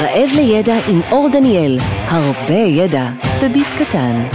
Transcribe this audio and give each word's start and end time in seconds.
רעב 0.00 0.28
לידע 0.36 0.74
עם 0.88 1.00
אור 1.10 1.28
דניאל, 1.32 1.78
הרבה 2.06 2.54
ידע 2.54 3.10
בביס 3.42 3.72
קטן. 3.72 4.28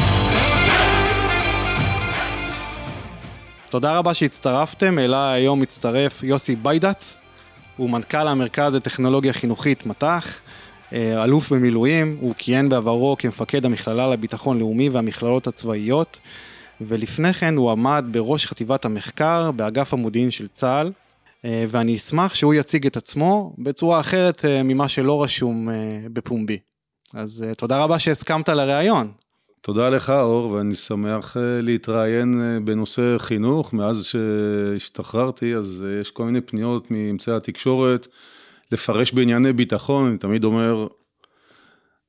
תודה 3.69 3.97
רבה 3.97 4.13
שהצטרפתם, 4.13 4.99
אליי 4.99 5.41
היום 5.41 5.59
מצטרף 5.59 6.23
יוסי 6.23 6.55
ביידץ, 6.55 7.19
הוא 7.77 7.89
מנכ"ל 7.89 8.27
המרכז 8.27 8.75
לטכנולוגיה 8.75 9.33
חינוכית 9.33 9.85
מט"ח, 9.85 10.39
אה, 10.93 11.23
אלוף 11.23 11.53
במילואים, 11.53 12.17
הוא 12.19 12.33
כיהן 12.37 12.69
בעברו 12.69 13.15
כמפקד 13.19 13.65
המכללה 13.65 14.07
לביטחון 14.07 14.59
לאומי 14.59 14.89
והמכללות 14.89 15.47
הצבאיות, 15.47 16.19
ולפני 16.81 17.33
כן 17.33 17.55
הוא 17.55 17.71
עמד 17.71 18.05
בראש 18.11 18.47
חטיבת 18.47 18.85
המחקר 18.85 19.51
באגף 19.51 19.93
המודיעין 19.93 20.31
של 20.31 20.47
צה"ל, 20.47 20.91
ואני 21.67 21.95
אשמח 21.95 22.33
שהוא 22.33 22.53
יציג 22.53 22.85
את 22.85 22.97
עצמו 22.97 23.55
בצורה 23.57 23.99
אחרת 23.99 24.45
אה, 24.45 24.63
ממה 24.63 24.89
שלא 24.89 25.23
רשום 25.23 25.69
בפומבי. 26.13 26.59
אז 27.13 27.45
תודה 27.57 27.83
רבה 27.83 27.99
שהסכמת 27.99 28.49
לראיון. 28.49 29.11
תודה 29.61 29.89
לך 29.89 30.09
אור 30.09 30.51
ואני 30.51 30.75
שמח 30.75 31.37
להתראיין 31.61 32.61
בנושא 32.65 33.17
חינוך 33.17 33.73
מאז 33.73 34.05
שהשתחררתי 34.05 35.55
אז 35.55 35.83
יש 36.01 36.11
כל 36.11 36.23
מיני 36.23 36.41
פניות 36.41 36.91
מאמצעי 36.91 37.35
התקשורת 37.35 38.07
לפרש 38.71 39.13
בענייני 39.13 39.53
ביטחון, 39.53 40.09
אני 40.09 40.17
תמיד 40.17 40.43
אומר, 40.43 40.87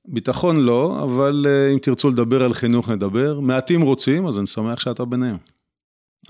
ביטחון 0.09 0.57
לא, 0.57 1.01
אבל 1.03 1.47
אה, 1.49 1.73
אם 1.73 1.79
תרצו 1.79 2.11
לדבר 2.11 2.43
על 2.43 2.55
חינוך 2.55 2.89
נדבר. 2.89 3.41
מעטים 3.41 3.83
רוצים, 3.83 4.27
אז 4.27 4.39
אני 4.39 4.47
שמח 4.47 4.81
שאתה 4.81 5.05
ביניהם. 5.05 5.37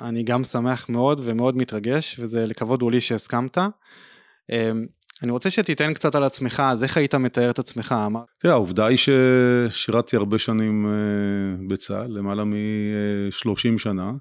אני 0.01 0.23
גם 0.23 0.45
שמח 0.45 0.89
מאוד 0.89 1.21
ומאוד 1.25 1.57
מתרגש, 1.57 2.17
וזה 2.21 2.47
לכבוד 2.47 2.83
הוא 2.83 2.91
לי 2.91 3.01
שהסכמת. 3.01 3.59
אמ, 4.53 4.87
אני 5.23 5.31
רוצה 5.31 5.51
שתיתן 5.51 5.95
קצת 5.95 6.15
על 6.15 6.25
עצמך, 6.25 6.63
אז 6.67 6.83
איך 6.83 6.97
היית 6.97 7.15
מתאר 7.15 7.51
את 7.51 7.59
עצמך? 7.59 7.95
תראה, 8.39 8.55
העובדה 8.55 8.87
היא 8.87 8.99
ששירתתי 8.99 10.17
הרבה 10.17 10.39
שנים 10.39 10.87
אה, 10.87 11.67
בצה"ל, 11.69 12.19
למעלה 12.19 12.45
מ-30 12.45 13.79
שנה. 13.79 14.13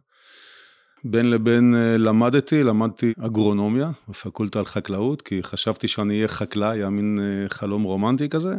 בין 1.03 1.30
לבין 1.30 1.75
אה, 1.75 1.97
למדתי, 1.97 2.63
למדתי 2.63 3.13
אגרונומיה 3.25 3.91
בפקולטה 4.09 4.59
על 4.59 4.66
חקלאות, 4.66 5.22
כי 5.22 5.44
חשבתי 5.44 5.88
שאני 5.88 6.16
אהיה 6.16 6.28
חקלאי, 6.28 6.78
היה 6.78 6.89
מין 6.89 7.19
אה, 7.19 7.50
חלום 7.50 7.83
רומנטי 7.83 8.30
כזה, 8.30 8.55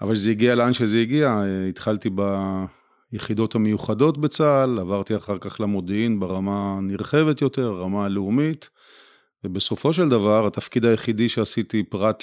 אבל 0.00 0.16
זה 0.16 0.30
הגיע 0.30 0.54
לאן 0.54 0.72
שזה 0.72 0.98
הגיע, 0.98 1.42
התחלתי 1.68 2.10
ביחידות 3.12 3.54
המיוחדות 3.54 4.18
בצה"ל, 4.18 4.78
עברתי 4.78 5.16
אחר 5.16 5.38
כך 5.38 5.60
למודיעין 5.60 6.20
ברמה 6.20 6.78
נרחבת 6.82 7.42
יותר, 7.42 7.72
רמה 7.72 8.08
לאומית, 8.08 8.70
ובסופו 9.44 9.92
של 9.92 10.08
דבר 10.08 10.46
התפקיד 10.46 10.84
היחידי 10.84 11.28
שעשיתי 11.28 11.82
פרט 11.82 12.22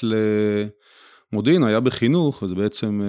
למודיעין 1.34 1.64
היה 1.64 1.80
בחינוך, 1.80 2.42
וזה 2.44 2.56
בעצם, 2.56 3.02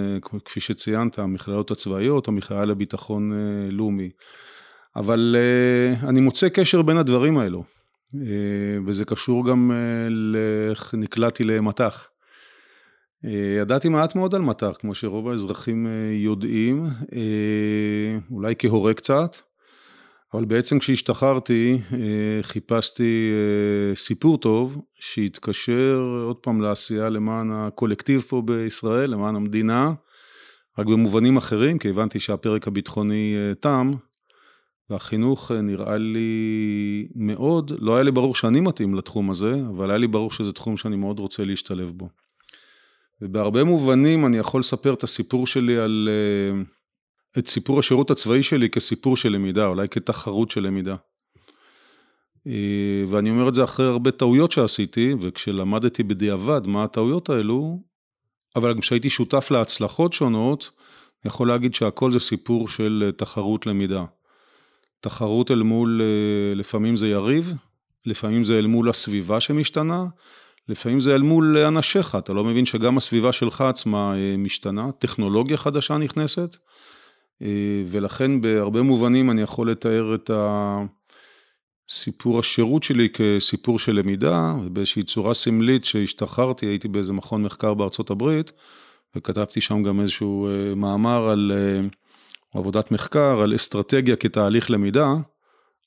כפי 0.44 0.60
שציינת, 0.60 1.18
המכללות 1.18 1.70
הצבאיות, 1.70 2.28
המכללה 2.28 2.64
לביטחון 2.64 3.32
לאומי. 3.70 4.10
אבל 4.96 5.36
uh, 5.38 6.06
אני 6.08 6.20
מוצא 6.20 6.48
קשר 6.48 6.82
בין 6.82 6.96
הדברים 6.96 7.38
האלו, 7.38 7.64
וזה 8.86 9.04
קשור 9.04 9.48
גם 9.48 9.72
לאיך 10.10 10.94
נקלעתי 10.94 11.44
למטח. 11.44 12.11
Uh, 13.24 13.28
ידעתי 13.60 13.88
מעט 13.88 14.14
מאוד 14.14 14.34
על 14.34 14.42
מטח, 14.42 14.72
כמו 14.78 14.94
שרוב 14.94 15.28
האזרחים 15.28 15.86
uh, 15.86 16.24
יודעים, 16.24 16.86
uh, 16.86 17.14
אולי 18.30 18.54
כהורה 18.58 18.94
קצת, 18.94 19.36
אבל 20.34 20.44
בעצם 20.44 20.78
כשהשתחררתי 20.78 21.78
חיפשתי 22.42 23.32
סיפור 23.94 24.38
טוב 24.38 24.82
שהתקשר 24.94 26.22
עוד 26.26 26.36
פעם 26.36 26.60
לעשייה 26.60 27.08
למען 27.08 27.50
הקולקטיב 27.52 28.20
פה 28.28 28.42
בישראל, 28.44 29.10
למען 29.10 29.36
המדינה, 29.36 29.92
רק 30.78 30.86
במובנים 30.86 31.36
אחרים, 31.36 31.78
כי 31.78 31.88
הבנתי 31.88 32.20
שהפרק 32.20 32.68
הביטחוני 32.68 33.34
תם. 33.60 33.92
והחינוך 34.92 35.52
אה, 35.52 35.60
נראה 35.60 35.96
לי 35.96 37.08
מאוד, 37.14 37.72
לא 37.78 37.94
היה 37.94 38.02
לי 38.02 38.10
ברור 38.10 38.34
שאני 38.34 38.60
מתאים 38.60 38.94
לתחום 38.94 39.30
הזה, 39.30 39.54
אבל 39.68 39.90
היה 39.90 39.98
לי 39.98 40.06
ברור 40.06 40.30
שזה 40.30 40.52
תחום 40.52 40.76
שאני 40.76 40.96
מאוד 40.96 41.18
רוצה 41.18 41.44
להשתלב 41.44 41.90
בו. 41.90 42.08
ובהרבה 43.22 43.64
מובנים 43.64 44.26
אני 44.26 44.38
יכול 44.38 44.60
לספר 44.60 44.94
את 44.94 45.02
הסיפור 45.02 45.46
שלי 45.46 45.76
על, 45.76 46.08
אה, 46.12 46.62
את 47.38 47.48
סיפור 47.48 47.78
השירות 47.78 48.10
הצבאי 48.10 48.42
שלי 48.42 48.70
כסיפור 48.70 49.16
של 49.16 49.32
למידה, 49.32 49.66
אולי 49.66 49.88
כתחרות 49.88 50.50
של 50.50 50.60
למידה. 50.60 50.96
אה, 52.46 53.04
ואני 53.08 53.30
אומר 53.30 53.48
את 53.48 53.54
זה 53.54 53.64
אחרי 53.64 53.86
הרבה 53.86 54.10
טעויות 54.10 54.52
שעשיתי, 54.52 55.14
וכשלמדתי 55.20 56.02
בדיעבד 56.02 56.66
מה 56.66 56.84
הטעויות 56.84 57.30
האלו, 57.30 57.78
אבל 58.56 58.74
גם 58.74 58.80
כשהייתי 58.80 59.10
שותף 59.10 59.50
להצלחות 59.50 60.12
שונות, 60.12 60.70
אני 61.24 61.28
יכול 61.28 61.48
להגיד 61.48 61.74
שהכל 61.74 62.12
זה 62.12 62.20
סיפור 62.20 62.68
של 62.68 63.10
תחרות 63.16 63.66
למידה. 63.66 64.04
תחרות 65.00 65.50
אל 65.50 65.62
מול, 65.62 66.02
אה, 66.02 66.54
לפעמים 66.54 66.96
זה 66.96 67.08
יריב, 67.08 67.54
לפעמים 68.06 68.44
זה 68.44 68.58
אל 68.58 68.66
מול 68.66 68.90
הסביבה 68.90 69.40
שמשתנה, 69.40 70.06
לפעמים 70.68 71.00
זה 71.00 71.14
אל 71.14 71.22
מול 71.22 71.56
אנשיך, 71.56 72.14
אתה 72.14 72.32
לא 72.32 72.44
מבין 72.44 72.66
שגם 72.66 72.96
הסביבה 72.96 73.32
שלך 73.32 73.60
עצמה 73.60 74.14
אה, 74.16 74.36
משתנה, 74.38 74.92
טכנולוגיה 74.92 75.56
חדשה 75.56 75.98
נכנסת, 75.98 76.56
אה, 77.42 77.82
ולכן 77.86 78.40
בהרבה 78.40 78.82
מובנים 78.82 79.30
אני 79.30 79.42
יכול 79.42 79.70
לתאר 79.70 80.14
את 80.14 80.30
הסיפור 81.90 82.38
השירות 82.38 82.82
שלי 82.82 83.08
כסיפור 83.08 83.78
של 83.78 83.92
למידה, 83.92 84.54
ובאיזושהי 84.64 85.02
צורה 85.02 85.34
סמלית 85.34 85.84
שהשתחררתי, 85.84 86.66
הייתי 86.66 86.88
באיזה 86.88 87.12
מכון 87.12 87.42
מחקר 87.42 87.74
בארצות 87.74 88.10
הברית, 88.10 88.52
וכתבתי 89.16 89.60
שם 89.60 89.82
גם 89.82 90.00
איזשהו 90.00 90.48
מאמר 90.76 91.28
על 91.28 91.52
עבודת 92.54 92.90
מחקר 92.90 93.40
על 93.40 93.54
אסטרטגיה 93.54 94.16
כתהליך 94.16 94.70
למידה, 94.70 95.14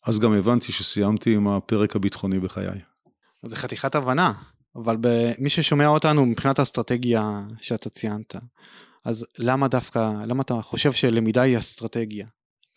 אז 0.06 0.20
גם 0.20 0.34
הבנתי 0.34 0.72
שסיימתי 0.72 1.36
עם 1.36 1.48
הפרק 1.48 1.96
הביטחוני 1.96 2.40
בחיי. 2.40 2.80
זה 3.46 3.56
חתיכת 3.56 3.96
הבנה, 3.96 4.34
אבל 4.76 4.98
מי 5.40 5.50
ששומע 5.50 5.88
אותנו 5.88 6.26
מבחינת 6.26 6.60
האסטרטגיה 6.60 7.42
שאתה 7.62 7.90
ציינת, 7.90 8.36
אז 9.06 9.26
למה 9.40 9.68
דווקא, 9.68 10.12
למה 10.28 10.42
אתה 10.42 10.62
חושב 10.62 10.92
שלמידה 10.92 11.42
היא 11.42 11.58
אסטרטגיה? 11.58 12.28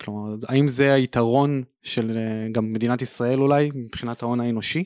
כלומר, 0.01 0.35
האם 0.49 0.69
זה 0.69 0.93
היתרון 0.93 1.63
של 1.83 2.17
אה, 2.17 2.49
גם 2.53 2.73
מדינת 2.73 3.03
ישראל 3.03 3.41
אולי, 3.41 3.71
מבחינת 3.75 4.23
ההון 4.23 4.41
האנושי? 4.41 4.85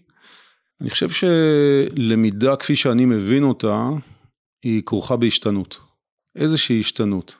אני 0.80 0.90
חושב 0.90 1.08
שלמידה 1.10 2.56
כפי 2.56 2.76
שאני 2.76 3.04
מבין 3.04 3.42
אותה, 3.42 3.88
היא 4.62 4.82
כרוכה 4.86 5.16
בהשתנות. 5.16 5.78
איזושהי 6.36 6.80
השתנות. 6.80 7.36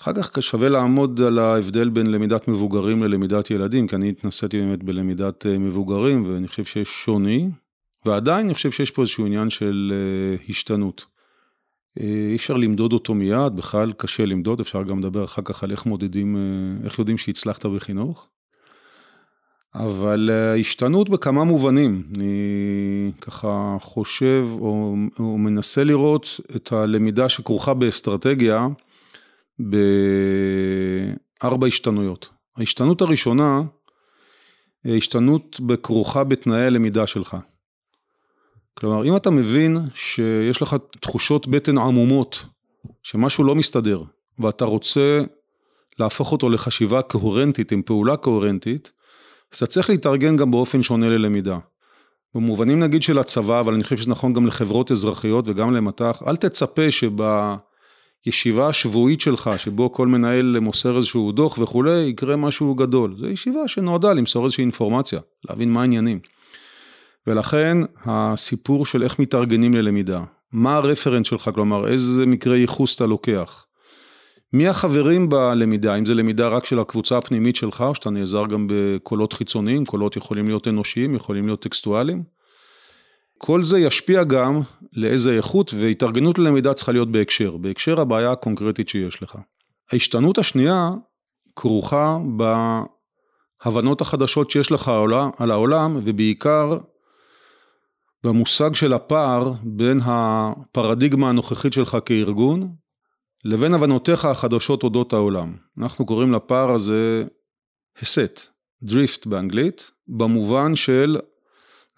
אחר 0.00 0.12
כך 0.12 0.42
שווה 0.42 0.68
לעמוד 0.68 1.20
על 1.20 1.38
ההבדל 1.38 1.88
בין 1.88 2.06
למידת 2.06 2.48
מבוגרים 2.48 3.02
ללמידת 3.02 3.50
ילדים, 3.50 3.86
כי 3.86 3.96
אני 3.96 4.08
התנסיתי 4.08 4.60
באמת 4.60 4.82
בלמידת 4.82 5.46
אה, 5.46 5.58
מבוגרים, 5.58 6.26
ואני 6.26 6.48
חושב 6.48 6.64
שיש 6.64 6.88
שוני, 6.88 7.50
ועדיין 8.06 8.46
אני 8.46 8.54
חושב 8.54 8.70
שיש 8.70 8.90
פה 8.90 9.02
איזשהו 9.02 9.26
עניין 9.26 9.50
של 9.50 9.92
אה, 9.94 10.36
השתנות. 10.48 11.04
אה, 12.00 12.26
אי 12.30 12.36
אפשר 12.36 12.56
למדוד 12.56 12.92
אותו 12.92 13.14
מיד, 13.14 13.56
בכלל 13.56 13.92
קשה 13.92 14.26
למדוד, 14.26 14.60
אפשר 14.60 14.82
גם 14.82 14.98
לדבר 14.98 15.24
אחר 15.24 15.42
כך 15.44 15.64
על 15.64 15.70
איך 15.70 15.86
מודדים, 15.86 16.36
איך 16.84 16.98
יודעים 16.98 17.18
שהצלחת 17.18 17.66
בחינוך. 17.66 18.28
אבל 19.74 20.30
השתנות 20.60 21.08
בכמה 21.08 21.44
מובנים, 21.44 22.02
אני 22.16 23.12
ככה 23.20 23.76
חושב 23.80 24.46
או, 24.50 24.94
או 25.18 25.38
מנסה 25.38 25.84
לראות 25.84 26.40
את 26.56 26.72
הלמידה 26.72 27.28
שכרוכה 27.28 27.74
באסטרטגיה, 27.74 28.66
בארבע 29.58 31.66
השתנויות. 31.66 32.28
ההשתנות 32.56 33.00
הראשונה, 33.00 33.62
השתנות 34.84 35.60
בכרוכה 35.60 36.24
בתנאי 36.24 36.66
הלמידה 36.66 37.06
שלך. 37.06 37.36
כלומר, 38.78 39.04
אם 39.04 39.16
אתה 39.16 39.30
מבין 39.30 39.78
שיש 39.94 40.62
לך 40.62 40.76
תחושות 41.00 41.48
בטן 41.48 41.78
עמומות, 41.78 42.44
שמשהו 43.02 43.44
לא 43.44 43.54
מסתדר, 43.54 44.02
ואתה 44.38 44.64
רוצה 44.64 45.20
להפוך 45.98 46.32
אותו 46.32 46.48
לחשיבה 46.48 47.02
קוהרנטית 47.02 47.72
עם 47.72 47.82
פעולה 47.82 48.16
קוהרנטית, 48.16 48.92
אז 49.52 49.56
אתה 49.56 49.66
צריך 49.66 49.90
להתארגן 49.90 50.36
גם 50.36 50.50
באופן 50.50 50.82
שונה 50.82 51.08
ללמידה. 51.08 51.58
במובנים 52.34 52.80
נגיד 52.80 53.02
של 53.02 53.18
הצבא, 53.18 53.60
אבל 53.60 53.74
אני 53.74 53.82
חושב 53.82 53.96
שזה 53.96 54.10
נכון 54.10 54.32
גם 54.32 54.46
לחברות 54.46 54.92
אזרחיות 54.92 55.44
וגם 55.48 55.74
למט"ח, 55.74 56.22
אל 56.26 56.36
תצפה 56.36 56.90
שב... 56.90 57.22
ישיבה 58.26 58.72
שבועית 58.72 59.20
שלך, 59.20 59.50
שבו 59.56 59.92
כל 59.92 60.06
מנהל 60.06 60.58
מוסר 60.60 60.96
איזשהו 60.96 61.32
דוח 61.32 61.58
וכולי, 61.58 61.98
יקרה 61.98 62.36
משהו 62.36 62.74
גדול. 62.74 63.14
זו 63.18 63.26
ישיבה 63.26 63.68
שנועדה 63.68 64.12
למסור 64.12 64.44
איזושהי 64.44 64.62
אינפורמציה, 64.62 65.20
להבין 65.48 65.72
מה 65.72 65.80
העניינים. 65.80 66.20
ולכן 67.28 67.78
הסיפור 68.04 68.86
של 68.86 69.02
איך 69.02 69.18
מתארגנים 69.18 69.74
ללמידה, 69.74 70.24
מה 70.52 70.76
הרפרנס 70.76 71.26
שלך, 71.26 71.50
כלומר 71.54 71.88
איזה 71.88 72.26
מקרה 72.26 72.56
ייחוס 72.56 72.96
אתה 72.96 73.06
לוקח. 73.06 73.64
מי 74.52 74.68
החברים 74.68 75.28
בלמידה, 75.28 75.94
אם 75.94 76.06
זה 76.06 76.14
למידה 76.14 76.48
רק 76.48 76.66
של 76.66 76.78
הקבוצה 76.78 77.18
הפנימית 77.18 77.56
שלך, 77.56 77.80
או 77.80 77.94
שאתה 77.94 78.10
נעזר 78.10 78.46
גם 78.46 78.66
בקולות 78.70 79.32
חיצוניים, 79.32 79.84
קולות 79.84 80.16
יכולים 80.16 80.46
להיות 80.46 80.68
אנושיים, 80.68 81.14
יכולים 81.14 81.46
להיות 81.46 81.62
טקסטואליים. 81.62 82.22
כל 83.38 83.62
זה 83.62 83.78
ישפיע 83.78 84.24
גם 84.24 84.60
לאיזה 84.92 85.36
איכות, 85.36 85.74
והתארגנות 85.78 86.38
ללמידה 86.38 86.74
צריכה 86.74 86.92
להיות 86.92 87.12
בהקשר, 87.12 87.56
בהקשר 87.56 88.00
הבעיה 88.00 88.32
הקונקרטית 88.32 88.88
שיש 88.88 89.22
לך. 89.22 89.38
ההשתנות 89.92 90.38
השנייה 90.38 90.90
כרוכה 91.56 92.18
בהבנות 93.64 94.00
החדשות 94.00 94.50
שיש 94.50 94.72
לך 94.72 94.92
על 95.38 95.50
העולם, 95.50 96.00
ובעיקר 96.04 96.78
במושג 98.24 98.74
של 98.74 98.92
הפער 98.92 99.52
בין 99.62 100.00
הפרדיגמה 100.04 101.28
הנוכחית 101.28 101.72
שלך 101.72 101.98
כארגון, 102.04 102.74
לבין 103.44 103.74
הבנותיך 103.74 104.24
החדשות 104.24 104.82
אודות 104.82 105.12
העולם. 105.12 105.56
אנחנו 105.78 106.06
קוראים 106.06 106.32
לפער 106.32 106.70
הזה 106.70 107.24
הסט, 108.02 108.40
דריפט 108.82 109.26
באנגלית, 109.26 109.90
במובן 110.08 110.76
של 110.76 111.18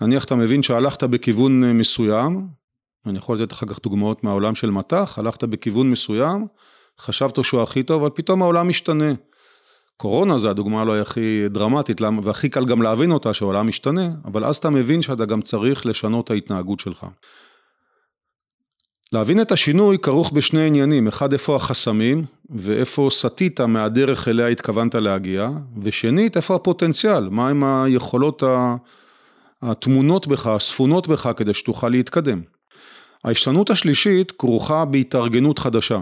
נניח 0.00 0.25
אתה 0.25 0.34
מבין 0.34 0.62
שהלכת 0.62 1.05
בכיוון 1.05 1.72
מסוים, 1.72 2.49
אני 3.06 3.19
יכול 3.19 3.40
לתת 3.40 3.52
אחר 3.52 3.67
כך 3.67 3.82
דוגמאות 3.82 4.25
מהעולם 4.25 4.55
של 4.55 4.70
מטח, 4.70 5.19
הלכת 5.19 5.44
בכיוון 5.44 5.90
מסוים, 5.90 6.46
חשבת 6.99 7.44
שהוא 7.44 7.62
הכי 7.62 7.82
טוב, 7.82 8.02
אבל 8.02 8.11
פתאום 8.14 8.43
העולם 8.43 8.69
משתנה. 8.69 9.12
קורונה 10.00 10.38
זה 10.38 10.50
הדוגמה 10.50 10.82
אולי 10.82 11.00
הכי 11.00 11.49
דרמטית, 11.49 12.00
והכי 12.23 12.49
קל 12.49 12.64
גם 12.64 12.82
להבין 12.82 13.12
אותה 13.12 13.35
שהעולם 13.35 13.69
משתנה, 13.69 14.08
אבל 14.25 14.44
אז 14.44 14.56
אתה 14.56 14.70
מבין 14.70 15.02
שאתה 15.02 15.25
גם 15.25 15.43
צריך 15.43 15.87
לשנות 15.87 16.25
את 16.25 16.31
ההתנהגות 16.31 16.81
שלך. 16.81 17.06
להבין 19.12 19.41
את 19.41 19.52
השינוי 19.52 19.99
כרוך 19.99 20.32
בשני 20.32 20.67
עניינים, 20.67 21.08
אחד 21.08 21.32
איפה 21.32 21.56
החסמים 21.56 22.25
ואיפה 22.50 23.08
סטית 23.11 23.61
מהדרך 23.61 24.29
אליה 24.29 24.47
התכוונת 24.47 24.94
להגיע, 24.94 25.49
ושנית 25.82 26.37
איפה 26.37 26.55
הפוטנציאל, 26.55 27.29
מהם 27.29 27.64
היכולות 27.64 28.43
התמונות 29.62 30.26
בך, 30.26 30.46
הספונות 30.46 31.08
בך 31.08 31.31
כדי 31.37 31.55
שתוכל 31.55 31.88
להתקדם. 31.88 32.43
ההשתנות 33.25 33.70
השלישית 33.70 34.32
כרוכה 34.32 34.85
בהתארגנות 34.85 35.58
חדשה. 35.58 36.00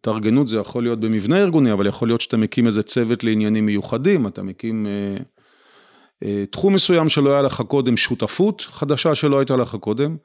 התארגנות 0.00 0.48
זה 0.48 0.56
יכול 0.56 0.82
להיות 0.82 1.00
במבנה 1.00 1.38
ארגוני, 1.38 1.72
אבל 1.72 1.86
יכול 1.86 2.08
להיות 2.08 2.20
שאתה 2.20 2.36
מקים 2.36 2.66
איזה 2.66 2.82
צוות 2.82 3.24
לעניינים 3.24 3.66
מיוחדים, 3.66 4.26
אתה 4.26 4.42
מקים 4.42 4.86
אה, 4.86 5.16
אה, 6.24 6.44
תחום 6.50 6.74
מסוים 6.74 7.08
שלא 7.08 7.30
היה 7.30 7.42
לך 7.42 7.60
קודם, 7.60 7.96
שותפות 7.96 8.66
חדשה 8.68 9.14
שלא 9.14 9.38
הייתה 9.38 9.56
לך 9.56 9.74
קודם, 9.74 10.16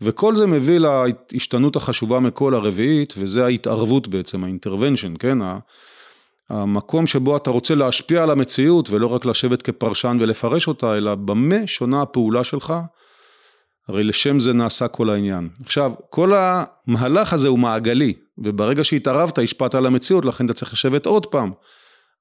וכל 0.00 0.36
זה 0.36 0.46
מביא 0.46 0.78
להשתנות 0.78 1.76
החשובה 1.76 2.20
מכל 2.20 2.54
הרביעית, 2.54 3.14
וזה 3.18 3.44
ההתערבות 3.44 4.08
בעצם, 4.08 4.44
ה 4.44 4.49
intervention, 4.49 5.14
כן? 5.18 5.38
המקום 6.50 7.06
שבו 7.06 7.36
אתה 7.36 7.50
רוצה 7.50 7.74
להשפיע 7.74 8.22
על 8.22 8.30
המציאות 8.30 8.90
ולא 8.90 9.06
רק 9.06 9.26
לשבת 9.26 9.62
כפרשן 9.62 10.16
ולפרש 10.20 10.68
אותה, 10.68 10.96
אלא 10.96 11.14
במה 11.14 11.66
שונה 11.66 12.02
הפעולה 12.02 12.44
שלך, 12.44 12.74
הרי 13.88 14.02
לשם 14.02 14.40
זה 14.40 14.52
נעשה 14.52 14.88
כל 14.88 15.10
העניין. 15.10 15.48
עכשיו, 15.64 15.92
כל 16.10 16.32
המהלך 16.34 17.32
הזה 17.32 17.48
הוא 17.48 17.58
מעגלי, 17.58 18.14
וברגע 18.38 18.84
שהתערבת 18.84 19.38
השפעת 19.38 19.74
על 19.74 19.86
המציאות, 19.86 20.24
לכן 20.24 20.44
אתה 20.44 20.54
צריך 20.54 20.72
לשבת 20.72 21.06
עוד 21.06 21.26
פעם. 21.26 21.52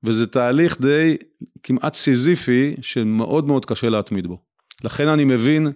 וזה 0.04 0.28
תהליך 0.28 0.82
די 0.82 1.18
כמעט 1.64 1.96
סיזיפי, 1.96 2.76
שמאוד 2.82 3.48
מאוד 3.48 3.66
קשה 3.66 3.90
להתמיד 3.90 4.28
בו. 4.28 4.38
לכן 4.84 5.08
אני 5.08 5.26
מבין 5.26 5.72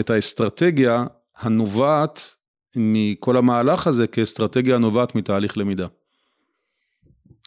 את 0.00 0.10
האסטרטגיה 0.10 1.04
הנובעת 1.36 2.34
מכל 2.76 3.36
המהלך 3.36 3.86
הזה 3.86 4.06
כאסטרטגיה 4.06 4.76
הנובעת 4.76 5.14
מתהליך 5.14 5.58
למידה. 5.58 5.86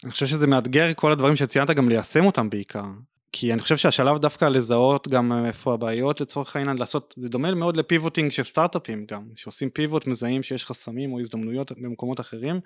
אני 0.03 0.11
חושב 0.11 0.25
שזה 0.25 0.47
מאתגר 0.47 0.93
כל 0.95 1.11
הדברים 1.11 1.35
שציינת 1.35 1.69
גם 1.69 1.89
ליישם 1.89 2.25
אותם 2.25 2.49
בעיקר. 2.49 2.85
כי 3.31 3.53
אני 3.53 3.61
חושב 3.61 3.77
שהשלב 3.77 4.17
דווקא 4.17 4.45
לזהות 4.45 5.07
גם 5.07 5.45
איפה 5.45 5.73
הבעיות 5.73 6.21
לצורך 6.21 6.55
העניין 6.55 6.77
לעשות 6.77 7.13
זה 7.17 7.29
דומה 7.29 7.53
מאוד 7.53 7.77
לפיבוטינג 7.77 8.31
של 8.31 8.43
סטארט-אפים 8.43 9.05
גם 9.11 9.23
שעושים 9.35 9.69
פיבוט 9.69 10.07
מזהים 10.07 10.43
שיש 10.43 10.65
חסמים 10.65 11.13
או 11.13 11.19
הזדמנויות 11.19 11.71
במקומות 11.71 12.19
אחרים 12.19 12.59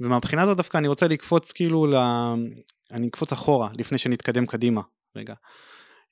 ומהבחינה 0.00 0.42
הזאת 0.42 0.56
דווקא 0.56 0.78
אני 0.78 0.88
רוצה 0.88 1.06
לקפוץ 1.06 1.52
כאילו 1.52 1.86
ל... 1.86 1.96
אני 2.90 3.08
אקפוץ 3.08 3.32
אחורה 3.32 3.68
לפני 3.78 3.98
שנתקדם 3.98 4.46
קדימה 4.46 4.80
רגע. 5.16 5.34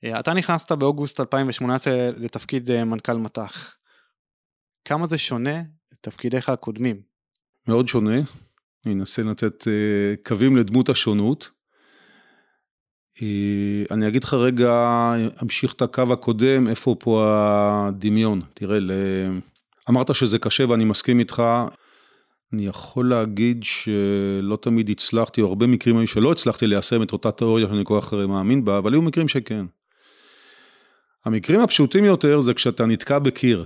אה, 0.03 0.19
אתה 0.19 0.33
נכנסת 0.33 0.71
באוגוסט 0.71 1.19
2018 1.19 1.93
לתפקיד 2.17 2.71
אה, 2.71 2.85
מנכ"ל 2.85 3.17
מט"ח. 3.17 3.75
כמה 4.85 5.07
זה 5.07 5.17
שונה 5.17 5.61
לתפקידיך 5.91 6.49
הקודמים? 6.49 7.01
מאוד 7.67 7.87
שונה. 7.87 8.21
אני 8.85 8.93
אנסה 8.93 9.21
לתת 9.21 9.67
אה, 9.67 9.73
קווים 10.25 10.57
לדמות 10.57 10.89
השונות. 10.89 11.49
אני 13.91 14.07
אגיד 14.07 14.23
לך 14.23 14.33
רגע, 14.33 15.13
אמשיך 15.43 15.73
את 15.73 15.81
הקו 15.81 16.13
הקודם, 16.13 16.67
איפה 16.67 16.95
פה 16.99 17.25
הדמיון. 17.27 18.41
תראה, 18.53 18.77
אמרת 19.89 20.15
שזה 20.15 20.39
קשה 20.39 20.69
ואני 20.69 20.83
מסכים 20.85 21.19
איתך. 21.19 21.43
אני 22.53 22.65
יכול 22.65 23.09
להגיד 23.09 23.63
שלא 23.63 24.57
תמיד 24.61 24.89
הצלחתי, 24.89 25.41
או 25.41 25.47
הרבה 25.47 25.67
מקרים 25.67 25.97
היו 25.97 26.07
שלא 26.07 26.31
הצלחתי 26.31 26.67
ליישם 26.67 27.03
את 27.03 27.13
אותה 27.13 27.31
תיאוריה 27.31 27.67
שאני 27.67 27.81
כל 27.83 27.99
כך 28.01 28.13
מאמין 28.13 28.65
בה, 28.65 28.77
אבל 28.77 28.93
היו 28.93 29.01
מקרים 29.01 29.27
שכן. 29.27 29.65
המקרים 31.25 31.59
הפשוטים 31.59 32.05
יותר 32.05 32.39
זה 32.39 32.53
כשאתה 32.53 32.85
נתקע 32.85 33.19
בקיר. 33.19 33.65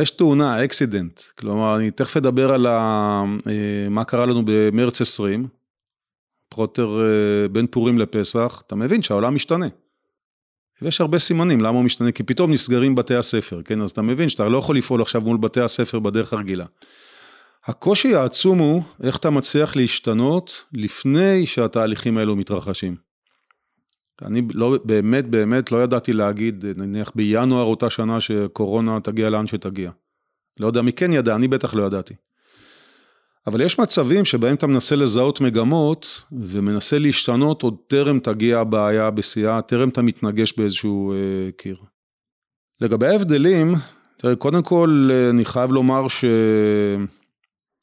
יש 0.00 0.10
תאונה, 0.10 0.64
accident, 0.64 1.20
כלומר 1.38 1.76
אני 1.76 1.90
תכף 1.90 2.16
אדבר 2.16 2.52
על 2.52 2.66
ה, 2.66 3.22
אה, 3.46 3.88
מה 3.90 4.04
קרה 4.04 4.26
לנו 4.26 4.42
במרץ 4.44 5.00
20, 5.00 5.48
פרוטר 6.52 7.00
אה, 7.00 7.48
בין 7.48 7.66
פורים 7.66 7.98
לפסח, 7.98 8.62
אתה 8.66 8.74
מבין 8.74 9.02
שהעולם 9.02 9.34
משתנה. 9.34 9.66
ויש 10.82 11.00
הרבה 11.00 11.18
סימנים 11.18 11.60
למה 11.60 11.76
הוא 11.76 11.84
משתנה, 11.84 12.12
כי 12.12 12.22
פתאום 12.22 12.52
נסגרים 12.52 12.94
בתי 12.94 13.14
הספר, 13.14 13.62
כן, 13.62 13.80
אז 13.80 13.90
אתה 13.90 14.02
מבין 14.02 14.28
שאתה 14.28 14.48
לא 14.48 14.58
יכול 14.58 14.76
לפעול 14.76 15.02
עכשיו 15.02 15.20
מול 15.20 15.36
בתי 15.36 15.60
הספר 15.60 15.98
בדרך 15.98 16.32
הרגילה. 16.32 16.64
הקושי 17.66 18.14
העצום 18.14 18.58
הוא 18.58 18.82
איך 19.02 19.16
אתה 19.16 19.30
מצליח 19.30 19.76
להשתנות 19.76 20.64
לפני 20.72 21.46
שהתהליכים 21.46 22.18
האלו 22.18 22.36
מתרחשים. 22.36 22.96
אני 24.22 24.42
לא, 24.54 24.78
באמת 24.84 25.26
באמת 25.26 25.72
לא 25.72 25.82
ידעתי 25.82 26.12
להגיד, 26.12 26.64
נניח 26.76 27.12
בינואר 27.14 27.64
אותה 27.64 27.90
שנה 27.90 28.20
שקורונה 28.20 29.00
תגיע 29.00 29.30
לאן 29.30 29.46
שתגיע. 29.46 29.90
לא 30.60 30.66
יודע 30.66 30.82
מי 30.82 30.92
כן 30.92 31.12
ידע, 31.12 31.34
אני 31.34 31.48
בטח 31.48 31.74
לא 31.74 31.82
ידעתי. 31.82 32.14
אבל 33.46 33.60
יש 33.60 33.78
מצבים 33.78 34.24
שבהם 34.24 34.54
אתה 34.54 34.66
מנסה 34.66 34.96
לזהות 34.96 35.40
מגמות 35.40 36.22
ומנסה 36.32 36.98
להשתנות 36.98 37.62
עוד 37.62 37.76
טרם 37.86 38.18
תגיע 38.18 38.58
הבעיה 38.58 39.10
בשיאה, 39.10 39.62
טרם 39.62 39.88
אתה 39.88 40.02
מתנגש 40.02 40.52
באיזשהו 40.56 41.12
אה, 41.12 41.16
קיר. 41.56 41.76
לגבי 42.80 43.06
ההבדלים, 43.06 43.74
תראה, 44.18 44.36
קודם 44.36 44.62
כל 44.62 45.08
אה, 45.12 45.30
אני 45.30 45.44
חייב 45.44 45.72
לומר 45.72 46.08
ש... 46.08 46.24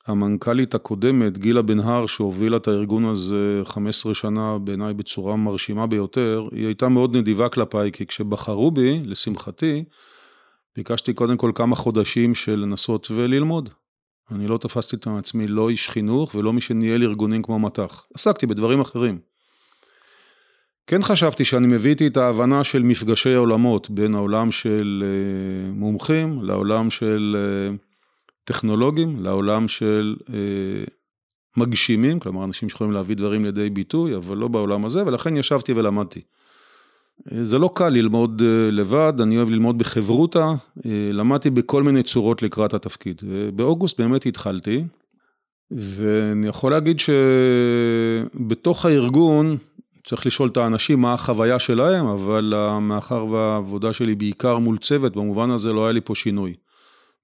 המנכ"לית 0.10 0.76
הקודמת, 0.76 1.38
גילה 1.38 1.62
בן 1.62 1.80
הר, 1.80 2.06
שהובילה 2.08 2.58
את 2.58 2.68
הארגון 2.68 3.06
הזה 3.06 3.62
15 3.66 4.14
שנה 4.14 4.58
בעיניי 4.58 4.94
בצורה 4.94 5.36
מרשימה 5.36 5.88
ביותר, 5.88 6.48
היא 6.52 6.66
הייתה 6.66 6.90
מאוד 6.90 7.16
נדיבה 7.16 7.50
כלפיי, 7.50 7.92
כי 7.92 8.06
כשבחרו 8.06 8.72
בי, 8.72 9.02
לשמחתי, 9.06 9.84
ביקשתי 10.76 11.14
קודם 11.14 11.38
כל 11.38 11.52
כמה 11.56 11.76
חודשים 11.76 12.36
של 12.36 12.60
לנסות 12.60 13.12
וללמוד. 13.12 13.70
אני 14.32 14.48
לא 14.48 14.58
תפסתי 14.58 14.96
את 14.96 15.08
עצמי 15.20 15.48
לא 15.48 15.70
איש 15.70 15.90
חינוך 15.90 16.36
ולא 16.36 16.54
מי 16.54 16.62
שניהל 16.62 17.04
ארגונים 17.04 17.44
כמו 17.44 17.60
מט"ח. 17.60 18.06
עסקתי 18.14 18.48
בדברים 18.48 18.80
אחרים. 18.80 19.20
כן 20.88 21.02
חשבתי 21.02 21.46
שאני 21.46 21.68
מביא 21.68 21.90
איתי 21.90 22.08
את 22.08 22.18
ההבנה 22.18 22.64
של 22.64 22.84
מפגשי 22.84 23.34
עולמות 23.34 23.90
בין 23.90 24.16
העולם 24.16 24.52
של 24.52 25.04
אה, 25.06 25.72
מומחים 25.72 26.42
לעולם 26.42 26.90
של 26.90 27.38
אה, 27.40 27.76
טכנולוגיים 28.44 29.24
לעולם 29.24 29.68
של 29.68 30.16
אה, 30.34 30.84
מגשימים, 31.58 32.20
כלומר 32.20 32.44
אנשים 32.44 32.70
שיכולים 32.70 32.94
להביא 32.94 33.16
דברים 33.16 33.46
לידי 33.46 33.70
ביטוי, 33.70 34.16
אבל 34.16 34.38
לא 34.38 34.48
בעולם 34.48 34.86
הזה, 34.86 35.06
ולכן 35.06 35.38
ישבתי 35.38 35.74
ולמדתי. 35.74 36.22
אה, 37.32 37.46
זה 37.46 37.58
לא 37.58 37.70
קל 37.76 37.90
ללמוד 37.90 38.42
אה, 38.46 38.72
לבד, 38.72 39.14
אני 39.22 39.38
אוהב 39.38 39.50
ללמוד 39.50 39.78
בחברותה, 39.78 40.54
אה, 40.86 41.10
למדתי 41.14 41.50
בכל 41.50 41.84
מיני 41.84 42.04
צורות 42.04 42.44
לקראת 42.44 42.74
התפקיד. 42.74 43.22
באוגוסט 43.56 44.00
באמת 44.00 44.26
התחלתי, 44.26 44.84
ואני 45.72 46.48
יכול 46.48 46.72
להגיד 46.72 46.98
שבתוך 47.00 48.86
הארגון, 48.86 49.58
צריך 50.06 50.26
לשאול 50.26 50.50
את 50.50 50.58
האנשים 50.58 51.02
מה 51.02 51.14
החוויה 51.14 51.60
שלהם, 51.60 52.06
אבל 52.06 52.54
מאחר 52.82 53.26
והעבודה 53.26 53.94
שלי 53.94 54.16
בעיקר 54.16 54.58
מול 54.58 54.78
צוות, 54.78 55.16
במובן 55.16 55.50
הזה 55.50 55.74
לא 55.74 55.86
היה 55.86 55.92
לי 55.92 56.02
פה 56.02 56.16
שינוי. 56.16 56.54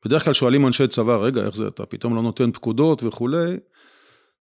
בדרך 0.06 0.24
כלל 0.24 0.34
שואלים 0.34 0.68
אנשי 0.68 0.88
צבא, 0.88 1.16
רגע, 1.16 1.46
איך 1.46 1.56
זה, 1.56 1.68
אתה 1.68 1.86
פתאום 1.86 2.16
לא 2.16 2.22
נותן 2.22 2.52
פקודות 2.52 3.04
וכולי. 3.04 3.58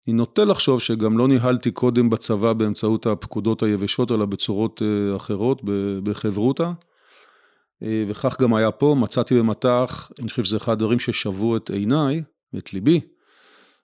אני 0.06 0.14
נוטה 0.14 0.44
לחשוב 0.44 0.80
שגם 0.80 1.18
לא 1.18 1.28
ניהלתי 1.28 1.70
קודם 1.70 2.10
בצבא 2.10 2.52
באמצעות 2.52 3.06
הפקודות 3.06 3.62
היבשות, 3.62 4.12
אלא 4.12 4.26
בצורות 4.26 4.82
אה, 4.82 5.16
אחרות, 5.16 5.62
בחברותא. 6.02 6.70
אה, 7.82 8.04
וכך 8.08 8.40
גם 8.40 8.54
היה 8.54 8.70
פה, 8.70 8.96
מצאתי 8.98 9.38
במטח, 9.38 10.10
אני 10.20 10.28
חושב 10.28 10.44
שזה 10.44 10.56
אחד 10.56 10.72
הדברים 10.72 11.00
ששבו 11.00 11.56
את 11.56 11.70
עיניי 11.70 12.22
ואת 12.52 12.74
ליבי. 12.74 13.00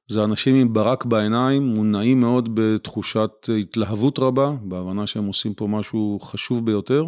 זה 0.06 0.24
אנשים 0.24 0.54
עם 0.54 0.72
ברק 0.72 1.04
בעיניים, 1.04 1.62
מונעים 1.62 2.20
מאוד 2.20 2.48
בתחושת 2.54 3.30
התלהבות 3.60 4.18
רבה, 4.18 4.52
בהבנה 4.62 5.06
שהם 5.06 5.24
עושים 5.24 5.54
פה 5.54 5.66
משהו 5.66 6.18
חשוב 6.22 6.66
ביותר. 6.66 7.04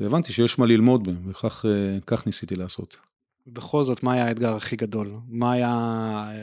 והבנתי 0.00 0.32
שיש 0.32 0.58
מה 0.58 0.66
ללמוד 0.66 1.04
בהם, 1.04 1.30
וכך 1.30 1.64
אה, 2.12 2.16
ניסיתי 2.26 2.56
לעשות. 2.56 3.09
בכל 3.52 3.84
זאת, 3.84 4.02
מה 4.02 4.12
היה 4.12 4.26
האתגר 4.26 4.56
הכי 4.56 4.76
גדול? 4.76 5.12
מה 5.28 5.52
היה 5.52 5.72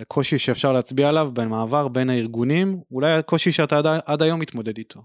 הקושי 0.01 0.37
שאפשר 0.39 0.71
להצביע 0.71 1.09
עליו 1.09 1.31
במעבר 1.33 1.87
בין 1.87 2.09
הארגונים? 2.09 2.81
אולי 2.91 3.13
הקושי 3.13 3.51
שאתה 3.51 3.77
עד, 3.77 3.85
עד 4.05 4.21
היום 4.21 4.39
מתמודד 4.39 4.77
איתו. 4.77 5.01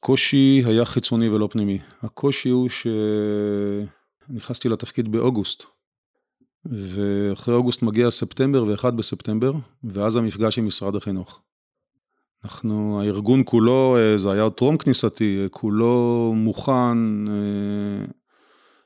קושי 0.00 0.62
היה 0.66 0.84
חיצוני 0.84 1.28
ולא 1.28 1.48
פנימי. 1.50 1.78
הקושי 2.02 2.48
הוא 2.48 2.68
שנכנסתי 4.28 4.68
לתפקיד 4.68 5.12
באוגוסט, 5.12 5.64
ואחרי 6.64 7.54
אוגוסט 7.54 7.82
מגיע 7.82 8.10
ספטמבר 8.10 8.64
ואחד 8.64 8.96
בספטמבר, 8.96 9.52
ואז 9.84 10.16
המפגש 10.16 10.58
עם 10.58 10.66
משרד 10.66 10.96
החינוך. 10.96 11.40
אנחנו, 12.44 13.00
הארגון 13.02 13.42
כולו, 13.44 13.96
אה, 13.96 14.18
זה 14.18 14.32
היה 14.32 14.50
טרום 14.50 14.76
כניסתי, 14.76 15.38
אה, 15.42 15.48
כולו 15.48 16.32
מוכן, 16.36 17.28
אה, 17.28 18.04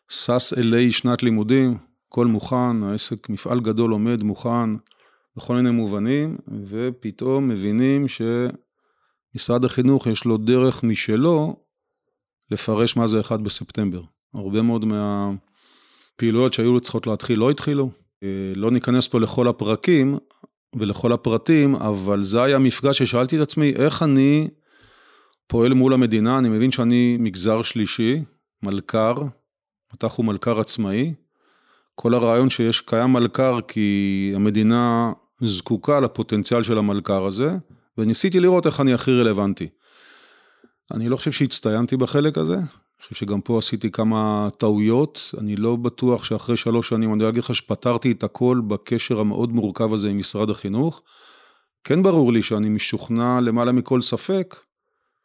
שש 0.09 0.53
אלי 0.59 0.93
שנת 0.93 1.23
לימודים, 1.23 1.79
הכל 2.13 2.27
מוכן, 2.27 2.83
העסק, 2.83 3.29
מפעל 3.29 3.61
גדול 3.61 3.91
עומד, 3.91 4.23
מוכן, 4.23 4.71
בכל 5.37 5.55
מיני 5.55 5.71
מובנים, 5.71 6.37
ופתאום 6.69 7.49
מבינים 7.49 8.07
שמשרד 8.09 9.65
החינוך 9.65 10.07
יש 10.07 10.25
לו 10.25 10.37
דרך 10.37 10.83
משלו 10.85 11.57
לפרש 12.51 12.97
מה 12.97 13.07
זה 13.07 13.21
אחד 13.21 13.45
בספטמבר. 13.45 14.03
הרבה 14.35 14.63
מאוד 14.63 14.85
מהפעילויות 14.85 16.55
שהיו 16.55 16.81
צריכות 16.81 17.07
להתחיל 17.07 17.39
לא 17.39 17.51
התחילו. 17.51 17.91
לא 18.57 18.71
ניכנס 18.71 19.09
פה 19.09 19.21
לכל 19.21 19.49
הפרקים, 19.49 20.19
ולכל 20.77 21.13
הפרטים, 21.13 21.75
אבל 21.75 22.23
זה 22.23 22.43
היה 22.43 22.59
מפגש 22.59 22.99
ששאלתי 22.99 23.37
את 23.37 23.43
עצמי, 23.43 23.73
איך 23.77 24.03
אני 24.03 24.49
פועל 25.47 25.75
מול 25.75 25.95
המדינה, 25.95 26.39
אני 26.39 26.49
מבין 26.49 26.73
שאני 26.73 27.17
מגזר 27.21 27.63
שלישי, 27.63 28.23
מלכ"ר, 28.63 29.15
מט"ח 29.95 30.15
הוא 30.15 30.27
מלכ"ר 30.27 30.61
עצמאי, 30.61 31.15
כל 32.03 32.15
הרעיון 32.15 32.51
שיש, 32.51 32.81
קיים 32.81 33.11
מלכ"ר 33.11 33.61
כי 33.69 34.33
המדינה 34.35 35.13
זקוקה 35.45 36.01
לפוטנציאל 36.01 36.63
של 36.63 36.79
המלכ"ר 36.79 37.27
הזה, 37.27 37.57
וניסיתי 37.99 38.41
לראות 38.41 38.67
איך 38.67 38.81
אני 38.81 38.95
הכי 38.95 39.11
רלוונטי. 39.11 39.69
אני 40.95 41.09
לא 41.09 41.17
חושב 41.17 41.33
שהצטיינתי 41.33 41.97
בחלק 41.97 42.39
הזה, 42.39 42.55
אני 42.55 43.03
חושב 43.03 43.15
שגם 43.15 43.41
פה 43.41 43.59
עשיתי 43.59 43.91
כמה 43.91 44.49
טעויות, 44.59 45.35
אני 45.39 45.57
לא 45.57 45.77
בטוח 45.77 46.25
שאחרי 46.25 46.57
שלוש 46.57 46.89
שנים, 46.89 47.15
אני 47.15 47.29
אגיד 47.29 47.45
לך 47.45 47.55
שפתרתי 47.55 48.13
את 48.13 48.23
הכל 48.23 48.61
בקשר 48.67 49.21
המאוד 49.21 49.53
מורכב 49.53 49.93
הזה 49.93 50.09
עם 50.09 50.19
משרד 50.19 50.51
החינוך. 50.51 51.03
כן 51.85 52.03
ברור 52.03 52.33
לי 52.33 52.43
שאני 52.43 52.69
משוכנע 52.69 53.41
למעלה 53.41 53.73
מכל 53.73 54.03
ספק, 54.03 54.57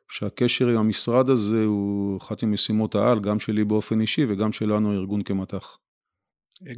שהקשר 0.10 0.67
עם 0.67 0.77
המשרד 0.77 1.29
הזה 1.29 1.65
הוא 1.65 2.17
אחת 2.17 2.43
ממשימות 2.43 2.96
העל, 2.96 3.19
גם 3.19 3.39
שלי 3.39 3.63
באופן 3.63 4.01
אישי 4.01 4.25
וגם 4.29 4.51
שלנו 4.51 4.91
הארגון 4.91 5.22
כמט"ח. 5.22 5.77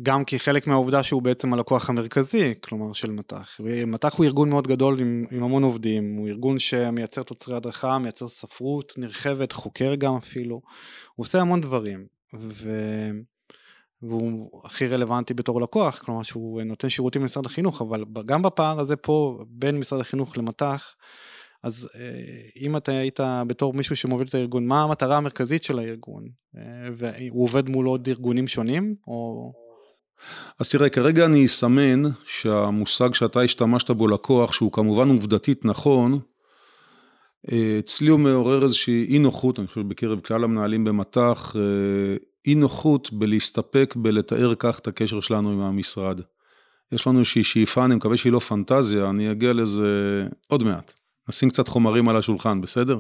גם 0.02 0.26
כי 0.26 0.40
חלק 0.40 0.68
מהעובדה 0.68 1.04
שהוא 1.04 1.22
בעצם 1.22 1.54
הלקוח 1.54 1.90
המרכזי, 1.90 2.54
כלומר 2.62 2.94
של 2.94 3.12
מט"ח. 3.12 3.60
ומט"ח 3.64 4.18
הוא 4.18 4.26
ארגון 4.26 4.50
מאוד 4.50 4.68
גדול 4.68 5.00
עם, 5.00 5.26
עם 5.32 5.44
המון 5.44 5.64
עובדים, 5.64 6.16
הוא 6.16 6.28
ארגון 6.28 6.60
שמייצר 6.60 7.24
תוצרי 7.24 7.56
הדרכה, 7.56 7.98
מייצר 7.98 8.28
ספרות 8.28 8.94
נרחבת, 8.98 9.52
חוקר 9.52 9.96
גם 9.96 10.16
אפילו, 10.16 10.62
הוא 11.16 11.24
עושה 11.24 11.42
המון 11.42 11.62
דברים. 11.62 12.06
ו... 12.40 12.72
והוא 14.02 14.62
הכי 14.64 14.88
רלוונטי 14.88 15.34
בתור 15.34 15.62
לקוח, 15.62 16.00
כלומר 16.00 16.24
שהוא 16.24 16.62
נותן 16.62 16.90
שירותים 16.90 17.22
למשרד 17.22 17.46
החינוך, 17.46 17.82
אבל 17.82 18.04
גם 18.26 18.42
בפער 18.42 18.80
הזה 18.80 18.96
פה 18.96 19.44
בין 19.48 19.80
משרד 19.80 20.02
החינוך 20.02 20.38
למט"ח, 20.38 20.96
אז 21.64 21.90
אה, 21.96 22.62
אם 22.62 22.78
אתה 22.78 22.92
היית 22.92 23.20
בתור 23.48 23.74
מישהו 23.74 23.96
שמוביל 23.96 24.28
את 24.28 24.36
הארגון, 24.36 24.68
מה 24.68 24.84
המטרה 24.84 25.18
המרכזית 25.18 25.64
של 25.64 25.80
הארגון? 25.80 26.24
אה, 26.58 26.62
והוא 26.94 27.44
עובד 27.44 27.70
מול 27.70 27.86
עוד 27.86 28.08
ארגונים 28.08 28.48
שונים? 28.48 28.96
או... 29.08 29.52
אז 30.60 30.70
תראה, 30.70 30.90
כרגע 30.90 31.26
אני 31.26 31.46
אסמן 31.46 32.04
שהמושג 32.26 33.14
שאתה 33.14 33.42
השתמשת 33.42 33.92
בו 33.92 34.08
לקוח, 34.08 34.54
שהוא 34.54 34.72
כמובן 34.72 35.10
עובדתית 35.10 35.66
נכון, 35.66 36.20
אצלי 37.80 38.10
הוא 38.10 38.20
מעורר 38.20 38.64
איזושהי 38.64 39.06
אי 39.10 39.20
נוחות, 39.20 39.60
אני 39.60 39.68
חושב 39.68 39.88
בקרב 39.88 40.20
כלל 40.20 40.44
המנהלים 40.44 40.84
במט"ח, 40.84 41.56
אה, 41.56 41.62
אי 42.48 42.56
נוחות 42.56 43.14
בלהסתפק 43.14 43.94
בלתאר 43.98 44.54
כך 44.60 44.80
את 44.80 44.88
הקשר 44.88 45.20
שלנו 45.20 45.52
עם 45.52 45.62
המשרד. 45.62 46.22
יש 46.92 47.08
לנו 47.08 47.20
איזושהי 47.20 47.44
שאיפה, 47.44 47.86
אני 47.86 47.96
מקווה 47.96 48.18
שהיא 48.18 48.34
לא 48.34 48.40
פנטזיה, 48.40 49.10
אני 49.10 49.32
אגיע 49.32 49.54
לזה 49.54 50.24
עוד 50.48 50.64
מעט. 50.64 50.94
נשים 51.30 51.50
קצת 51.50 51.68
חומרים 51.68 52.10
על 52.10 52.16
השולחן, 52.16 52.62
בסדר? 52.62 53.00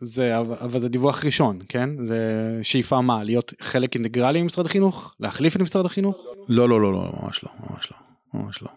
זה, 0.00 0.38
אבל 0.38 0.80
זה 0.80 0.88
דיווח 0.88 1.24
ראשון, 1.24 1.58
כן? 1.68 1.90
זה 2.06 2.20
שאיפה 2.62 3.00
מה? 3.00 3.24
להיות 3.24 3.52
חלק 3.60 3.94
אינטגרלי 3.94 4.42
ממשרד 4.42 4.66
החינוך? 4.66 5.14
להחליף 5.20 5.56
את 5.56 5.60
משרד 5.60 5.86
החינוך? 5.86 6.16
לא, 6.48 6.68
לא, 6.68 6.80
לא, 6.80 6.92
לא, 6.92 7.12
ממש 7.22 7.44
לא, 7.44 7.50
ממש 7.70 7.92
לא, 7.92 7.96
ממש 8.40 8.62
לא. 8.62 8.68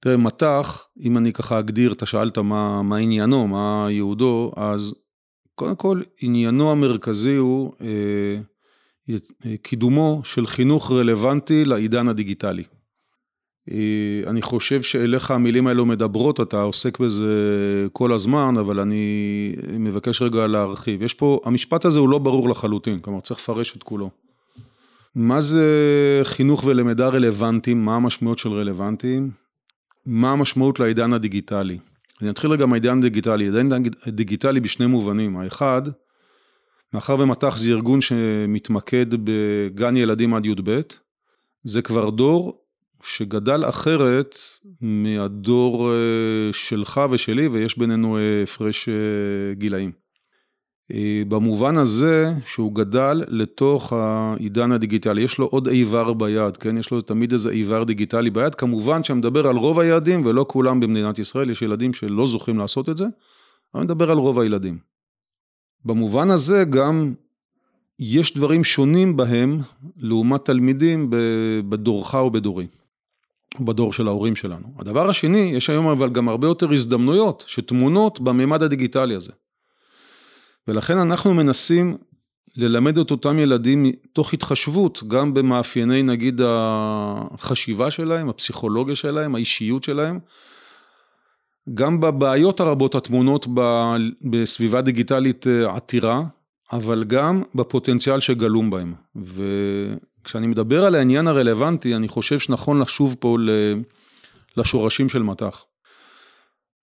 תראה, 0.00 0.16
מט"ח, 0.16 0.88
אם 1.00 1.18
אני 1.18 1.32
ככה 1.32 1.58
אגדיר, 1.58 1.92
אתה 1.92 2.06
שאלת 2.06 2.38
מה, 2.38 2.82
מה 2.82 2.96
עניינו, 2.96 3.48
מה 3.48 3.86
ייעודו, 3.90 4.52
אז 4.56 4.94
קודם 5.54 5.76
כל, 5.76 6.02
עניינו 6.20 6.72
המרכזי 6.72 7.34
הוא 7.34 7.72
אה, 7.80 8.36
אה 9.46 9.56
קידומו 9.62 10.20
של 10.24 10.46
חינוך 10.46 10.92
רלוונטי 10.92 11.64
לעידן 11.64 12.08
הדיגיטלי. 12.08 12.64
אה, 13.72 13.76
אני 14.26 14.42
חושב 14.42 14.82
שאליך 14.82 15.30
המילים 15.30 15.66
האלו 15.66 15.86
מדברות, 15.86 16.40
אתה 16.40 16.62
עוסק 16.62 16.98
בזה 16.98 17.86
כל 17.92 18.12
הזמן, 18.12 18.54
אבל 18.60 18.80
אני 18.80 19.06
מבקש 19.78 20.22
רגע 20.22 20.46
להרחיב. 20.46 21.02
יש 21.02 21.14
פה, 21.14 21.40
המשפט 21.44 21.84
הזה 21.84 21.98
הוא 21.98 22.08
לא 22.08 22.18
ברור 22.18 22.48
לחלוטין, 22.48 23.00
כלומר 23.00 23.20
צריך 23.20 23.40
לפרש 23.40 23.76
את 23.76 23.82
כולו. 23.82 24.10
מה 25.14 25.40
זה 25.40 25.66
חינוך 26.24 26.64
ולמידה 26.64 27.08
רלוונטיים, 27.08 27.84
מה 27.84 27.96
המשמעויות 27.96 28.38
של 28.38 28.52
רלוונטיים, 28.52 29.30
מה 30.06 30.32
המשמעות 30.32 30.80
לעידן 30.80 31.12
הדיגיטלי. 31.12 31.78
אני 32.22 32.30
אתחיל 32.30 32.50
רגע 32.50 32.66
מהעידן 32.66 32.98
הדיגיטלי, 32.98 33.44
עידן 33.44 33.82
דיגיטלי 34.08 34.60
בשני 34.60 34.86
מובנים, 34.86 35.36
האחד, 35.36 35.82
מאחר 36.92 37.16
ומט"ח 37.18 37.58
זה 37.58 37.68
ארגון 37.68 38.00
שמתמקד 38.00 39.06
בגן 39.10 39.96
ילדים 39.96 40.34
עד 40.34 40.46
י"ב, 40.46 40.80
זה 41.64 41.82
כבר 41.82 42.10
דור 42.10 42.63
שגדל 43.04 43.64
אחרת 43.64 44.38
מהדור 44.80 45.92
אה, 45.92 46.52
שלך 46.52 47.00
ושלי 47.10 47.48
ויש 47.48 47.78
בינינו 47.78 48.18
אה, 48.18 48.42
הפרש 48.42 48.88
אה, 48.88 49.54
גילאים. 49.54 49.92
במובן 51.28 51.76
הזה 51.76 52.32
שהוא 52.46 52.74
גדל 52.74 53.24
לתוך 53.28 53.92
העידן 53.92 54.72
הדיגיטלי, 54.72 55.22
יש 55.22 55.38
לו 55.38 55.46
עוד 55.46 55.68
איבר 55.68 56.12
ביד, 56.12 56.56
כן? 56.56 56.78
יש 56.78 56.90
לו 56.90 57.00
תמיד 57.00 57.32
איזה 57.32 57.50
איבר 57.50 57.84
דיגיטלי 57.84 58.30
ביד, 58.30 58.54
כמובן 58.54 59.04
שאני 59.04 59.18
מדבר 59.18 59.46
על 59.46 59.56
רוב 59.56 59.80
הילדים 59.80 60.26
ולא 60.26 60.46
כולם 60.48 60.80
במדינת 60.80 61.18
ישראל, 61.18 61.50
יש 61.50 61.62
ילדים 61.62 61.94
שלא 61.94 62.26
זוכים 62.26 62.58
לעשות 62.58 62.88
את 62.88 62.96
זה, 62.96 63.04
אבל 63.04 63.80
אני 63.80 63.84
מדבר 63.84 64.10
על 64.10 64.18
רוב 64.18 64.38
הילדים. 64.38 64.78
במובן 65.84 66.30
הזה 66.30 66.64
גם 66.70 67.14
יש 67.98 68.34
דברים 68.34 68.64
שונים 68.64 69.16
בהם 69.16 69.60
לעומת 69.96 70.44
תלמידים 70.44 71.10
בדורך 71.68 72.14
ובדורי. 72.14 72.66
בדור 73.60 73.92
של 73.92 74.08
ההורים 74.08 74.36
שלנו. 74.36 74.68
הדבר 74.78 75.08
השני, 75.08 75.38
יש 75.38 75.70
היום 75.70 75.86
אבל 75.86 76.10
גם 76.10 76.28
הרבה 76.28 76.46
יותר 76.46 76.72
הזדמנויות 76.72 77.44
שטמונות 77.46 78.20
בממד 78.20 78.62
הדיגיטלי 78.62 79.14
הזה. 79.14 79.32
ולכן 80.68 80.98
אנחנו 80.98 81.34
מנסים 81.34 81.96
ללמד 82.56 82.98
את 82.98 83.10
אותם 83.10 83.38
ילדים 83.38 83.86
תוך 84.12 84.34
התחשבות 84.34 85.02
גם 85.08 85.34
במאפייני 85.34 86.02
נגיד 86.02 86.40
החשיבה 86.44 87.90
שלהם, 87.90 88.28
הפסיכולוגיה 88.28 88.96
שלהם, 88.96 89.34
האישיות 89.34 89.84
שלהם, 89.84 90.18
גם 91.74 92.00
בבעיות 92.00 92.60
הרבות 92.60 92.94
הטמונות 92.94 93.46
בסביבה 94.30 94.80
דיגיטלית 94.80 95.46
אה, 95.46 95.76
עתירה, 95.76 96.22
אבל 96.72 97.04
גם 97.04 97.42
בפוטנציאל 97.54 98.20
שגלום 98.20 98.70
בהם. 98.70 98.94
ו... 99.16 99.44
כשאני 100.24 100.46
מדבר 100.46 100.84
על 100.84 100.94
העניין 100.94 101.26
הרלוונטי, 101.26 101.96
אני 101.96 102.08
חושב 102.08 102.38
שנכון 102.38 102.80
לשוב 102.80 103.16
פה 103.20 103.36
לשורשים 104.56 105.08
של 105.08 105.22
מט"ח. 105.22 105.64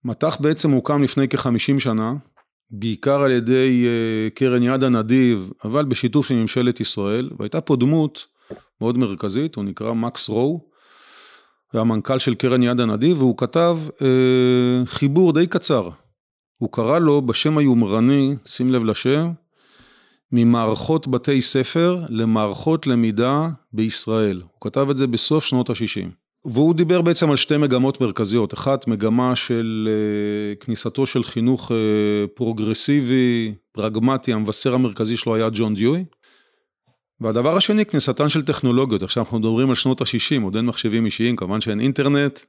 מט"ח 0.04 0.36
בעצם 0.40 0.70
הוקם 0.70 1.02
לפני 1.02 1.28
כ-50 1.28 1.78
שנה, 1.80 2.14
בעיקר 2.70 3.22
על 3.22 3.30
ידי 3.30 3.86
אה, 3.86 4.30
קרן 4.30 4.62
יד 4.62 4.82
הנדיב, 4.82 5.50
אבל 5.64 5.84
בשיתוף 5.84 6.30
עם 6.30 6.40
ממשלת 6.40 6.80
ישראל, 6.80 7.30
והייתה 7.38 7.60
פה 7.60 7.76
דמות 7.76 8.26
מאוד 8.80 8.98
מרכזית, 8.98 9.54
הוא 9.54 9.64
נקרא 9.64 9.92
מקס 9.92 10.28
רו, 10.28 10.60
הוא 11.72 11.80
המנכ"ל 11.80 12.18
של 12.18 12.34
קרן 12.34 12.62
יד 12.62 12.80
הנדיב, 12.80 13.18
והוא 13.18 13.38
כתב 13.38 13.78
אה, 14.02 14.86
חיבור 14.86 15.32
די 15.32 15.46
קצר. 15.46 15.88
הוא 16.56 16.72
קרא 16.72 16.98
לו 16.98 17.22
בשם 17.22 17.58
היומרני, 17.58 18.36
שים 18.44 18.70
לב 18.70 18.84
לשם, 18.84 19.30
ממערכות 20.32 21.08
בתי 21.08 21.42
ספר 21.42 22.00
למערכות 22.08 22.86
למידה 22.86 23.48
בישראל. 23.72 24.36
הוא 24.36 24.60
כתב 24.60 24.86
את 24.90 24.96
זה 24.96 25.06
בסוף 25.06 25.44
שנות 25.44 25.70
ה-60. 25.70 26.08
והוא 26.44 26.74
דיבר 26.74 27.02
בעצם 27.02 27.30
על 27.30 27.36
שתי 27.36 27.56
מגמות 27.56 28.00
מרכזיות, 28.00 28.54
אחת 28.54 28.86
מגמה 28.86 29.36
של 29.36 29.88
אה, 29.88 30.64
כניסתו 30.64 31.06
של 31.06 31.22
חינוך 31.22 31.70
אה, 31.70 31.74
פרוגרסיבי, 32.34 33.54
פרגמטי, 33.72 34.32
המבשר 34.32 34.74
המרכזי 34.74 35.16
שלו 35.16 35.34
היה 35.34 35.48
ג'ון 35.52 35.74
דיואי, 35.74 36.04
והדבר 37.20 37.56
השני, 37.56 37.84
כניסתן 37.84 38.28
של 38.28 38.42
טכנולוגיות. 38.42 39.02
עכשיו 39.02 39.22
אנחנו 39.22 39.38
מדברים 39.38 39.68
על 39.68 39.74
שנות 39.74 40.00
ה-60, 40.00 40.42
עוד 40.42 40.56
אין 40.56 40.66
מחשבים 40.66 41.04
אישיים, 41.04 41.36
כמובן 41.36 41.60
שאין 41.60 41.80
אינטרנט, 41.80 42.40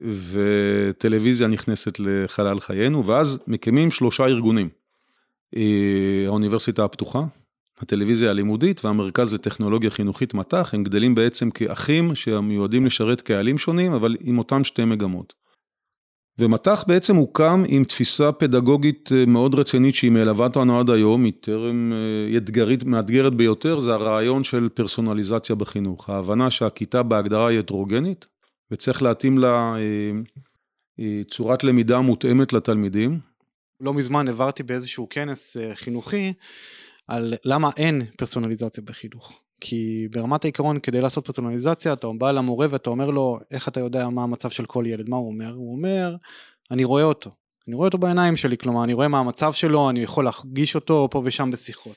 וטלוויזיה 0.00 1.48
נכנסת 1.48 2.00
לחלל 2.00 2.60
חיינו, 2.60 3.06
ואז 3.06 3.38
מקימים 3.46 3.90
שלושה 3.90 4.26
ארגונים. 4.26 4.68
האוניברסיטה 6.26 6.84
הפתוחה, 6.84 7.24
הטלוויזיה 7.80 8.30
הלימודית 8.30 8.84
והמרכז 8.84 9.32
לטכנולוגיה 9.32 9.90
חינוכית 9.90 10.34
מט"ח, 10.34 10.74
הם 10.74 10.84
גדלים 10.84 11.14
בעצם 11.14 11.50
כאחים 11.50 12.14
שמיועדים 12.14 12.86
לשרת 12.86 13.20
קהלים 13.20 13.58
שונים, 13.58 13.92
אבל 13.92 14.16
עם 14.20 14.38
אותם 14.38 14.64
שתי 14.64 14.84
מגמות. 14.84 15.32
ומט"ח 16.38 16.84
בעצם 16.88 17.16
הוקם 17.16 17.64
עם 17.68 17.84
תפיסה 17.84 18.32
פדגוגית 18.32 19.10
אה, 19.12 19.26
מאוד 19.26 19.54
רצינית 19.54 19.94
שהיא 19.94 20.10
מלווה 20.10 20.46
אותנו 20.46 20.80
עד 20.80 20.90
היום, 20.90 21.24
היא 21.24 21.32
טרם 21.40 21.92
אה, 21.92 22.36
אתגרית, 22.36 22.84
מאתגרת 22.84 23.34
ביותר, 23.34 23.80
זה 23.80 23.94
הרעיון 23.94 24.44
של 24.44 24.68
פרסונליזציה 24.68 25.56
בחינוך. 25.56 26.10
ההבנה 26.10 26.50
שהכיתה 26.50 27.02
בהגדרה 27.02 27.48
היא 27.48 27.58
הטרוגנית, 27.58 28.26
וצריך 28.70 29.02
להתאים 29.02 29.38
לה 29.38 29.74
אה, 30.98 31.22
צורת 31.30 31.64
למידה 31.64 32.00
מותאמת 32.00 32.52
לתלמידים. 32.52 33.18
לא 33.80 33.94
מזמן 33.94 34.28
העברתי 34.28 34.62
באיזשהו 34.62 35.06
כנס 35.10 35.56
חינוכי 35.74 36.32
על 37.08 37.34
למה 37.44 37.70
אין 37.76 38.02
פרסונליזציה 38.16 38.82
בחינוך. 38.86 39.40
כי 39.60 40.08
ברמת 40.10 40.44
העיקרון 40.44 40.80
כדי 40.80 41.00
לעשות 41.00 41.26
פרסונליזציה 41.26 41.92
אתה 41.92 42.06
בא 42.18 42.30
למורה 42.30 42.66
ואתה 42.70 42.90
אומר 42.90 43.10
לו 43.10 43.38
איך 43.50 43.68
אתה 43.68 43.80
יודע 43.80 44.08
מה 44.08 44.22
המצב 44.22 44.50
של 44.50 44.66
כל 44.66 44.84
ילד, 44.86 45.08
מה 45.08 45.16
הוא 45.16 45.28
אומר? 45.28 45.52
הוא 45.54 45.76
אומר 45.76 46.16
אני 46.70 46.84
רואה 46.84 47.02
אותו, 47.02 47.30
אני 47.68 47.76
רואה 47.76 47.86
אותו 47.86 47.98
בעיניים 47.98 48.36
שלי, 48.36 48.58
כלומר 48.58 48.84
אני 48.84 48.92
רואה 48.92 49.08
מה 49.08 49.18
המצב 49.18 49.52
שלו, 49.52 49.90
אני 49.90 50.00
יכול 50.00 50.24
להרגיש 50.24 50.74
אותו 50.74 51.08
פה 51.10 51.22
ושם 51.24 51.50
בשיחות. 51.50 51.96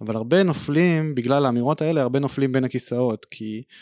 אבל 0.00 0.16
הרבה 0.16 0.42
נופלים, 0.42 1.14
בגלל 1.14 1.46
האמירות 1.46 1.82
האלה, 1.82 2.02
הרבה 2.02 2.20
נופלים 2.20 2.52
בין 2.52 2.64
הכיסאות, 2.64 3.26
כי 3.30 3.62
אה, 3.68 3.72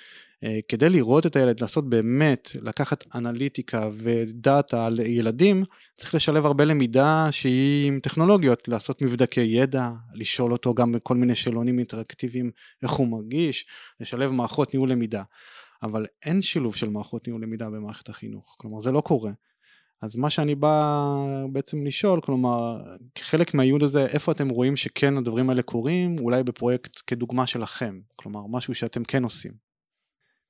כדי 0.68 0.88
לראות 0.88 1.26
את 1.26 1.37
הילד, 1.37 1.61
לעשות 1.61 1.90
באמת, 1.90 2.50
לקחת 2.62 3.04
אנליטיקה 3.14 3.88
ודאטה 3.92 4.87
על 4.87 5.00
ילדים, 5.00 5.64
צריך 5.97 6.14
לשלב 6.14 6.47
הרבה 6.47 6.64
למידה 6.64 7.28
שהיא 7.30 7.88
עם 7.88 8.00
טכנולוגיות, 8.00 8.68
לעשות 8.68 9.02
מבדקי 9.02 9.40
ידע, 9.40 9.90
לשאול 10.14 10.52
אותו 10.52 10.75
גם 10.75 10.92
בכל 10.92 11.16
מיני 11.16 11.35
שאלונים 11.35 11.78
אינטראקטיביים 11.78 12.50
איך 12.82 12.90
הוא 12.90 13.09
מרגיש, 13.09 13.66
לשלב 14.00 14.30
מערכות 14.32 14.75
ניהול 14.75 14.90
למידה. 14.92 15.23
אבל 15.82 16.06
אין 16.25 16.42
שילוב 16.42 16.76
של 16.76 16.88
מערכות 16.88 17.26
ניהול 17.26 17.42
למידה 17.42 17.70
במערכת 17.70 18.09
החינוך, 18.09 18.56
כלומר 18.59 18.80
זה 18.80 18.92
לא 18.92 19.00
קורה. 19.00 19.30
אז 20.02 20.16
מה 20.16 20.30
שאני 20.30 20.54
בא 20.54 21.14
בעצם 21.52 21.87
לשאול, 21.87 22.20
כלומר, 22.20 22.80
כחלק 23.14 23.54
מהייעוד 23.54 23.82
הזה, 23.82 24.06
איפה 24.06 24.32
אתם 24.32 24.49
רואים 24.49 24.76
שכן 24.76 25.16
הדברים 25.16 25.50
האלה 25.50 25.62
קורים, 25.62 26.18
אולי 26.18 26.42
בפרויקט 26.42 27.00
כדוגמה 27.06 27.47
שלכם, 27.47 28.00
כלומר, 28.16 28.40
משהו 28.49 28.75
שאתם 28.75 29.04
כן 29.04 29.25
עושים. 29.25 29.69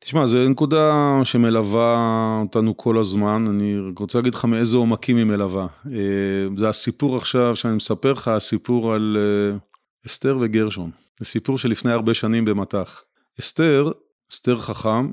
תשמע, 0.02 0.26
זו 0.26 0.48
נקודה 0.48 1.20
שמלווה 1.24 2.38
אותנו 2.42 2.76
כל 2.76 2.98
הזמן, 2.98 3.44
אני 3.48 3.78
רוצה 3.98 4.18
להגיד 4.18 4.34
לך 4.34 4.44
מאיזה 4.44 4.76
עומקים 4.76 5.16
היא 5.16 5.24
מלווה. 5.24 5.66
אה, 5.86 6.48
זה 6.56 6.68
הסיפור 6.68 7.16
עכשיו 7.16 7.56
שאני 7.56 7.76
מספר 7.76 8.12
לך, 8.12 8.28
הסיפור 8.28 8.92
על 8.92 9.16
אה, 9.20 9.58
אסתר 10.06 10.38
וגרשון. 10.40 10.90
זה 11.20 11.24
סיפור 11.24 11.58
שלפני 11.58 11.92
הרבה 11.92 12.14
שנים 12.14 12.44
במטח. 12.44 13.02
אסתר, 13.40 13.90
אסתר 14.32 14.58
חכם, 14.58 15.10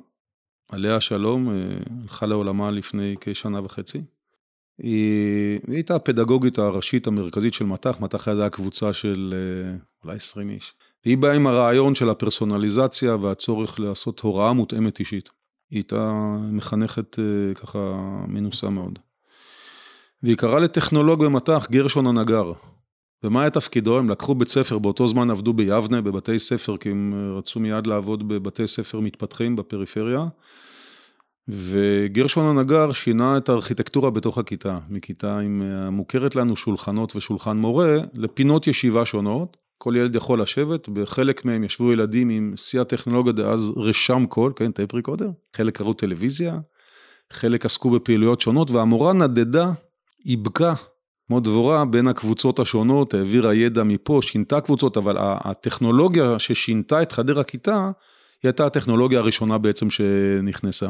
עליה 0.70 0.96
השלום, 0.96 1.50
אה, 1.50 1.54
הלכה 2.04 2.26
לעולמה 2.26 2.72
לפני 2.72 3.16
כשנה 3.22 3.66
וחצי. 3.66 4.02
היא, 4.78 5.60
היא 5.68 5.76
הייתה 5.76 5.96
הפדגוגית 5.96 6.58
הראשית 6.58 7.08
המרכזית 7.08 7.54
של 7.54 7.66
מטח, 7.66 8.00
מטח 8.00 8.28
הייתה 8.28 8.50
קבוצה 8.50 8.94
של 8.94 9.34
אולי 10.04 10.16
20 10.16 10.50
איש. 10.50 10.74
היא 11.06 11.18
באה 11.18 11.34
עם 11.34 11.48
הרעיון 11.48 11.96
של 11.96 12.10
הפרסונליזציה 12.10 13.16
והצורך 13.16 13.80
לעשות 13.80 14.20
הוראה 14.20 14.54
מותאמת 14.54 15.00
אישית. 15.00 15.30
היא 15.70 15.78
הייתה 15.78 16.14
מחנכת 16.52 17.20
אה, 17.20 17.54
ככה 17.54 17.80
מנוסה 18.28 18.70
מאוד. 18.70 19.00
והיא 20.24 20.38
קראה 20.38 20.60
לטכנולוג 20.60 21.24
במטח 21.26 21.68
גרשון 21.72 22.08
הנגר. 22.08 22.54
ומה 23.24 23.42
היה 23.42 23.50
תפקידו? 23.50 23.98
הם 23.98 24.10
לקחו 24.10 24.36
בית 24.36 24.50
ספר, 24.50 24.80
באותו 24.80 25.08
זמן 25.08 25.30
עבדו 25.30 25.54
ביבנה 25.54 26.02
בבתי 26.02 26.40
ספר, 26.40 26.78
כי 26.78 26.90
הם 26.90 27.14
אה, 27.14 27.38
רצו 27.38 27.60
מיד 27.60 27.88
לעבוד 27.88 28.28
בבתי 28.28 28.68
ספר 28.68 29.00
מתפתחים 29.00 29.56
בפריפריה. 29.56 30.26
וגרשון 31.48 32.58
הנגר 32.58 32.94
שינה 32.94 33.38
את 33.38 33.50
הארכיטקטורה 33.50 34.10
בתוך 34.12 34.38
הכיתה, 34.38 34.80
מכיתה 34.90 35.40
עם 35.40 35.62
המוכרת 35.62 36.38
אה, 36.38 36.42
לנו 36.42 36.56
שולחנות 36.56 37.16
ושולחן 37.16 37.58
מורה, 37.58 37.98
לפינות 38.14 38.68
ישיבה 38.68 39.06
שונות, 39.06 39.58
כל 39.78 39.96
ילד 39.96 40.16
יכול 40.16 40.42
לשבת, 40.42 40.90
בחלק 40.90 41.46
מהם 41.46 41.64
ישבו 41.64 41.94
ילדים 41.94 42.30
עם 42.30 42.54
שיא 42.56 42.82
הטכנולוגיה 42.82 43.34
דאז 43.34 43.72
רשם 43.78 44.26
קול, 44.30 44.54
כן, 44.56 44.72
tape 44.72 44.94
recorder, 44.94 45.30
חלק 45.56 45.78
ראו 45.78 45.94
טלוויזיה, 45.94 46.60
חלק 47.34 47.66
עסקו 47.66 47.90
בפעילויות 47.90 48.42
שונות, 48.42 48.72
והמורה 48.72 49.14
נדדה, 49.14 49.72
איבקה, 50.26 50.74
כמו 51.28 51.40
דבורה, 51.40 51.86
בין 51.86 52.08
הקבוצות 52.08 52.60
השונות, 52.60 53.14
העבירה 53.14 53.54
ידע 53.54 53.84
מפה, 53.84 54.20
שינתה 54.24 54.62
קבוצות, 54.62 54.98
אבל 54.98 55.16
הטכנולוגיה 55.20 56.40
ששינתה 56.40 57.02
את 57.02 57.12
חדר 57.12 57.40
הכיתה, 57.40 57.92
היא 58.44 58.50
הייתה 58.50 58.66
הטכנולוגיה 58.66 59.20
הראשונה 59.20 59.58
בעצם 59.58 59.90
שנכנסה. 59.90 60.90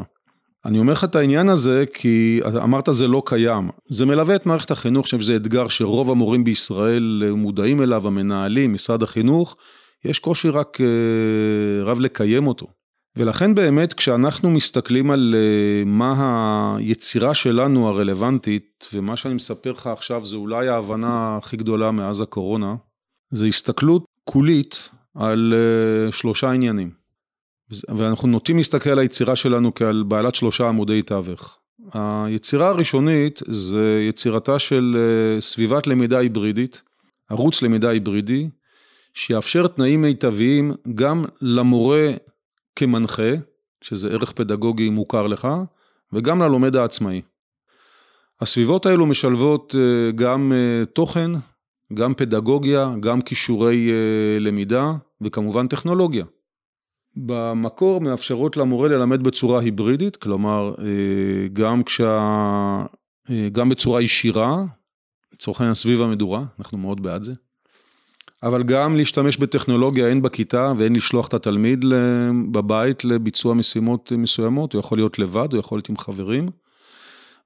אני 0.64 0.78
אומר 0.78 0.92
לך 0.92 1.04
את 1.04 1.16
העניין 1.16 1.48
הזה 1.48 1.84
כי 1.94 2.40
אמרת 2.44 2.88
זה 2.92 3.06
לא 3.06 3.22
קיים. 3.26 3.70
זה 3.90 4.06
מלווה 4.06 4.36
את 4.36 4.46
מערכת 4.46 4.70
החינוך, 4.70 4.96
אני 4.96 5.02
חושב 5.02 5.20
שזה 5.20 5.36
אתגר 5.36 5.68
שרוב 5.68 6.10
המורים 6.10 6.44
בישראל 6.44 7.30
מודעים 7.36 7.82
אליו, 7.82 8.06
המנהלים, 8.06 8.72
משרד 8.72 9.02
החינוך, 9.02 9.56
יש 10.04 10.18
קושי 10.18 10.48
רק 10.48 10.78
אה, 10.80 11.84
רב 11.84 12.00
לקיים 12.00 12.46
אותו. 12.46 12.66
ולכן 13.16 13.54
באמת 13.54 13.92
כשאנחנו 13.92 14.50
מסתכלים 14.50 15.10
על 15.10 15.34
אה, 15.38 15.84
מה 15.86 16.76
היצירה 16.78 17.34
שלנו 17.34 17.88
הרלוונטית, 17.88 18.88
ומה 18.92 19.16
שאני 19.16 19.34
מספר 19.34 19.72
לך 19.72 19.86
עכשיו 19.86 20.26
זה 20.26 20.36
אולי 20.36 20.68
ההבנה 20.68 21.36
הכי 21.36 21.56
גדולה 21.56 21.90
מאז 21.90 22.20
הקורונה, 22.20 22.74
זה 23.30 23.46
הסתכלות 23.46 24.04
כולית 24.24 24.88
על 25.14 25.54
אה, 25.56 26.12
שלושה 26.12 26.50
עניינים. 26.50 26.97
ואנחנו 27.70 28.28
נוטים 28.28 28.56
להסתכל 28.56 28.90
על 28.90 28.98
היצירה 28.98 29.36
שלנו 29.36 29.74
כעל 29.74 30.02
בעלת 30.02 30.34
שלושה 30.34 30.68
עמודי 30.68 31.02
תווך. 31.02 31.58
היצירה 31.92 32.68
הראשונית 32.68 33.42
זה 33.46 34.06
יצירתה 34.08 34.58
של 34.58 34.96
אה, 34.98 35.40
סביבת 35.40 35.86
למידה 35.86 36.18
היברידית, 36.18 36.82
ערוץ 37.28 37.62
למידה 37.62 37.90
היברידי, 37.90 38.48
שיאפשר 39.14 39.66
תנאים 39.66 40.02
מיטביים 40.02 40.74
גם 40.94 41.24
למורה 41.40 42.10
כמנחה, 42.76 43.32
שזה 43.80 44.08
ערך 44.08 44.32
פדגוגי 44.32 44.90
מוכר 44.90 45.26
לך, 45.26 45.48
וגם 46.12 46.42
ללומד 46.42 46.76
העצמאי. 46.76 47.22
הסביבות 48.40 48.86
האלו 48.86 49.06
משלבות 49.06 49.74
אה, 49.78 50.12
גם 50.12 50.52
אה, 50.52 50.86
תוכן, 50.86 51.30
גם 51.94 52.14
פדגוגיה, 52.14 52.92
גם 53.00 53.20
כישורי 53.20 53.90
למידה 54.40 54.92
וכמובן 55.20 55.68
טכנולוגיה. 55.68 56.24
במקור 57.16 58.00
מאפשרות 58.00 58.56
למורה 58.56 58.88
ללמד 58.88 59.22
בצורה 59.22 59.60
היברידית, 59.60 60.16
כלומר 60.16 60.74
אה, 60.78 61.48
גם 61.52 61.82
כשה... 61.82 62.18
אה, 63.30 63.48
גם 63.52 63.68
בצורה 63.68 64.02
ישירה, 64.02 64.64
לצורך 65.34 65.60
העניין 65.60 65.74
סביב 65.74 66.02
המדורה, 66.02 66.44
אנחנו 66.58 66.78
מאוד 66.78 67.02
בעד 67.02 67.22
זה, 67.22 67.32
אבל 68.42 68.62
גם 68.62 68.96
להשתמש 68.96 69.36
בטכנולוגיה 69.36 70.08
הן 70.08 70.22
בכיתה 70.22 70.72
והן 70.76 70.96
לשלוח 70.96 71.28
את 71.28 71.34
התלמיד 71.34 71.84
בבית 72.50 73.04
לביצוע 73.04 73.54
משימות 73.54 74.12
מסוימות, 74.12 74.72
הוא 74.72 74.80
יכול 74.80 74.98
להיות 74.98 75.18
לבד, 75.18 75.52
הוא 75.52 75.60
יכול 75.60 75.78
להיות 75.78 75.88
עם 75.88 75.96
חברים, 75.96 76.48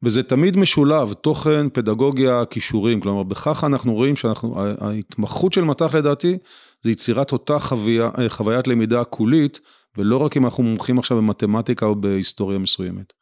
וזה 0.02 0.22
תמיד 0.22 0.56
משולב, 0.56 1.12
תוכן, 1.12 1.68
פדגוגיה, 1.72 2.44
כישורים, 2.44 3.00
כלומר 3.00 3.22
בכך 3.22 3.64
אנחנו 3.64 3.94
רואים 3.94 4.16
שההתמחות 4.16 5.52
של 5.52 5.64
מט"ח 5.64 5.94
לדעתי 5.94 6.38
זה 6.82 6.90
יצירת 6.90 7.32
אותה 7.32 7.58
חוויה, 7.58 8.10
אה, 8.18 8.28
חוויית 8.28 8.68
למידה 8.68 9.04
קולית, 9.04 9.60
ולא 9.98 10.16
רק 10.16 10.36
אם 10.36 10.44
אנחנו 10.44 10.62
מומחים 10.62 10.98
עכשיו 10.98 11.16
במתמטיקה 11.16 11.86
או 11.86 11.94
בהיסטוריה 11.94 12.58
מסוימת. 12.58 13.12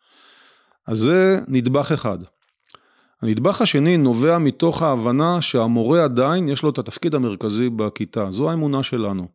אז 0.86 0.98
זה 0.98 1.40
נדבך 1.48 1.92
אחד. 1.92 2.18
הנדבך 3.22 3.62
השני 3.62 3.96
נובע 3.96 4.38
מתוך 4.38 4.82
ההבנה 4.82 5.42
שהמורה 5.42 6.04
עדיין 6.04 6.48
יש 6.48 6.62
לו 6.62 6.70
את 6.70 6.78
התפקיד 6.78 7.14
המרכזי 7.14 7.70
בכיתה, 7.70 8.30
זו 8.30 8.50
האמונה 8.50 8.82
שלנו. 8.82 9.28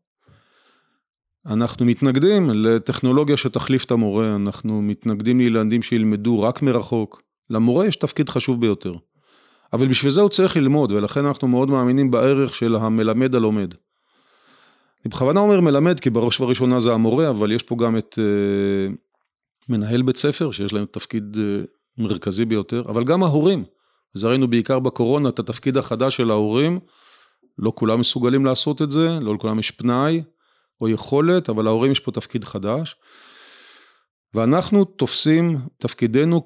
אנחנו 1.46 1.86
מתנגדים 1.86 2.50
לטכנולוגיה 2.50 3.38
שתחליף 3.38 3.84
את 3.84 3.92
המורה, 3.92 4.36
אנחנו 4.36 4.82
מתנגדים 4.82 5.40
לילדים 5.40 5.82
שילמדו 5.82 6.42
רק 6.42 6.62
מרחוק. 6.62 7.22
למורה 7.50 7.86
יש 7.86 7.96
תפקיד 7.96 8.30
חשוב 8.30 8.62
ביותר. 8.62 8.94
אבל 9.74 9.88
בשביל 9.88 10.12
זה 10.12 10.22
הוא 10.22 10.30
צריך 10.30 10.58
ללמוד, 10.58 10.92
ולכן 10.92 11.26
אנחנו 11.26 11.48
מאוד 11.48 11.70
מאמינים 11.70 12.12
בערך 12.12 12.56
של 12.56 12.76
המלמד 12.76 13.36
הלומד. 13.36 13.74
אני 15.06 15.10
בכוונה 15.12 15.40
אומר 15.40 15.62
מלמד, 15.62 16.00
כי 16.00 16.10
בראש 16.10 16.40
ובראשונה 16.40 16.80
זה 16.80 16.94
המורה, 16.94 17.30
אבל 17.30 17.52
יש 17.52 17.64
פה 17.64 17.76
גם 17.76 17.98
את 17.98 18.20
uh, 18.20 18.96
מנהל 19.70 20.02
בית 20.02 20.18
ספר, 20.18 20.52
שיש 20.52 20.74
להם 20.74 20.86
תפקיד 20.92 21.36
uh, 21.36 21.68
מרכזי 21.98 22.46
ביותר, 22.46 22.84
אבל 22.88 23.04
גם 23.04 23.24
ההורים. 23.24 23.64
וזה 24.16 24.28
ראינו 24.28 24.48
בעיקר 24.48 24.80
בקורונה, 24.80 25.30
את 25.30 25.40
התפקיד 25.40 25.78
החדש 25.78 26.18
של 26.18 26.32
ההורים, 26.32 26.80
לא 27.60 27.72
כולם 27.76 28.00
מסוגלים 28.00 28.46
לעשות 28.46 28.82
את 28.82 28.92
זה, 28.92 29.10
לא 29.22 29.34
לכולם 29.36 29.60
יש 29.60 29.72
פנאי, 29.72 30.24
או 30.82 30.90
יכולת, 30.90 31.50
אבל 31.50 31.64
להורים 31.64 31.92
יש 31.92 32.00
פה 32.00 32.12
תפקיד 32.12 32.44
חדש. 32.44 32.96
ואנחנו 34.36 34.86
תופסים 34.86 35.58
תפקידנו 35.78 36.46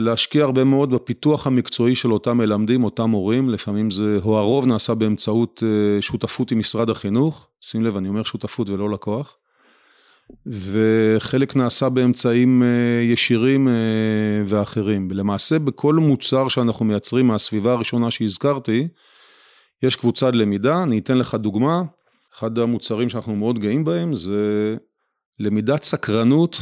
להשקיע 0.00 0.44
הרבה 0.44 0.64
מאוד 0.64 0.90
בפיתוח 0.90 1.46
המקצועי 1.46 1.94
של 1.94 2.12
אותם 2.12 2.38
מלמדים, 2.38 2.84
אותם 2.84 3.10
מורים, 3.10 3.50
לפעמים 3.50 3.90
זה, 3.90 4.18
או 4.24 4.38
הרוב 4.38 4.66
נעשה 4.66 4.94
באמצעות 4.94 5.62
אה, 5.66 6.02
שותפות 6.02 6.52
עם 6.52 6.58
משרד 6.58 6.90
החינוך, 6.90 7.48
שים 7.60 7.82
לב, 7.82 7.96
אני 7.96 8.08
אומר 8.08 8.22
שותפות 8.22 8.70
ולא 8.70 8.90
לקוח, 8.90 9.36
וחלק 10.46 11.56
נעשה 11.56 11.88
באמצעים 11.88 12.62
אה, 12.62 13.02
ישירים 13.02 13.68
אה, 13.68 13.72
ואחרים. 14.46 15.10
למעשה 15.10 15.58
בכל 15.58 15.94
מוצר 15.94 16.48
שאנחנו 16.48 16.84
מייצרים 16.84 17.26
מהסביבה 17.26 17.72
הראשונה 17.72 18.10
שהזכרתי, 18.10 18.88
יש 19.82 19.96
קבוצת 19.96 20.34
למידה, 20.34 20.82
אני 20.82 20.98
אתן 20.98 21.18
לך 21.18 21.34
דוגמה, 21.34 21.82
אחד 22.34 22.58
המוצרים 22.58 23.08
שאנחנו 23.08 23.36
מאוד 23.36 23.58
גאים 23.58 23.84
בהם 23.84 24.14
זה 24.14 24.76
למידת 25.38 25.82
סקרנות 25.82 26.56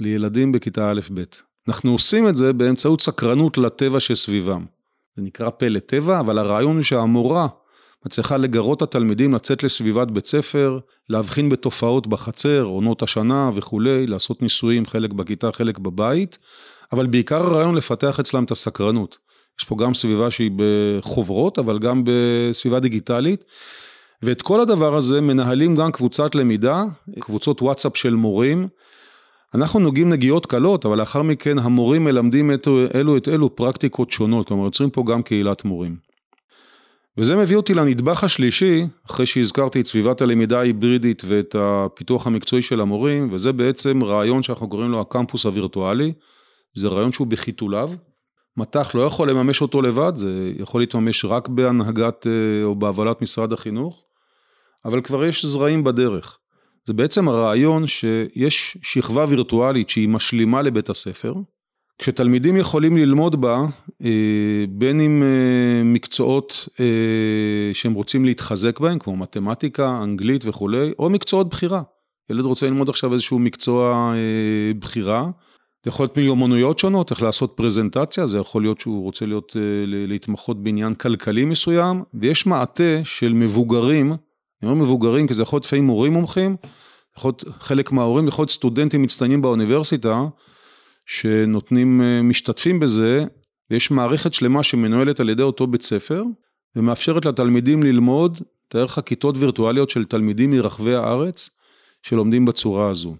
לילדים 0.00 0.52
בכיתה 0.52 0.90
א'-ב'. 0.90 1.22
אנחנו 1.68 1.92
עושים 1.92 2.28
את 2.28 2.36
זה 2.36 2.52
באמצעות 2.52 3.00
סקרנות 3.00 3.58
לטבע 3.58 4.00
שסביבם. 4.00 4.64
זה 5.16 5.22
נקרא 5.22 5.50
פלא 5.50 5.78
טבע, 5.78 6.20
אבל 6.20 6.38
הרעיון 6.38 6.76
הוא 6.76 6.82
שהמורה 6.82 7.46
מצליחה 8.06 8.36
לגרות 8.36 8.82
התלמידים 8.82 9.34
לצאת 9.34 9.62
לסביבת 9.62 10.08
בית 10.08 10.26
ספר, 10.26 10.78
להבחין 11.08 11.48
בתופעות 11.48 12.06
בחצר, 12.06 12.62
עונות 12.62 13.02
השנה 13.02 13.50
וכולי, 13.54 14.06
לעשות 14.06 14.42
ניסויים, 14.42 14.86
חלק 14.86 15.12
בכיתה, 15.12 15.52
חלק 15.52 15.78
בבית, 15.78 16.38
אבל 16.92 17.06
בעיקר 17.06 17.46
הרעיון 17.46 17.74
לפתח 17.74 18.20
אצלם 18.20 18.44
את 18.44 18.50
הסקרנות. 18.50 19.18
יש 19.60 19.64
פה 19.64 19.76
גם 19.76 19.94
סביבה 19.94 20.30
שהיא 20.30 20.50
בחוברות, 20.56 21.58
אבל 21.58 21.78
גם 21.78 22.02
בסביבה 22.04 22.80
דיגיטלית. 22.80 23.44
ואת 24.22 24.42
כל 24.42 24.60
הדבר 24.60 24.96
הזה 24.96 25.20
מנהלים 25.20 25.76
גם 25.76 25.92
קבוצת 25.92 26.34
למידה, 26.34 26.84
קבוצות 27.18 27.62
וואטסאפ 27.62 27.96
של 27.96 28.14
מורים. 28.14 28.68
אנחנו 29.54 29.80
נוגעים 29.80 30.10
נגיעות 30.10 30.46
קלות, 30.46 30.86
אבל 30.86 30.98
לאחר 30.98 31.22
מכן 31.22 31.58
המורים 31.58 32.04
מלמדים 32.04 32.54
את 32.54 32.68
אלו 32.94 33.16
את 33.16 33.28
אלו 33.28 33.56
פרקטיקות 33.56 34.10
שונות, 34.10 34.48
כלומר 34.48 34.64
יוצרים 34.64 34.90
פה 34.90 35.04
גם 35.06 35.22
קהילת 35.22 35.64
מורים. 35.64 35.96
וזה 37.18 37.36
מביא 37.36 37.56
אותי 37.56 37.74
לנדבך 37.74 38.24
השלישי, 38.24 38.86
אחרי 39.06 39.26
שהזכרתי 39.26 39.80
את 39.80 39.86
סביבת 39.86 40.20
הלמידה 40.20 40.58
ההיברידית 40.58 41.22
ואת 41.26 41.56
הפיתוח 41.58 42.26
המקצועי 42.26 42.62
של 42.62 42.80
המורים, 42.80 43.32
וזה 43.32 43.52
בעצם 43.52 44.04
רעיון 44.04 44.42
שאנחנו 44.42 44.68
קוראים 44.68 44.90
לו 44.90 45.00
הקמפוס 45.00 45.46
הווירטואלי. 45.46 46.12
זה 46.74 46.88
רעיון 46.88 47.12
שהוא 47.12 47.26
בחיתוליו. 47.26 47.90
מט"ח 48.56 48.94
לא 48.94 49.00
יכול 49.00 49.30
לממש 49.30 49.62
אותו 49.62 49.82
לבד, 49.82 50.12
זה 50.16 50.52
יכול 50.58 50.82
להתממש 50.82 51.24
רק 51.24 51.48
בהנהגת 51.48 52.26
אה, 52.26 52.64
או 52.64 52.74
בהובלת 52.74 53.22
משרד 53.22 53.52
החינוך, 53.52 54.04
אבל 54.84 55.00
כבר 55.00 55.24
יש 55.24 55.44
זרעים 55.44 55.84
בדרך. 55.84 56.38
זה 56.88 56.94
בעצם 56.94 57.28
הרעיון 57.28 57.86
שיש 57.86 58.78
שכבה 58.82 59.24
וירטואלית 59.28 59.90
שהיא 59.90 60.08
משלימה 60.08 60.62
לבית 60.62 60.88
הספר, 60.90 61.34
כשתלמידים 61.98 62.56
יכולים 62.56 62.96
ללמוד 62.96 63.40
בה, 63.40 63.66
אה, 64.04 64.64
בין 64.68 65.00
אם 65.00 65.22
אה, 65.22 65.84
מקצועות 65.84 66.68
שהם 67.72 67.92
רוצים 67.92 68.24
להתחזק 68.24 68.80
בהם, 68.80 68.98
כמו 68.98 69.16
מתמטיקה, 69.16 69.98
אנגלית 70.02 70.42
וכולי, 70.44 70.92
או 70.98 71.10
מקצועות 71.10 71.48
בחירה. 71.48 71.82
ילד 72.30 72.44
רוצה 72.44 72.66
ללמוד 72.66 72.88
עכשיו 72.88 73.12
איזשהו 73.12 73.38
מקצוע 73.38 74.12
בחירה, 74.78 75.30
זה 75.84 75.88
יכול 75.88 76.04
להיות 76.04 76.16
מיומנויות 76.16 76.78
שונות, 76.78 77.10
איך 77.10 77.22
לעשות 77.22 77.52
פרזנטציה, 77.56 78.26
זה 78.26 78.38
יכול 78.38 78.62
להיות 78.62 78.80
שהוא 78.80 79.02
רוצה 79.02 79.26
להיות, 79.26 79.56
אה, 79.56 79.62
להתמחות 79.86 80.62
בעניין 80.62 80.94
כלכלי 80.94 81.44
מסוים, 81.44 82.02
ויש 82.14 82.46
מעטה 82.46 83.00
של 83.04 83.32
מבוגרים, 83.32 84.12
אני 84.62 84.70
אומר 84.70 84.82
מבוגרים 84.82 85.26
כי 85.26 85.34
זה 85.34 85.42
יכול 85.42 85.56
להיות 85.56 85.64
לפעמים 85.64 85.86
מורים 85.86 86.12
מומחים, 86.12 86.56
יכול 87.18 87.28
להיות 87.28 87.44
חלק 87.60 87.92
מההורים, 87.92 88.28
יכול 88.28 88.42
להיות 88.42 88.50
סטודנטים 88.50 89.02
מצטיינים 89.02 89.42
באוניברסיטה, 89.42 90.24
שנותנים, 91.06 92.00
אה, 92.02 92.22
משתתפים 92.22 92.80
בזה, 92.80 93.24
ויש 93.70 93.90
מערכת 93.90 94.34
שלמה 94.34 94.62
שמנוהלת 94.62 95.20
על 95.20 95.28
ידי 95.28 95.42
אותו 95.42 95.66
בית 95.66 95.82
ספר, 95.82 96.22
ומאפשרת 96.76 97.24
לתלמידים 97.24 97.82
ללמוד 97.82 98.40
דרך 98.74 98.98
הכיתות 98.98 99.36
וירטואליות 99.38 99.90
של 99.90 100.04
תלמידים 100.04 100.50
מרחבי 100.50 100.94
הארץ, 100.94 101.50
שלומדים 102.02 102.44
בצורה 102.44 102.90
הזו. 102.90 103.16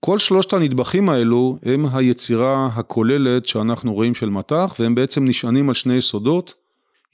כל 0.00 0.18
שלושת 0.18 0.52
הנדבכים 0.52 1.08
האלו 1.08 1.58
הם 1.62 1.86
היצירה 1.92 2.66
הכוללת 2.74 3.46
שאנחנו 3.46 3.94
רואים 3.94 4.14
של 4.14 4.30
מט"ח 4.30 4.76
והם 4.78 4.94
בעצם 4.94 5.24
נשענים 5.24 5.68
על 5.68 5.74
שני 5.74 5.94
יסודות. 5.94 6.54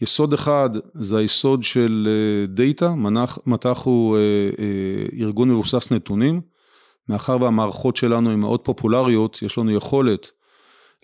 יסוד 0.00 0.32
אחד 0.32 0.70
זה 0.94 1.18
היסוד 1.18 1.62
של 1.62 2.08
אה, 2.10 2.46
דאטה, 2.46 2.94
מט"ח 3.46 3.82
הוא 3.84 4.16
אה, 4.16 4.20
אה, 4.58 5.20
ארגון 5.20 5.50
מבוסס 5.50 5.92
נתונים. 5.92 6.40
מאחר 7.08 7.36
והמערכות 7.40 7.96
שלנו 7.96 8.30
הן 8.30 8.40
מאוד 8.40 8.60
פופולריות, 8.60 9.42
יש 9.42 9.58
לנו 9.58 9.70
יכולת 9.70 10.30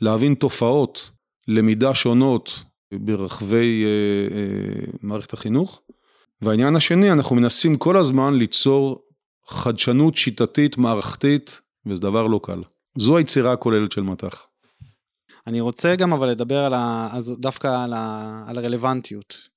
להבין 0.01 0.35
תופעות, 0.35 1.11
למידה 1.49 1.95
שונות 1.95 2.63
ברחבי 2.93 3.85
מערכת 5.03 5.33
החינוך. 5.33 5.81
והעניין 6.43 6.77
השני, 6.77 7.13
אנחנו 7.13 7.37
מנסים 7.37 7.77
כל 7.77 7.97
הזמן 7.97 8.35
ליצור 8.35 9.05
חדשנות 9.47 10.17
שיטתית 10.17 10.79
מערכתית 10.79 11.61
וזה 11.87 12.01
דבר 12.01 12.27
לא 12.27 12.41
קל. 12.43 12.63
זו 12.99 13.17
היצירה 13.17 13.53
הכוללת 13.53 13.93
של 13.93 14.03
מט"ח. 14.03 14.47
אני 15.47 15.61
רוצה 15.61 15.97
גם 15.97 16.13
אבל 16.13 16.29
לדבר 16.29 16.59
על 16.59 16.75
ה... 16.75 17.09
אז 17.13 17.35
דווקא 17.39 17.83
על, 17.85 17.93
ה... 17.93 18.41
על 18.47 18.59
הרלוונטיות. 18.59 19.55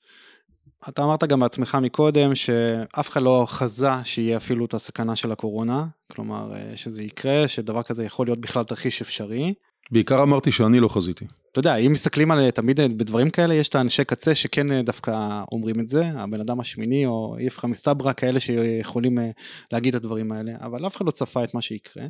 אתה 0.90 1.04
אמרת 1.04 1.24
גם 1.24 1.40
בעצמך 1.40 1.78
מקודם 1.82 2.36
שאף 2.36 3.10
אחד 3.10 3.22
לא 3.22 3.46
חזה 3.50 3.90
שיהיה 4.04 4.38
אפילו 4.38 4.66
את 4.66 4.74
הסכנה 4.74 5.16
של 5.16 5.32
הקורונה, 5.32 5.86
כלומר 6.12 6.54
אה, 6.56 6.78
שזה 6.78 7.04
יקרה, 7.04 7.48
שדבר 7.48 7.84
כזה 7.84 8.04
יכול 8.04 8.28
להיות 8.28 8.40
בכלל 8.40 8.64
תרחיש 8.64 9.02
אפשרי. 9.02 9.54
בעיקר 9.92 10.24
אמרתי 10.24 10.52
שאני 10.52 10.80
לא 10.80 10.88
חזיתי. 10.88 11.26
אתה 11.52 11.60
יודע, 11.60 11.76
אם 11.76 11.92
מסתכלים 11.92 12.32
על 12.32 12.52
תמיד 12.52 12.80
בדברים 12.80 13.30
כאלה, 13.30 13.54
יש 13.54 13.70
את 13.70 13.76
האנשי 13.76 14.04
קצה 14.04 14.36
שכן 14.36 14.72
אה, 14.72 14.82
דווקא 14.82 15.42
אומרים 15.52 15.80
את 15.80 15.88
זה, 15.88 16.04
הבן 16.16 16.40
אדם 16.40 16.60
השמיני 16.60 17.06
או 17.06 17.36
איפכא 17.40 17.68
מסתברא, 17.68 18.14
כאלה 18.14 18.40
שיכולים 18.40 19.20
אה, 19.20 19.30
להגיד 19.72 19.96
את 19.96 20.04
הדברים 20.04 20.32
האלה, 20.32 20.52
אבל 20.62 20.88
אף 20.88 20.96
אחד 20.96 21.06
לא 21.06 21.12
צפה 21.12 21.44
את 21.44 21.54
מה 21.54 21.62
שיקרה. 21.62 22.04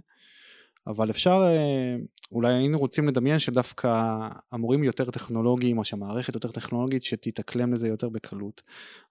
אבל 0.87 1.09
אפשר, 1.09 1.43
אה, 1.45 1.95
אולי 2.31 2.53
היינו 2.53 2.79
רוצים 2.79 3.07
לדמיין 3.07 3.39
שדווקא 3.39 4.17
המורים 4.51 4.83
יותר 4.83 5.11
טכנולוגיים, 5.11 5.77
או 5.77 5.83
שהמערכת 5.83 6.35
יותר 6.35 6.51
טכנולוגית, 6.51 7.03
שתתאקלם 7.03 7.73
לזה 7.73 7.87
יותר 7.87 8.09
בקלות. 8.09 8.61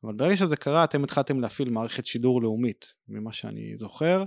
אבל 0.05 0.13
ברגע 0.13 0.37
שזה 0.37 0.57
קרה, 0.57 0.85
אתם 0.85 1.05
התחלתם 1.05 1.41
להפעיל 1.41 1.71
מערכת 1.71 2.07
שידור 2.07 2.43
לאומית, 2.43 2.93
ממה 3.09 3.33
שאני 3.33 3.77
זוכר. 3.77 4.25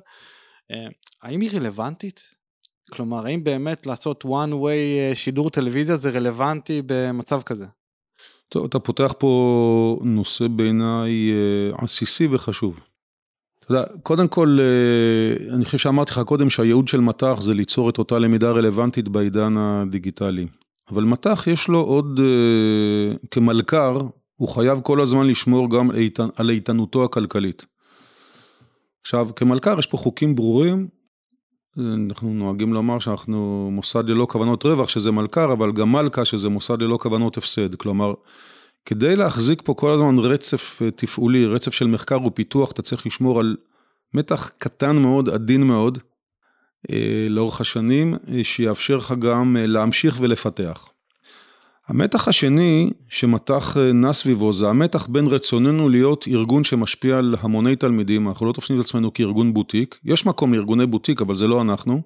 האם 1.23 1.41
היא 1.41 1.49
רלוונטית? 1.53 2.39
כלומר, 2.89 3.25
האם 3.25 3.43
באמת 3.43 3.85
לעשות 3.85 4.23
one 4.25 4.53
way 4.53 4.67
אה, 4.99 5.11
שידור 5.15 5.49
טלוויזיה 5.49 5.97
זה 5.97 6.09
רלוונטי 6.09 6.81
במצב 6.85 7.41
כזה? 7.41 7.65
טוב, 8.49 8.65
אתה 8.65 8.79
פותח 8.79 9.13
פה 9.19 9.99
נושא 10.03 10.47
בעיניי 10.47 11.31
אה, 11.31 11.83
עסיסי 11.83 12.27
וחשוב. 12.31 12.79
יודע, 13.73 13.83
קודם 14.03 14.27
כל, 14.27 14.57
אה, 14.61 15.55
אני 15.55 15.65
חושב 15.65 15.77
שאמרתי 15.77 16.11
לך 16.11 16.19
קודם 16.19 16.49
שהייעוד 16.49 16.87
של 16.87 16.99
מט"ח 16.99 17.41
זה 17.41 17.53
ליצור 17.53 17.89
את 17.89 17.97
אותה 17.97 18.19
למידה 18.19 18.51
רלוונטית 18.51 19.07
בעידן 19.07 19.57
הדיגיטלי. 19.57 20.47
אבל 20.91 21.03
מט"ח 21.03 21.47
יש 21.47 21.67
לו 21.67 21.79
עוד, 21.79 22.19
כמלכ"ר, 23.31 24.01
הוא 24.35 24.49
חייב 24.49 24.79
כל 24.83 25.01
הזמן 25.01 25.27
לשמור 25.27 25.69
גם 25.69 25.89
על 26.35 26.49
איתנותו 26.49 27.03
הכלכלית. 27.03 27.65
עכשיו, 29.01 29.29
כמלכ"ר 29.35 29.79
יש 29.79 29.87
פה 29.87 29.97
חוקים 29.97 30.35
ברורים 30.35 30.87
אנחנו 31.77 32.33
נוהגים 32.33 32.73
לומר 32.73 32.99
שאנחנו 32.99 33.69
מוסד 33.71 34.09
ללא 34.09 34.27
כוונות 34.29 34.65
רווח, 34.65 34.89
שזה 34.89 35.11
מלכ"ר, 35.11 35.53
אבל 35.53 35.71
גם 35.71 35.91
מלכה, 35.91 36.25
שזה 36.25 36.49
מוסד 36.49 36.81
ללא 36.81 36.97
כוונות 37.01 37.37
הפסד. 37.37 37.75
כלומר, 37.75 38.13
כדי 38.85 39.15
להחזיק 39.15 39.61
פה 39.65 39.73
כל 39.73 39.91
הזמן 39.91 40.19
רצף 40.19 40.81
אה, 40.81 40.91
תפעולי, 40.91 41.45
רצף 41.45 41.73
של 41.73 41.87
מחקר 41.87 42.25
ופיתוח, 42.25 42.71
אתה 42.71 42.81
צריך 42.81 43.05
לשמור 43.05 43.39
על 43.39 43.55
מתח 44.13 44.51
קטן 44.57 44.95
מאוד, 44.95 45.29
עדין 45.29 45.63
מאוד, 45.63 45.99
אה, 46.91 47.27
לאורך 47.29 47.61
השנים, 47.61 48.13
אה, 48.13 48.43
שיאפשר 48.43 48.97
לך 48.97 49.13
גם 49.19 49.55
להמשיך 49.59 50.17
ולפתח. 50.19 50.89
המתח 51.87 52.27
השני 52.27 52.91
שמתח 53.09 53.77
נע 53.93 54.13
סביבו 54.13 54.53
זה 54.53 54.69
המתח 54.69 55.07
בין 55.07 55.27
רצוננו 55.27 55.89
להיות 55.89 56.25
ארגון 56.27 56.63
שמשפיע 56.63 57.17
על 57.17 57.35
המוני 57.39 57.75
תלמידים, 57.75 58.27
אנחנו 58.27 58.45
לא 58.45 58.53
תופסים 58.53 58.79
את 58.79 58.85
עצמנו 58.85 59.13
כארגון 59.13 59.53
בוטיק, 59.53 59.99
יש 60.05 60.25
מקום 60.25 60.53
לארגוני 60.53 60.85
בוטיק 60.85 61.21
אבל 61.21 61.35
זה 61.35 61.47
לא 61.47 61.61
אנחנו, 61.61 62.01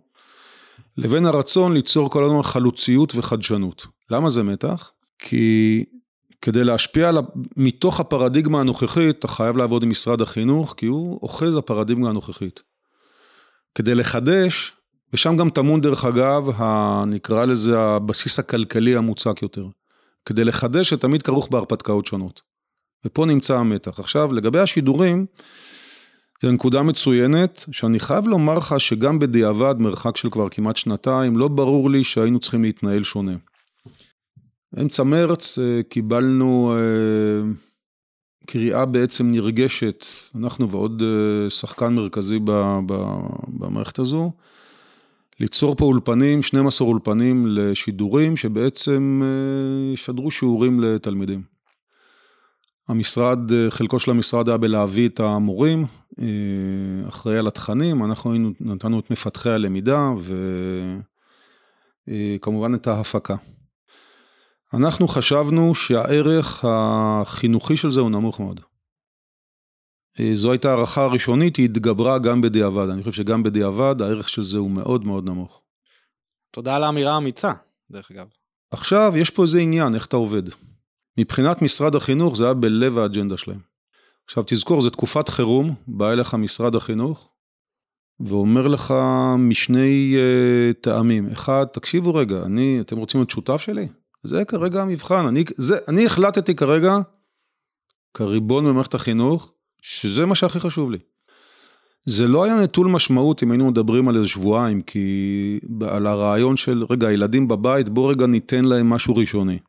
לבין 0.98 1.26
הרצון 1.26 1.74
ליצור 1.74 2.10
כל 2.10 2.24
הזמן 2.24 2.44
חלוציות 2.44 3.16
וחדשנות. 3.16 3.88
למה 4.10 4.30
זה 4.30 4.44
מתח? 4.44 4.92
כי 5.20 5.84
כדי 6.44 6.64
להשפיע 6.64 7.10
על, 7.10 7.18
מתוך 7.58 8.00
הפרדיגמה 8.00 8.60
הנוכחית, 8.60 9.20
אתה 9.20 9.28
חייב 9.28 9.58
לעבוד 9.58 9.84
עם 9.84 9.90
משרד 9.90 10.22
החינוך, 10.22 10.74
כי 10.78 10.86
הוא 10.86 11.20
אוחז 11.22 11.56
הפרדיגמה 11.56 12.10
הנוכחית. 12.10 12.62
כדי 13.76 13.96
לחדש, 13.96 14.74
ושם 15.14 15.38
גם 15.38 15.50
טמון 15.50 15.82
דרך 15.82 16.06
אגב, 16.06 16.62
נקרא 17.08 17.46
לזה 17.46 17.80
הבסיס 17.80 18.40
הכלכלי 18.40 18.96
המוצק 18.96 19.42
יותר. 19.42 19.66
כדי 20.26 20.44
לחדש 20.44 20.90
שתמיד 20.90 21.22
כרוך 21.22 21.48
בהרפתקאות 21.52 22.06
שונות. 22.06 22.42
ופה 23.06 23.26
נמצא 23.26 23.58
המתח. 23.58 24.00
עכשיו, 24.00 24.34
לגבי 24.34 24.60
השידורים, 24.60 25.26
זו 26.42 26.52
נקודה 26.52 26.84
מצוינת, 26.84 27.66
שאני 27.72 28.00
חייב 28.00 28.28
לומר 28.28 28.54
לך 28.54 28.76
שגם 28.78 29.20
בדיעבד, 29.20 29.76
מרחק 29.80 30.18
של 30.18 30.30
כבר 30.30 30.50
כמעט 30.50 30.78
שנתיים, 30.78 31.38
לא 31.38 31.48
ברור 31.48 31.90
לי 31.90 32.04
שהיינו 32.04 32.40
צריכים 32.40 32.64
להתנהל 32.64 33.04
שונה. 33.04 33.34
אמצע 34.82 35.04
מרץ 35.04 35.60
אה, 35.60 35.84
קיבלנו 35.90 36.76
אה, 36.76 37.52
קריאה 38.46 38.86
בעצם 38.86 39.32
נרגשת, 39.32 40.06
אנחנו 40.36 40.72
ועוד 40.72 41.02
אה, 41.02 41.50
שחקן 41.50 41.94
מרכזי 41.94 42.40
במערכת 43.48 44.00
הזו, 44.00 44.32
ליצור 45.40 45.76
פה 45.76 45.86
אולפנים, 45.86 46.44
12 46.44 46.88
אולפנים 46.88 47.48
לשידורים 47.48 48.38
שבעצם 48.38 49.22
ישדרו 49.94 50.32
שיעורים 50.32 50.80
לתלמידים. 50.80 51.42
המשרד, 52.88 53.40
חלקו 53.70 54.00
של 54.00 54.12
המשרד 54.12 54.50
היה 54.50 54.58
בלהביא 54.58 55.10
את 55.10 55.20
המורים, 55.20 55.86
אחראי 57.08 57.38
על 57.38 57.48
התכנים, 57.48 58.04
אנחנו 58.04 58.32
היינו, 58.32 58.52
נתנו 58.60 59.00
את 59.00 59.12
מפתחי 59.12 59.50
הלמידה 59.50 60.12
וכמובן 62.08 62.76
את 62.76 62.88
ההפקה. 62.88 63.36
אנחנו 64.74 65.08
חשבנו 65.08 65.76
שהערך 65.76 66.66
החינוכי 66.68 67.78
של 67.78 67.92
זה 67.92 68.00
הוא 68.00 68.10
נמוך 68.10 68.40
מאוד. 68.40 68.60
אה, 70.20 70.32
זו 70.34 70.52
הייתה 70.52 70.70
הערכה 70.70 71.04
הראשונית, 71.04 71.56
היא 71.56 71.66
התגברה 71.66 72.20
גם 72.20 72.42
בדיעבד. 72.42 72.90
אני 72.90 73.04
חושב 73.04 73.24
שגם 73.24 73.44
בדיעבד 73.44 73.96
הערך 74.02 74.30
של 74.30 74.44
זה 74.44 74.58
הוא 74.58 74.72
מאוד 74.72 75.06
מאוד 75.06 75.26
נמוך. 75.26 75.62
תודה 76.52 76.76
על 76.76 76.84
האמירה 76.84 77.14
האמיצה, 77.14 77.52
דרך 77.92 78.12
אגב. 78.12 78.28
עכשיו, 78.72 79.14
יש 79.16 79.30
פה 79.30 79.44
איזה 79.44 79.60
עניין, 79.60 79.96
איך 79.96 80.06
אתה 80.06 80.16
עובד. 80.16 80.44
מבחינת 81.20 81.62
משרד 81.62 81.96
החינוך 81.96 82.38
זה 82.38 82.44
היה 82.44 82.54
בלב 82.54 82.98
האג'נדה 82.98 83.38
שלהם. 83.38 83.60
עכשיו 84.26 84.44
תזכור, 84.48 84.82
זו 84.82 84.90
תקופת 84.90 85.30
חירום, 85.30 85.76
בא 85.88 86.12
אליך 86.12 86.34
משרד 86.34 86.76
החינוך, 86.76 87.30
ואומר 88.20 88.68
לך 88.68 88.94
משני 89.38 90.16
uh, 90.18 90.74
טעמים. 90.82 91.28
אחד, 91.28 91.66
תקשיבו 91.66 92.16
רגע, 92.16 92.44
אני, 92.46 92.78
אתם 92.82 92.98
רוצים 92.98 93.20
להיות 93.20 93.30
שותף 93.30 93.62
שלי? 93.62 93.88
זה 94.24 94.46
כרגע 94.46 94.82
המבחן, 94.82 95.26
אני, 95.26 95.44
זה, 95.58 95.78
אני 95.88 96.06
החלטתי 96.06 96.56
כרגע, 96.56 96.98
כריבון 98.14 98.66
במערכת 98.66 98.94
החינוך, 98.94 99.54
שזה 99.82 100.26
מה 100.26 100.36
שהכי 100.36 100.60
חשוב 100.60 100.92
לי. 100.92 100.98
זה 102.06 102.28
לא 102.28 102.44
היה 102.44 102.62
נטול 102.62 102.88
משמעות 102.88 103.44
אם 103.44 103.52
היינו 103.52 103.72
מדברים 103.72 104.10
על 104.10 104.16
איזה 104.16 104.28
שבועיים, 104.28 104.82
כי 104.82 105.60
על 105.88 106.08
הרעיון 106.08 106.58
של, 106.58 106.86
רגע, 106.90 107.08
הילדים 107.08 107.48
בבית, 107.48 107.90
בוא 107.90 108.12
רגע 108.12 108.28
ניתן 108.28 108.66
להם 108.66 108.90
משהו 108.90 109.16
ראשוני. 109.16 109.60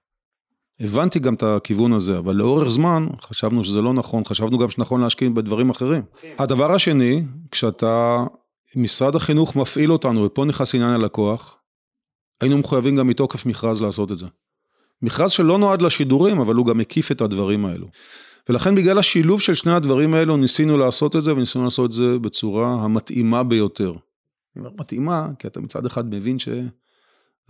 הבנתי 0.81 1.19
גם 1.19 1.35
את 1.35 1.43
הכיוון 1.43 1.93
הזה, 1.93 2.19
אבל 2.19 2.35
לאורך 2.35 2.69
זמן 2.69 3.07
חשבנו 3.23 3.65
שזה 3.65 3.81
לא 3.81 3.93
נכון, 3.93 4.25
חשבנו 4.25 4.59
גם 4.59 4.71
שנכון 4.71 5.01
להשקיע 5.01 5.29
בדברים 5.29 5.71
אחרים. 5.71 6.03
כן. 6.21 6.35
הדבר 6.39 6.73
השני, 6.73 7.23
כשאתה, 7.51 8.25
משרד 8.77 9.17
החינוך 9.17 9.57
מפעיל 9.57 9.93
אותנו, 9.93 10.25
ופה 10.25 10.45
נכנס 10.45 10.75
עניין 10.75 10.91
הלקוח, 10.91 11.59
היינו 12.41 12.59
מחויבים 12.59 12.97
גם 12.97 13.09
מתוקף 13.09 13.47
מכרז 13.47 13.83
לעשות 13.83 14.13
את 14.13 14.19
זה. 14.19 14.27
מכרז 15.05 15.31
שלא 15.31 15.59
נועד 15.59 15.83
לשידורים, 15.83 16.41
אבל 16.41 16.55
הוא 16.55 16.67
גם 16.67 16.79
מקיף 16.79 17.13
את 17.13 17.21
הדברים 17.21 17.67
האלו. 17.67 17.87
ולכן 18.49 18.75
בגלל 18.75 18.99
השילוב 18.99 19.41
של 19.41 19.55
שני 19.55 19.73
הדברים 19.73 20.15
האלו 20.15 20.37
ניסינו 20.37 20.79
לעשות 20.79 21.17
את 21.17 21.23
זה, 21.23 21.33
וניסינו 21.33 21.65
לעשות 21.65 21.87
את 21.87 21.93
זה 21.93 22.19
בצורה 22.19 22.69
המתאימה 22.69 23.43
ביותר. 23.43 23.91
אני 24.57 24.65
אומר 24.65 24.71
מתאימה, 24.79 25.29
כי 25.39 25.47
אתה 25.47 25.61
מצד 25.61 25.87
אחד 25.87 26.15
מבין 26.15 26.39
שזה 26.39 26.63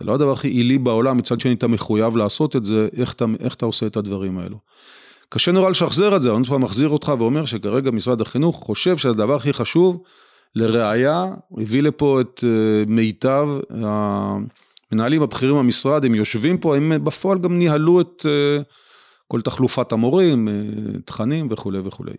לא 0.01 0.13
הדבר 0.13 0.31
הכי 0.31 0.47
עילי 0.47 0.77
בעולם, 0.77 1.17
מצד 1.17 1.39
שני 1.39 1.53
אתה 1.53 1.67
מחויב 1.67 2.17
לעשות 2.17 2.55
את 2.55 2.65
זה, 2.65 2.87
איך 2.97 3.13
אתה, 3.13 3.25
איך 3.39 3.53
אתה 3.55 3.65
עושה 3.65 3.85
את 3.85 3.97
הדברים 3.97 4.37
האלו. 4.37 4.57
קשה 5.29 5.51
נורא 5.51 5.69
לשחזר 5.69 6.15
את 6.15 6.21
זה, 6.21 6.35
אני 6.35 6.45
פעם 6.45 6.61
מחזיר 6.61 6.89
אותך 6.89 7.11
ואומר 7.19 7.45
שכרגע 7.45 7.91
משרד 7.91 8.21
החינוך 8.21 8.63
חושב 8.63 8.97
שהדבר 8.97 9.35
הכי 9.35 9.53
חשוב, 9.53 10.03
לראיה, 10.55 11.33
הביא 11.57 11.83
לפה 11.83 12.21
את 12.21 12.43
אה, 12.43 12.83
מיטב 12.87 13.47
המנהלים 14.95 15.21
הבכירים 15.21 15.55
במשרד, 15.55 16.05
הם 16.05 16.15
יושבים 16.15 16.57
פה, 16.57 16.77
הם 16.77 16.91
בפועל 17.03 17.39
גם 17.39 17.59
ניהלו 17.59 18.01
את 18.01 18.25
אה, 18.25 18.61
כל 19.27 19.41
תחלופת 19.41 19.91
המורים, 19.91 20.47
אה, 20.47 20.53
תכנים 21.05 21.47
וכולי 21.51 21.79
וכולי. 21.79 22.13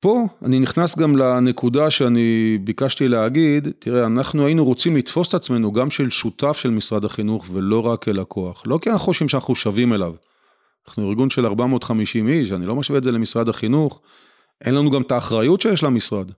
פה 0.00 0.24
אני 0.44 0.58
נכנס 0.58 0.98
גם 0.98 1.16
לנקודה 1.16 1.90
שאני 1.90 2.58
ביקשתי 2.64 3.08
להגיד, 3.08 3.68
תראה, 3.78 4.06
אנחנו 4.06 4.46
היינו 4.46 4.64
רוצים 4.64 4.96
לתפוס 4.96 5.28
את 5.28 5.34
עצמנו 5.34 5.72
גם 5.72 5.90
של 5.90 6.10
שותף 6.10 6.56
של 6.56 6.70
משרד 6.70 7.04
החינוך 7.04 7.46
ולא 7.52 7.86
רק 7.86 8.02
כלקוח. 8.02 8.62
לא 8.66 8.78
כי 8.82 8.90
אנחנו 8.90 9.04
חושבים 9.04 9.28
שאנחנו 9.28 9.54
שווים 9.54 9.92
אליו. 9.92 10.12
אנחנו 10.88 11.08
ארגון 11.08 11.30
של 11.30 11.46
450 11.46 12.28
איש, 12.28 12.52
אני 12.52 12.66
לא 12.66 12.76
משווה 12.76 12.98
את 12.98 13.04
זה 13.04 13.12
למשרד 13.12 13.48
החינוך, 13.48 14.00
אין 14.64 14.74
לנו 14.74 14.90
גם 14.90 15.02
את 15.02 15.12
האחריות 15.12 15.60
שיש 15.60 15.82
למשרד. 15.82 16.30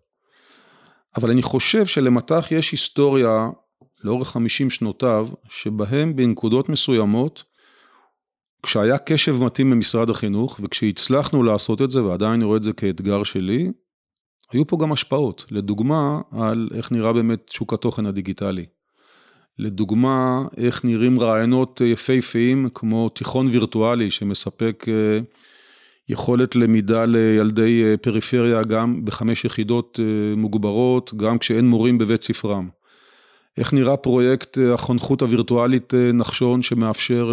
אבל 1.17 1.31
אני 1.31 1.43
חושב 1.43 1.87
שלמט"ח 1.87 2.47
יש 2.51 2.73
היסטוריה 2.73 3.49
לאורך 4.05 4.29
50 4.29 4.71
שנותיו, 4.71 5.29
שבהם 5.51 6.17
בנקודות 6.17 6.69
מסוימות, 6.69 7.45
כשהיה 8.63 8.99
קשב 8.99 9.43
מתאים 9.43 9.71
במשרד 9.71 10.11
החינוך, 10.11 10.61
וכשהצלחנו 10.63 11.43
לעשות 11.43 11.83
את 11.83 11.91
זה, 11.91 12.05
ועדיין 12.05 12.33
אני 12.33 12.45
רואה 12.45 12.57
את 12.57 12.63
זה 12.63 12.73
כאתגר 12.73 13.23
שלי, 13.23 13.71
היו 14.53 14.67
פה 14.67 14.77
גם 14.81 14.93
השפעות. 14.93 15.45
לדוגמה, 15.51 16.21
על 16.33 16.69
איך 16.75 16.93
נראה 16.93 17.13
באמת 17.13 17.49
שוק 17.49 17.73
התוכן 17.73 18.07
הדיגיטלי. 18.07 18.67
לדוגמה, 19.59 20.43
איך 20.57 20.85
נראים 20.85 21.21
רעיונות 21.21 21.81
יפהפיים 21.81 22.69
כמו 22.75 23.09
תיכון 23.09 23.47
וירטואלי 23.47 24.11
שמספק 24.11 24.85
אה, 24.89 25.19
יכולת 26.09 26.57
למידה 26.57 27.05
לילדי 27.05 27.85
אה, 27.85 27.97
פריפריה 27.97 28.63
גם 28.63 29.05
בחמש 29.05 29.45
יחידות 29.45 30.01
אה, 30.03 30.37
מוגברות, 30.37 31.15
גם 31.15 31.39
כשאין 31.39 31.69
מורים 31.69 31.99
בבית 31.99 32.23
ספרם. 32.23 32.69
איך 33.57 33.73
נראה 33.73 33.97
פרויקט 33.97 34.59
אה, 34.59 34.75
החונכות 34.75 35.23
הווירטואלית 35.23 35.95
נחשון 36.15 36.63
שמאפשר 36.63 37.33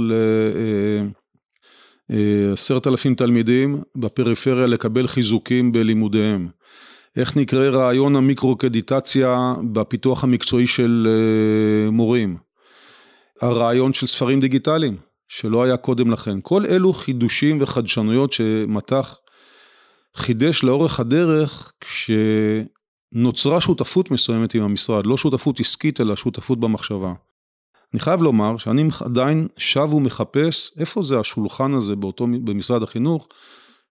לעשרת 2.10 2.88
אלפים 2.88 3.16
תלמידים 3.16 3.82
בפריפריה 3.96 4.66
לקבל 4.66 5.08
חיזוקים 5.08 5.72
בלימודיהם. 5.72 6.48
איך 7.16 7.38
נקרא 7.38 7.70
רעיון 7.70 8.16
המיקרו-קדיטציה 8.16 9.54
בפיתוח 9.74 10.24
המקצועי 10.24 10.68
של 10.68 11.08
מורים. 11.92 12.38
הרעיון 13.42 13.94
של 13.94 14.08
ספרים 14.08 14.40
דיגיטליים, 14.40 14.98
שלא 15.28 15.64
היה 15.64 15.78
קודם 15.78 16.12
לכן. 16.12 16.38
כל 16.42 16.66
אלו 16.66 16.94
חידושים 16.94 17.58
וחדשנויות 17.62 18.34
שמט"ח 18.34 19.20
חידש 20.16 20.64
לאורך 20.64 21.00
הדרך 21.00 21.72
כשנוצרה 23.16 23.62
שותפות 23.62 24.12
מסוימת 24.12 24.54
עם 24.54 24.64
המשרד, 24.64 25.06
לא 25.06 25.18
שותפות 25.18 25.60
עסקית 25.60 26.02
אלא 26.02 26.16
שותפות 26.16 26.60
במחשבה. 26.60 27.14
אני 27.94 28.00
חייב 28.00 28.22
לומר 28.22 28.58
שאני 28.58 28.90
עדיין 29.06 29.48
שב 29.58 29.94
ומחפש 29.94 30.72
איפה 30.80 31.04
זה 31.04 31.20
השולחן 31.20 31.74
הזה 31.74 31.96
באותו, 31.96 32.28
במשרד 32.44 32.84
החינוך, 32.84 33.28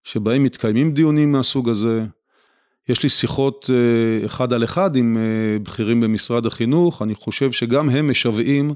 שבהם 0.05 0.45
מתקיימים 0.45 0.93
דיונים 0.95 1.33
מהסוג 1.33 1.69
הזה. 1.69 2.05
יש 2.89 3.03
לי 3.03 3.09
שיחות 3.09 3.71
אה, 3.71 4.27
אחד 4.27 4.53
על 4.53 4.65
אחד 4.65 4.97
עם 4.97 5.17
אה, 5.17 5.59
בכירים 5.63 6.01
במשרד 6.01 6.47
החינוך, 6.47 7.03
אני 7.03 7.15
חושב 7.15 7.53
שגם 7.53 7.91
הם 7.91 8.11
משוועים 8.11 8.75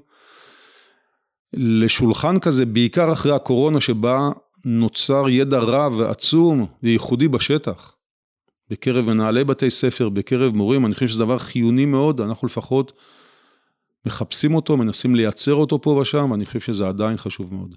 לשולחן 1.54 2.38
כזה, 2.38 2.66
בעיקר 2.66 3.12
אחרי 3.12 3.32
הקורונה 3.32 3.80
שבה 3.80 4.30
נוצר 4.64 5.28
ידע 5.28 5.58
רב 5.58 5.94
ועצום 5.96 6.66
וייחודי 6.82 7.28
בשטח. 7.28 7.97
בקרב 8.70 9.06
מנהלי 9.06 9.44
בתי 9.44 9.70
ספר, 9.70 10.08
בקרב 10.08 10.54
מורים, 10.54 10.86
אני 10.86 10.94
חושב 10.94 11.08
שזה 11.08 11.24
דבר 11.24 11.38
חיוני 11.38 11.86
מאוד, 11.86 12.20
אנחנו 12.20 12.46
לפחות 12.46 12.92
מחפשים 14.06 14.54
אותו, 14.54 14.76
מנסים 14.76 15.14
לייצר 15.14 15.54
אותו 15.54 15.82
פה 15.82 15.90
ושם, 15.90 16.30
ואני 16.30 16.46
חושב 16.46 16.60
שזה 16.60 16.88
עדיין 16.88 17.16
חשוב 17.16 17.54
מאוד. 17.54 17.74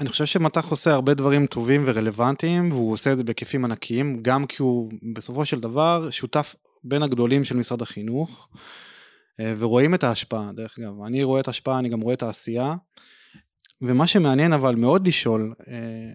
אני 0.00 0.08
חושב 0.08 0.24
שמט"ח 0.24 0.70
עושה 0.70 0.94
הרבה 0.94 1.14
דברים 1.14 1.46
טובים 1.46 1.84
ורלוונטיים, 1.86 2.72
והוא 2.72 2.92
עושה 2.92 3.12
את 3.12 3.16
זה 3.16 3.24
בהיקפים 3.24 3.64
ענקיים, 3.64 4.22
גם 4.22 4.46
כי 4.46 4.62
הוא 4.62 4.92
בסופו 5.14 5.44
של 5.44 5.60
דבר 5.60 6.10
שותף 6.10 6.54
בין 6.84 7.02
הגדולים 7.02 7.44
של 7.44 7.56
משרד 7.56 7.82
החינוך. 7.82 8.48
אה, 9.40 9.54
ורואים 9.58 9.94
את 9.94 10.04
ההשפעה, 10.04 10.50
דרך 10.54 10.78
אגב, 10.78 11.02
אני 11.06 11.24
רואה 11.24 11.40
את 11.40 11.48
ההשפעה, 11.48 11.78
אני 11.78 11.88
גם 11.88 12.00
רואה 12.00 12.14
את 12.14 12.22
העשייה, 12.22 12.74
ומה 13.82 14.06
שמעניין 14.06 14.52
אבל 14.52 14.74
מאוד 14.74 15.06
לשאול, 15.06 15.54
אה, 15.68 16.14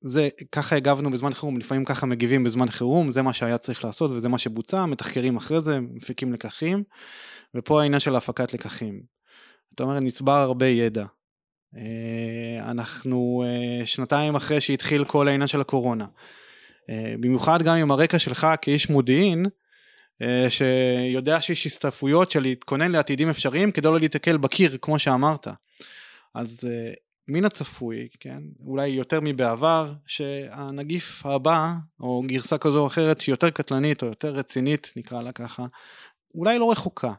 זה 0.00 0.28
ככה 0.52 0.76
הגבנו 0.76 1.10
בזמן 1.10 1.34
חירום, 1.34 1.58
לפעמים 1.58 1.84
ככה 1.84 2.06
מגיבים 2.06 2.44
בזמן 2.44 2.68
חירום, 2.68 3.10
זה 3.10 3.22
מה 3.22 3.32
שהיה 3.32 3.58
צריך 3.58 3.84
לעשות 3.84 4.10
וזה 4.10 4.28
מה 4.28 4.38
שבוצע, 4.38 4.86
מתחקרים 4.86 5.36
אחרי 5.36 5.60
זה, 5.60 5.80
מפיקים 5.80 6.32
לקחים, 6.32 6.84
ופה 7.54 7.82
העניין 7.82 8.00
של 8.00 8.16
הפקת 8.16 8.54
לקחים. 8.54 9.02
אתה 9.74 9.82
אומר, 9.82 10.00
נצבר 10.00 10.32
הרבה 10.32 10.66
ידע. 10.66 11.04
אה, 11.76 12.70
אנחנו 12.70 13.44
שנתיים 13.84 14.34
אחרי 14.36 14.60
שהתחיל 14.60 15.04
כל 15.04 15.28
העניין 15.28 15.48
של 15.48 15.60
הקורונה. 15.60 16.06
במיוחד 17.20 17.62
גם 17.62 17.76
עם 17.76 17.90
הרקע 17.90 18.18
שלך 18.18 18.46
כאיש 18.62 18.90
מודיעין, 18.90 19.44
אה, 20.22 20.46
שיודע 20.50 21.40
שיש 21.40 21.66
הסתעפויות 21.66 22.30
של 22.30 22.40
להתכונן 22.40 22.92
לעתידים 22.92 23.28
אפשריים 23.28 23.72
כדי 23.72 23.88
לא 23.88 23.98
להתקל 23.98 24.36
בקיר 24.36 24.78
כמו 24.82 24.98
שאמרת. 24.98 25.48
אז 26.34 26.70
אה, 26.70 26.92
מן 27.28 27.44
הצפוי, 27.44 28.08
כן, 28.20 28.38
אולי 28.66 28.88
יותר 28.88 29.20
מבעבר, 29.22 29.92
שהנגיף 30.06 31.26
הבא, 31.26 31.72
או 32.00 32.22
גרסה 32.26 32.58
כזו 32.58 32.80
או 32.80 32.86
אחרת 32.86 33.28
יותר 33.28 33.50
קטלנית 33.50 34.02
או 34.02 34.08
יותר 34.08 34.28
רצינית, 34.28 34.92
נקרא 34.96 35.22
לה 35.22 35.32
ככה, 35.32 35.66
אולי 36.34 36.58
לא 36.58 36.70
רחוקה. 36.70 37.12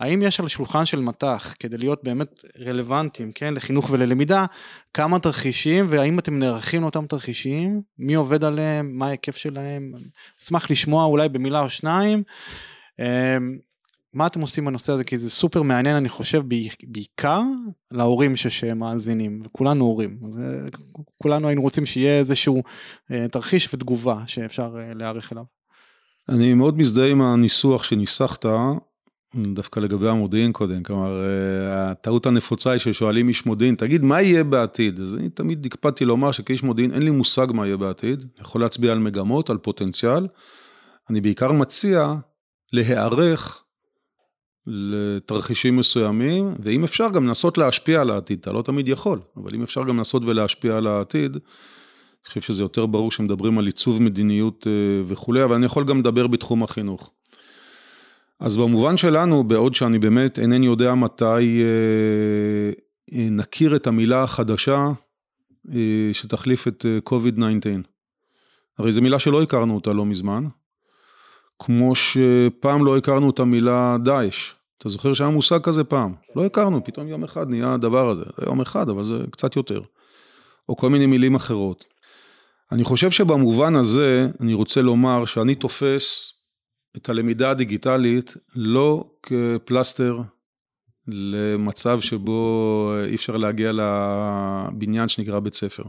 האם 0.00 0.22
יש 0.22 0.40
על 0.40 0.48
שולחן 0.48 0.84
של 0.84 1.00
מט"ח 1.00 1.54
כדי 1.58 1.78
להיות 1.78 2.04
באמת 2.04 2.44
רלוונטיים, 2.58 3.32
כן, 3.32 3.54
לחינוך 3.54 3.90
וללמידה, 3.90 4.46
כמה 4.94 5.18
תרחישים 5.18 5.84
והאם 5.88 6.18
אתם 6.18 6.38
נערכים 6.38 6.82
לאותם 6.82 7.06
תרחישים, 7.06 7.82
מי 7.98 8.14
עובד 8.14 8.44
עליהם, 8.44 8.98
מה 8.98 9.06
ההיקף 9.06 9.36
שלהם, 9.36 9.92
אשמח 10.42 10.70
לשמוע 10.70 11.04
אולי 11.04 11.28
במילה 11.28 11.60
או 11.60 11.70
שניים. 11.70 12.22
מה 14.14 14.26
אתם 14.26 14.40
עושים 14.40 14.64
בנושא 14.64 14.92
הזה? 14.92 15.04
כי 15.04 15.18
זה 15.18 15.30
סופר 15.30 15.62
מעניין 15.62 15.96
אני 15.96 16.08
חושב 16.08 16.42
בעיקר 16.86 17.42
להורים 17.90 18.36
שמאזינים 18.36 19.40
וכולנו 19.44 19.84
הורים. 19.84 20.20
אה, 20.38 20.68
כולנו 21.22 21.48
היינו 21.48 21.62
רוצים 21.62 21.86
שיהיה 21.86 22.18
איזשהו 22.18 22.62
אה, 23.10 23.28
תרחיש 23.28 23.74
ותגובה 23.74 24.22
שאפשר 24.26 24.76
אה, 24.78 24.94
להיערך 24.94 25.32
אליו. 25.32 25.44
אני 26.28 26.54
מאוד 26.54 26.78
מזדהה 26.78 27.08
עם 27.08 27.22
הניסוח 27.22 27.82
שניסחת 27.82 28.44
דווקא 29.54 29.80
לגבי 29.80 30.08
המודיעין 30.08 30.52
קודם, 30.52 30.82
כלומר, 30.82 31.24
הטעות 31.70 32.26
הנפוצה 32.26 32.70
היא 32.70 32.78
ששואלים 32.78 33.28
איש 33.28 33.46
מודיעין, 33.46 33.74
תגיד, 33.74 34.02
מה 34.02 34.22
יהיה 34.22 34.44
בעתיד? 34.44 35.00
אז 35.00 35.14
אני 35.14 35.28
תמיד 35.28 35.66
הקפדתי 35.66 36.04
לומר 36.04 36.32
שכאיש 36.32 36.62
מודיעין 36.62 36.92
אין 36.92 37.02
לי 37.02 37.10
מושג 37.10 37.46
מה 37.54 37.66
יהיה 37.66 37.76
בעתיד, 37.76 38.18
אני 38.20 38.40
יכול 38.40 38.60
להצביע 38.60 38.92
על 38.92 38.98
מגמות, 38.98 39.50
על 39.50 39.58
פוטנציאל, 39.58 40.26
אני 41.10 41.20
בעיקר 41.20 41.52
מציע 41.52 42.14
להיערך 42.72 43.62
לתרחישים 44.66 45.76
מסוימים, 45.76 46.54
ואם 46.62 46.84
אפשר 46.84 47.08
גם 47.08 47.26
לנסות 47.26 47.58
להשפיע 47.58 48.00
על 48.00 48.10
העתיד, 48.10 48.38
אתה 48.38 48.52
לא 48.52 48.62
תמיד 48.62 48.88
יכול, 48.88 49.18
אבל 49.36 49.54
אם 49.54 49.62
אפשר 49.62 49.84
גם 49.84 49.96
לנסות 49.96 50.24
ולהשפיע 50.24 50.76
על 50.76 50.86
העתיד, 50.86 51.32
אני 51.32 52.28
חושב 52.28 52.40
שזה 52.40 52.62
יותר 52.62 52.86
ברור 52.86 53.10
שמדברים 53.10 53.58
על 53.58 53.66
עיצוב 53.66 54.02
מדיניות 54.02 54.66
אה, 54.66 54.72
וכולי, 55.06 55.44
אבל 55.44 55.54
אני 55.54 55.66
יכול 55.66 55.84
גם 55.84 55.98
לדבר 55.98 56.26
בתחום 56.26 56.62
החינוך. 56.62 57.12
אז 58.40 58.56
במובן 58.56 58.96
שלנו, 58.96 59.44
בעוד 59.44 59.74
שאני 59.74 59.98
באמת 59.98 60.38
אינני 60.38 60.66
יודע 60.66 60.94
מתי 60.94 61.62
אה, 61.62 62.70
אה, 63.12 63.28
נכיר 63.30 63.76
את 63.76 63.86
המילה 63.86 64.22
החדשה 64.22 64.88
שתחליף 66.12 66.68
את 66.68 66.86
COVID-19. 67.08 67.88
הרי 68.78 68.92
זו 68.92 69.02
מילה 69.02 69.18
שלא 69.18 69.42
הכרנו 69.42 69.74
אותה 69.74 69.92
לא 69.92 70.04
מזמן, 70.06 70.46
כמו 71.62 71.94
שפעם 71.94 72.84
לא 72.84 72.96
הכרנו 72.96 73.30
את 73.30 73.38
המילה 73.38 73.96
דאעש. 74.04 74.52
אתה 74.78 74.88
זוכר 74.88 75.14
שהיה 75.14 75.30
מושג 75.30 75.60
כזה 75.62 75.84
פעם? 75.84 76.14
לא 76.36 76.44
הכרנו, 76.44 76.84
פתאום 76.84 77.08
יום 77.08 77.24
אחד 77.24 77.48
נהיה 77.48 77.74
הדבר 77.74 78.10
הזה. 78.10 78.24
זה 78.24 78.46
יום 78.46 78.60
אחד, 78.60 78.88
אבל 78.88 79.04
זה 79.04 79.18
קצת 79.30 79.56
יותר. 79.56 79.80
או 80.68 80.76
כל 80.76 80.90
מיני 80.90 81.06
מילים 81.06 81.34
אחרות. 81.34 81.84
אני 82.72 82.84
חושב 82.84 83.10
שבמובן 83.10 83.76
הזה, 83.76 84.28
אני 84.40 84.54
רוצה 84.54 84.82
לומר 84.82 85.24
שאני 85.24 85.54
תופס 85.54 86.34
את 86.96 87.08
הלמידה 87.08 87.50
הדיגיטלית 87.50 88.36
לא 88.54 89.10
כפלסטר 89.22 90.18
למצב 91.08 92.00
שבו 92.00 92.92
אי 93.04 93.14
אפשר 93.14 93.36
להגיע 93.36 93.72
לבניין 93.72 95.08
שנקרא 95.08 95.38
בית 95.38 95.54
ספר. 95.54 95.82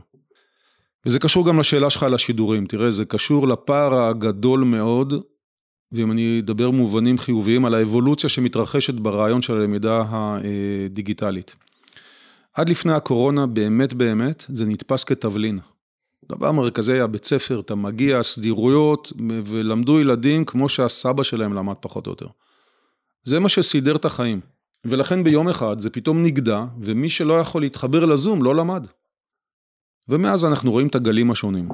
וזה 1.06 1.20
קשור 1.20 1.48
גם 1.48 1.60
לשאלה 1.60 1.90
שלך 1.90 2.04
על 2.04 2.14
השידורים, 2.14 2.66
תראה, 2.66 2.92
זה 2.92 3.06
קשור 3.06 3.48
לפער 3.48 4.00
הגדול 4.00 4.60
מאוד 4.60 5.14
ואם 5.91 6.12
אני 6.12 6.39
אדבר 6.39 6.71
מובנים 6.71 7.17
חיוביים 7.17 7.65
על 7.65 7.73
האבולוציה 7.73 8.30
שמתרחשת 8.30 8.93
ברעיון 8.93 9.41
של 9.41 9.54
הלמידה 9.54 10.04
הדיגיטלית. 10.10 11.56
עד 12.54 12.69
לפני 12.69 12.93
הקורונה 12.93 13.47
באמת 13.47 13.93
באמת 13.93 14.45
זה 14.47 14.65
נתפס 14.65 15.04
כתבלין. 15.04 15.60
דבר 16.30 16.51
מרכזי 16.51 16.93
היה 16.93 17.08
בית 17.08 17.25
ספר, 17.25 17.60
אתה 17.60 17.75
מגיע, 17.75 18.23
סדירויות, 18.23 19.13
ולמדו 19.45 19.99
ילדים 19.99 20.45
כמו 20.45 20.69
שהסבא 20.69 21.23
שלהם 21.23 21.54
למד 21.54 21.73
פחות 21.80 22.08
או 22.08 22.12
יותר. 22.12 22.27
זה 23.23 23.39
מה 23.39 23.49
שסידר 23.49 23.95
את 23.95 24.06
החיים. 24.06 24.39
ולכן 24.86 25.23
ביום 25.23 25.49
אחד 25.49 25.80
זה 25.80 25.89
פתאום 25.89 26.23
נגדע, 26.23 26.65
ומי 26.80 27.10
שלא 27.10 27.39
יכול 27.39 27.62
להתחבר 27.62 28.06
לזום 28.06 28.43
לא 28.43 28.56
למד. 28.56 28.88
ומאז 30.10 30.45
אנחנו 30.45 30.71
רואים 30.71 30.88
את 30.88 30.95
הגלים 30.95 31.32
השונים. 31.32 31.69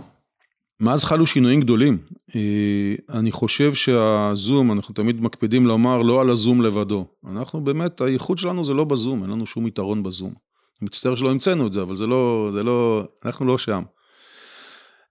מאז 0.79 1.03
חלו 1.03 1.25
שינויים 1.25 1.61
גדולים. 1.61 1.97
אה, 2.35 2.95
אני 3.09 3.31
חושב 3.31 3.73
שהזום, 3.73 4.71
אנחנו 4.71 4.93
תמיד 4.93 5.21
מקפידים 5.21 5.65
לומר 5.65 6.01
לא 6.01 6.21
על 6.21 6.29
הזום 6.29 6.61
לבדו. 6.61 7.05
אנחנו 7.31 7.63
באמת, 7.63 8.01
הייחוד 8.01 8.37
שלנו 8.37 8.65
זה 8.65 8.73
לא 8.73 8.83
בזום, 8.83 9.23
אין 9.23 9.31
לנו 9.31 9.47
שום 9.47 9.67
יתרון 9.67 10.03
בזום. 10.03 10.33
אני 10.81 10.85
מצטער 10.85 11.15
שלא 11.15 11.31
המצאנו 11.31 11.67
את 11.67 11.73
זה, 11.73 11.81
אבל 11.81 11.95
זה 11.95 12.07
לא, 12.07 12.49
זה 12.53 12.63
לא, 12.63 13.03
אנחנו 13.25 13.45
לא 13.45 13.57
שם. 13.57 13.83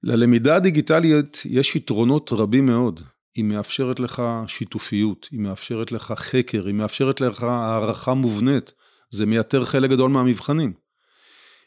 ללמידה 0.02 0.56
הדיגיטלית 0.56 1.42
יש 1.44 1.76
יתרונות 1.76 2.32
רבים 2.32 2.66
מאוד. 2.66 3.00
היא 3.36 3.44
מאפשרת 3.44 4.00
לך 4.00 4.22
שיתופיות, 4.46 5.28
היא 5.32 5.40
מאפשרת 5.40 5.92
לך 5.92 6.12
חקר, 6.16 6.66
היא 6.66 6.74
מאפשרת 6.74 7.20
לך 7.20 7.42
הערכה 7.42 8.14
מובנית. 8.14 8.72
זה 9.10 9.26
מייתר 9.26 9.64
חלק 9.64 9.90
גדול 9.90 10.10
מהמבחנים. 10.10 10.72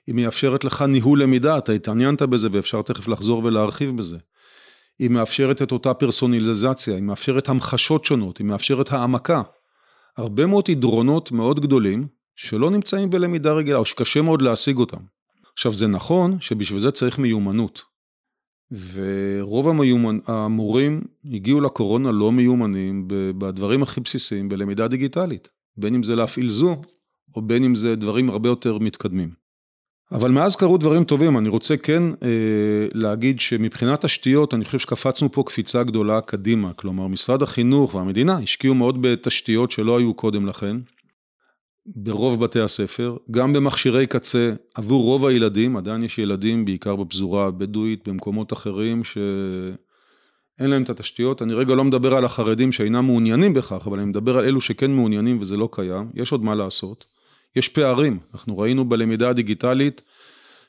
היא 0.09 0.15
מאפשרת 0.15 0.63
לך 0.63 0.81
ניהול 0.81 1.23
למידה, 1.23 1.57
אתה 1.57 1.71
התעניינת 1.71 2.21
בזה 2.21 2.47
ואפשר 2.51 2.81
תכף 2.81 3.07
לחזור 3.07 3.43
ולהרחיב 3.43 3.97
בזה. 3.97 4.17
היא 4.99 5.09
מאפשרת 5.09 5.61
את 5.61 5.71
אותה 5.71 5.93
פרסונליזציה, 5.93 6.95
היא 6.95 7.03
מאפשרת 7.03 7.49
המחשות 7.49 8.05
שונות, 8.05 8.37
היא 8.37 8.45
מאפשרת 8.45 8.91
העמקה. 8.91 9.41
הרבה 10.17 10.45
מאוד 10.45 10.69
ידרונות 10.69 11.31
מאוד 11.31 11.59
גדולים 11.59 12.07
שלא 12.35 12.71
נמצאים 12.71 13.09
בלמידה 13.09 13.53
רגילה 13.53 13.77
או 13.77 13.85
שקשה 13.85 14.21
מאוד 14.21 14.41
להשיג 14.41 14.77
אותם. 14.77 14.97
עכשיו 15.53 15.73
זה 15.73 15.87
נכון 15.87 16.37
שבשביל 16.41 16.79
זה 16.79 16.91
צריך 16.91 17.19
מיומנות. 17.19 17.81
ורוב 18.93 19.67
המיומנ... 19.67 20.19
המורים 20.27 21.01
הגיעו 21.33 21.61
לקורונה 21.61 22.11
לא 22.11 22.31
מיומנים 22.31 23.05
בדברים 23.37 23.83
הכי 23.83 24.01
בסיסיים 24.01 24.49
בלמידה 24.49 24.87
דיגיטלית. 24.87 25.49
בין 25.77 25.95
אם 25.95 26.03
זה 26.03 26.15
להפעיל 26.15 26.49
זום 26.49 26.81
או 27.35 27.41
בין 27.41 27.63
אם 27.63 27.75
זה 27.75 27.95
דברים 27.95 28.29
הרבה 28.29 28.49
יותר 28.49 28.77
מתקדמים. 28.77 29.38
אבל 30.11 30.31
מאז 30.31 30.55
קרו 30.55 30.77
דברים 30.77 31.03
טובים, 31.03 31.37
אני 31.37 31.49
רוצה 31.49 31.77
כן 31.77 32.03
אה, 32.23 32.87
להגיד 32.93 33.39
שמבחינת 33.39 34.05
תשתיות, 34.05 34.53
אני 34.53 34.65
חושב 34.65 34.79
שקפצנו 34.79 35.31
פה 35.31 35.43
קפיצה 35.45 35.83
גדולה 35.83 36.21
קדימה, 36.21 36.73
כלומר 36.73 37.07
משרד 37.07 37.41
החינוך 37.41 37.95
והמדינה 37.95 38.37
השקיעו 38.37 38.75
מאוד 38.75 39.01
בתשתיות 39.01 39.71
שלא 39.71 39.97
היו 39.97 40.13
קודם 40.13 40.45
לכן, 40.45 40.77
ברוב 41.85 42.43
בתי 42.43 42.59
הספר, 42.59 43.17
גם 43.31 43.53
במכשירי 43.53 44.07
קצה 44.07 44.53
עבור 44.75 45.03
רוב 45.03 45.25
הילדים, 45.25 45.77
עדיין 45.77 46.03
יש 46.03 46.17
ילדים 46.17 46.65
בעיקר 46.65 46.95
בפזורה 46.95 47.45
הבדואית, 47.45 48.07
במקומות 48.07 48.53
אחרים 48.53 49.03
שאין 49.03 50.69
להם 50.69 50.83
את 50.83 50.89
התשתיות, 50.89 51.41
אני 51.41 51.53
רגע 51.53 51.75
לא 51.75 51.83
מדבר 51.83 52.13
על 52.13 52.25
החרדים 52.25 52.71
שאינם 52.71 53.05
מעוניינים 53.05 53.53
בכך, 53.53 53.87
אבל 53.87 53.99
אני 53.99 54.07
מדבר 54.07 54.37
על 54.37 54.45
אלו 54.45 54.61
שכן 54.61 54.91
מעוניינים 54.91 55.41
וזה 55.41 55.57
לא 55.57 55.69
קיים, 55.71 56.11
יש 56.13 56.31
עוד 56.31 56.43
מה 56.43 56.55
לעשות. 56.55 57.18
יש 57.55 57.69
פערים, 57.69 58.19
אנחנו 58.33 58.57
ראינו 58.57 58.89
בלמידה 58.89 59.29
הדיגיטלית 59.29 60.01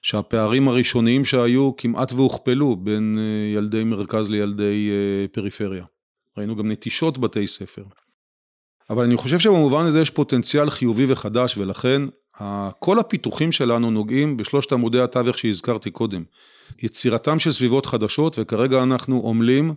שהפערים 0.03 0.69
הראשוניים 0.69 1.25
שהיו 1.25 1.77
כמעט 1.77 2.13
והוכפלו 2.13 2.77
בין 2.77 3.19
אה, 3.19 3.59
ילדי 3.59 3.85
מרכז 3.85 4.31
לילדי 4.31 4.91
אה, 4.91 5.29
פריפריה. 5.29 5.85
ראינו 6.39 6.57
גם 6.57 6.71
נטישות 6.71 7.19
בתי 7.19 7.47
ספר. 7.47 7.85
אבל 8.91 9.05
אני 9.05 9.17
חושב 9.17 9.39
שבמובן 9.39 9.85
הזה 9.85 10.01
יש 10.01 10.11
פוטנציאל 10.11 10.71
חיובי 10.71 11.05
וחדש 11.09 11.57
ולכן 11.57 12.03
כל 12.79 12.99
הפיתוחים 12.99 13.53
שלנו 13.53 13.91
נוגעים 13.91 14.37
בשלושת 14.37 14.73
עמודי 14.73 15.01
התווך 15.01 15.39
שהזכרתי 15.39 15.91
קודם. 15.91 16.25
יצירתם 16.83 17.39
של 17.39 17.51
סביבות 17.51 17.87
חדשות 17.87 18.37
וכרגע 18.39 18.83
אנחנו 18.83 19.29
עמלים, 19.29 19.75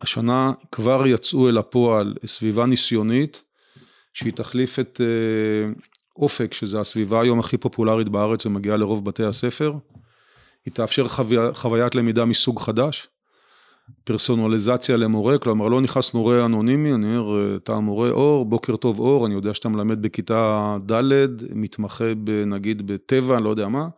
השנה 0.00 0.52
כבר 0.72 1.06
יצאו 1.06 1.48
אל 1.48 1.58
הפועל 1.58 2.14
סביבה 2.26 2.66
ניסיונית 2.66 3.42
שהיא 4.12 4.32
תחליף 4.32 4.78
את 4.78 5.00
אה, 5.00 5.72
אופק, 6.16 6.54
שזה 6.54 6.80
הסביבה 6.80 7.20
היום 7.20 7.40
הכי 7.40 7.56
פופולרית 7.56 8.08
בארץ 8.08 8.46
ומגיעה 8.46 8.76
לרוב 8.76 9.04
בתי 9.04 9.24
הספר. 9.24 9.72
היא 10.64 10.74
תאפשר 10.74 11.08
חווי, 11.08 11.36
חוויית 11.54 11.94
למידה 11.94 12.24
מסוג 12.24 12.60
חדש, 12.60 13.08
פרסונליזציה 14.04 14.96
למורה, 14.96 15.38
כלומר 15.38 15.68
לא 15.68 15.80
נכנס 15.80 16.14
מורה 16.14 16.44
אנונימי, 16.44 16.92
אני 16.94 17.16
אומר, 17.16 17.56
אתה 17.56 17.80
מורה 17.80 18.10
אור, 18.10 18.44
בוקר 18.44 18.76
טוב 18.76 19.00
אור, 19.00 19.26
אני 19.26 19.34
יודע 19.34 19.54
שאתה 19.54 19.68
מלמד 19.68 20.02
בכיתה 20.02 20.76
ד', 20.92 21.28
מתמחה 21.54 22.04
נגיד 22.46 22.86
בטבע, 22.86 23.36
אני 23.36 23.44
לא 23.44 23.50
יודע 23.50 23.68
מה, 23.68 23.88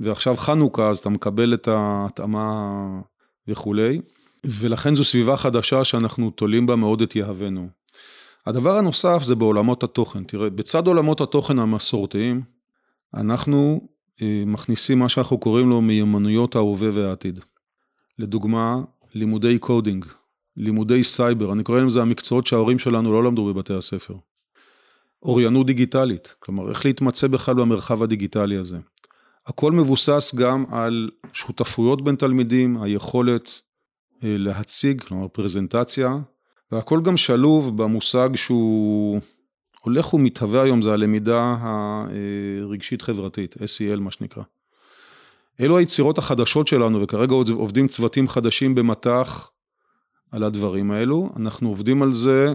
ועכשיו 0.00 0.36
חנוכה, 0.36 0.90
אז 0.90 0.98
אתה 0.98 1.08
מקבל 1.08 1.54
את 1.54 1.68
ההתאמה 1.68 2.70
וכולי, 3.48 4.00
ולכן 4.44 4.96
זו 4.96 5.04
סביבה 5.04 5.36
חדשה 5.36 5.84
שאנחנו 5.84 6.30
תולים 6.30 6.66
בה 6.66 6.76
מאוד 6.76 7.02
את 7.02 7.16
יהבנו. 7.16 7.68
הדבר 8.46 8.76
הנוסף 8.76 9.22
זה 9.22 9.34
בעולמות 9.34 9.82
התוכן. 9.82 10.24
תראה, 10.24 10.50
בצד 10.50 10.86
עולמות 10.86 11.20
התוכן 11.20 11.58
המסורתיים, 11.58 12.42
אנחנו 13.14 13.88
אה, 14.22 14.42
מכניסים 14.46 14.98
מה 14.98 15.08
שאנחנו 15.08 15.38
קוראים 15.38 15.70
לו 15.70 15.80
מיומנויות 15.80 16.56
ההווה 16.56 16.88
והעתיד. 16.92 17.40
לדוגמה, 18.18 18.80
לימודי 19.14 19.58
coding, 19.58 20.06
לימודי 20.56 21.04
סייבר, 21.04 21.52
אני 21.52 21.62
קורא 21.62 21.80
לזה 21.80 22.02
המקצועות 22.02 22.46
שההורים 22.46 22.78
שלנו 22.78 23.12
לא 23.12 23.24
למדו 23.24 23.54
בבתי 23.54 23.74
הספר. 23.74 24.14
אוריינות 25.22 25.66
דיגיטלית, 25.66 26.34
כלומר 26.38 26.70
איך 26.70 26.86
להתמצא 26.86 27.26
בכלל 27.26 27.54
במרחב 27.54 28.02
הדיגיטלי 28.02 28.56
הזה. 28.56 28.78
הכל 29.46 29.72
מבוסס 29.72 30.34
גם 30.34 30.64
על 30.70 31.10
שותפויות 31.32 32.04
בין 32.04 32.16
תלמידים, 32.16 32.82
היכולת 32.82 33.60
אה, 34.24 34.36
להציג, 34.38 35.00
כלומר 35.00 35.28
פרזנטציה, 35.28 36.16
והכל 36.72 37.00
גם 37.02 37.16
שלוב 37.16 37.82
במושג 37.82 38.28
שהוא 38.36 39.20
הולך 39.80 40.14
ומתהווה 40.14 40.62
היום, 40.62 40.82
זה 40.82 40.92
הלמידה 40.92 41.56
הרגשית 42.62 43.02
חברתית, 43.02 43.56
SEL 43.56 44.00
מה 44.00 44.10
שנקרא. 44.10 44.42
אלו 45.60 45.78
היצירות 45.78 46.18
החדשות 46.18 46.68
שלנו, 46.68 47.02
וכרגע 47.02 47.34
עובדים 47.34 47.88
צוותים 47.88 48.28
חדשים 48.28 48.74
במטח 48.74 49.50
על 50.30 50.42
הדברים 50.44 50.90
האלו. 50.90 51.30
אנחנו 51.36 51.68
עובדים 51.68 52.02
על 52.02 52.12
זה 52.12 52.54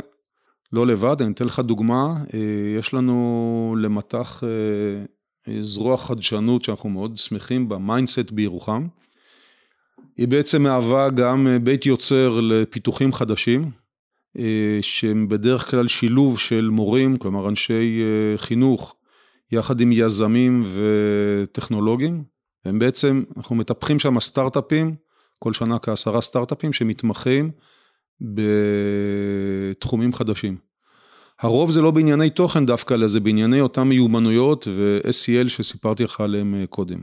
לא 0.74 0.88
לבד, 0.88 1.22
אני 1.22 1.34
אתן 1.34 1.46
לך 1.46 1.60
דוגמה, 1.60 2.14
אה, 2.34 2.80
יש 2.80 2.94
לנו 2.94 3.76
למטח 3.82 4.44
אה, 4.44 5.62
זרוע 5.62 5.98
חדשנות 5.98 6.64
שאנחנו 6.64 6.90
מאוד 6.90 7.18
שמחים 7.18 7.70
בה, 7.70 7.78
MindCET 7.78 8.32
בירוחם. 8.32 8.88
היא 10.18 10.28
בעצם 10.28 10.64
מהווה 10.64 11.10
גם 11.10 11.48
אה, 11.48 11.60
בית 11.60 11.86
יוצר 11.86 12.40
לפיתוחים 12.40 13.14
חדשים, 13.14 13.72
שהם 14.82 15.28
בדרך 15.28 15.72
כלל 15.72 15.88
שילוב 15.88 16.40
של 16.40 16.70
מורים, 16.70 17.18
כלומר 17.18 17.50
אנשי 17.50 18.02
חינוך, 18.38 18.96
יחד 19.52 19.82
עם 19.82 19.92
יזמים 19.92 20.64
וטכנולוגים. 20.74 22.24
הם 22.66 22.80
בעצם, 22.80 23.24
אנחנו 23.38 23.56
מטפחים 23.56 24.00
שם 24.00 24.20
סטארט-אפים, 24.20 24.96
כל 25.40 25.54
שנה 25.54 25.80
כעשרה 25.80 26.22
סטארט-אפים 26.22 26.74
שמתמחים 26.74 27.52
בתחומים 28.22 30.14
חדשים. 30.14 30.58
הרוב 31.42 31.72
זה 31.72 31.82
לא 31.82 31.92
בענייני 31.92 32.30
תוכן 32.30 32.66
דווקא, 32.66 32.94
אלא 32.94 33.08
זה 33.08 33.20
בענייני 33.20 33.62
אותן 33.62 33.84
מיומנויות 33.84 34.68
ו-SEL 34.74 35.50
שסיפרתי 35.50 36.04
לך 36.04 36.22
עליהם 36.22 36.56
אה, 36.56 36.68
קודם. 36.68 37.00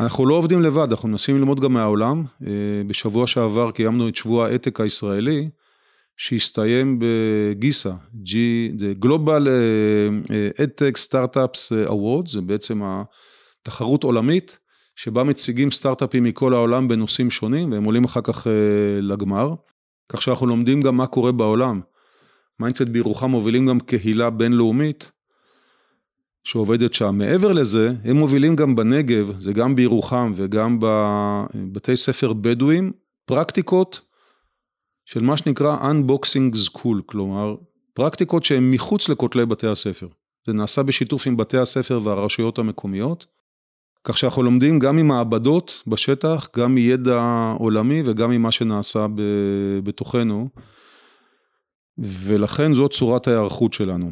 אנחנו 0.00 0.26
לא 0.26 0.34
עובדים 0.34 0.62
לבד, 0.62 0.90
אנחנו 0.90 1.08
מנסים 1.08 1.36
ללמוד 1.36 1.60
גם 1.60 1.72
מהעולם. 1.72 2.24
אה, 2.46 2.52
בשבוע 2.86 3.26
שעבר 3.26 3.70
קיימנו 3.70 4.08
את 4.08 4.16
שבוע 4.16 4.46
ה 4.46 4.51
EdTech 4.51 4.80
הישראלי, 4.80 5.48
שהסתיים 6.16 6.98
ב 7.00 7.15
GESA, 7.15 7.92
G, 8.24 8.30
the 8.78 9.04
Global 9.04 9.48
אה, 9.48 10.48
EdTech 10.64 11.08
Startups 11.08 11.88
Awards, 11.88 12.28
זה 12.28 12.40
בעצם 12.40 12.82
התחרות 13.62 14.04
עולמית, 14.04 14.58
שבה 14.96 15.24
מציגים 15.24 15.70
סטארט-אפים 15.70 16.24
מכל 16.24 16.54
העולם 16.54 16.88
בנושאים 16.88 17.30
שונים, 17.30 17.72
והם 17.72 17.84
עולים 17.84 18.04
אחר 18.04 18.20
כך 18.20 18.46
לגמר. 19.00 19.54
כך 20.08 20.22
שאנחנו 20.22 20.46
לומדים 20.46 20.80
גם 20.80 20.96
מה 20.96 21.06
קורה 21.06 21.32
בעולם. 21.32 21.80
MindCET 22.60 22.82
בירוחם 22.82 23.30
מובילים 23.30 23.66
גם 23.66 23.80
קהילה 23.80 24.30
בינלאומית 24.30 25.12
שעובדת 26.44 26.94
שם. 26.94 27.18
מעבר 27.18 27.52
לזה, 27.52 27.92
הם 28.04 28.16
מובילים 28.16 28.56
גם 28.56 28.76
בנגב, 28.76 29.40
זה 29.40 29.52
גם 29.52 29.74
בירוחם 29.74 30.32
וגם 30.36 30.78
בבתי 30.80 31.96
ספר 31.96 32.32
בדואים, 32.32 32.92
פרקטיקות 33.24 34.00
של 35.06 35.22
מה 35.22 35.36
שנקרא 35.36 35.90
Unboxing 35.90 36.56
School, 36.56 37.02
כלומר, 37.06 37.54
פרקטיקות 37.94 38.44
שהן 38.44 38.70
מחוץ 38.70 39.08
לכותלי 39.08 39.46
בתי 39.46 39.66
הספר. 39.66 40.08
זה 40.46 40.52
נעשה 40.52 40.82
בשיתוף 40.82 41.26
עם 41.26 41.36
בתי 41.36 41.58
הספר 41.58 42.00
והרשויות 42.04 42.58
המקומיות, 42.58 43.26
כך 44.04 44.18
שאנחנו 44.18 44.42
לומדים 44.42 44.78
גם 44.78 44.96
ממעבדות 44.96 45.82
בשטח, 45.86 46.48
גם 46.56 46.74
מידע 46.74 47.52
עולמי 47.58 48.02
וגם 48.04 48.30
ממה 48.30 48.50
שנעשה 48.50 49.06
בתוכנו, 49.84 50.48
ולכן 51.98 52.72
זאת 52.72 52.92
צורת 52.92 53.28
ההיערכות 53.28 53.72
שלנו. 53.72 54.10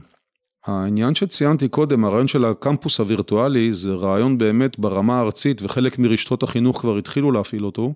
העניין 0.66 1.14
שציינתי 1.14 1.68
קודם, 1.68 2.04
הרעיון 2.04 2.28
של 2.28 2.44
הקמפוס 2.44 3.00
הווירטואלי, 3.00 3.72
זה 3.72 3.94
רעיון 3.94 4.38
באמת 4.38 4.78
ברמה 4.78 5.18
הארצית, 5.18 5.62
וחלק 5.62 5.98
מרשתות 5.98 6.42
החינוך 6.42 6.80
כבר 6.80 6.98
התחילו 6.98 7.32
להפעיל 7.32 7.64
אותו. 7.64 7.94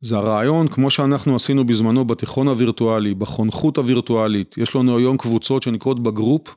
זה 0.00 0.16
הרעיון, 0.16 0.68
כמו 0.68 0.90
שאנחנו 0.90 1.36
עשינו 1.36 1.66
בזמנו 1.66 2.04
בתיכון 2.04 2.48
הווירטואלי, 2.48 3.14
בחונכות 3.14 3.78
הווירטואלית, 3.78 4.58
יש 4.58 4.76
לנו 4.76 4.96
היום 4.96 5.16
קבוצות 5.16 5.62
שנקראות 5.62 6.02
בגרופ, 6.02 6.54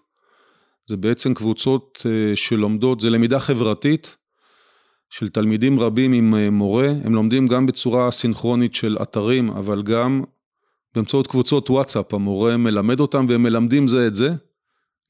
זה 0.90 0.98
בעצם 0.98 1.34
קבוצות 1.34 2.02
אה, 2.06 2.36
שלומדות, 2.36 3.00
זה 3.00 3.10
למידה 3.10 3.40
חברתית, 3.40 4.18
של 5.10 5.30
תלמידים 5.30 5.80
רבים 5.80 6.14
עם 6.14 6.36
אה, 6.36 6.50
מורה, 6.50 6.90
הם 7.04 7.16
לומדים 7.16 7.48
גם 7.48 7.66
בצורה 7.66 8.12
סינכרונית 8.12 8.76
של 8.76 8.98
אתרים, 9.02 9.50
אבל 9.50 9.84
גם 9.84 10.24
באמצעות 10.96 11.28
קבוצות 11.28 11.70
וואטסאפ, 11.70 12.14
המורה 12.14 12.58
מלמד 12.58 13.00
אותם 13.00 13.26
והם 13.30 13.44
מלמדים 13.44 13.88
זה 13.88 14.08
את 14.08 14.16
זה, 14.16 14.30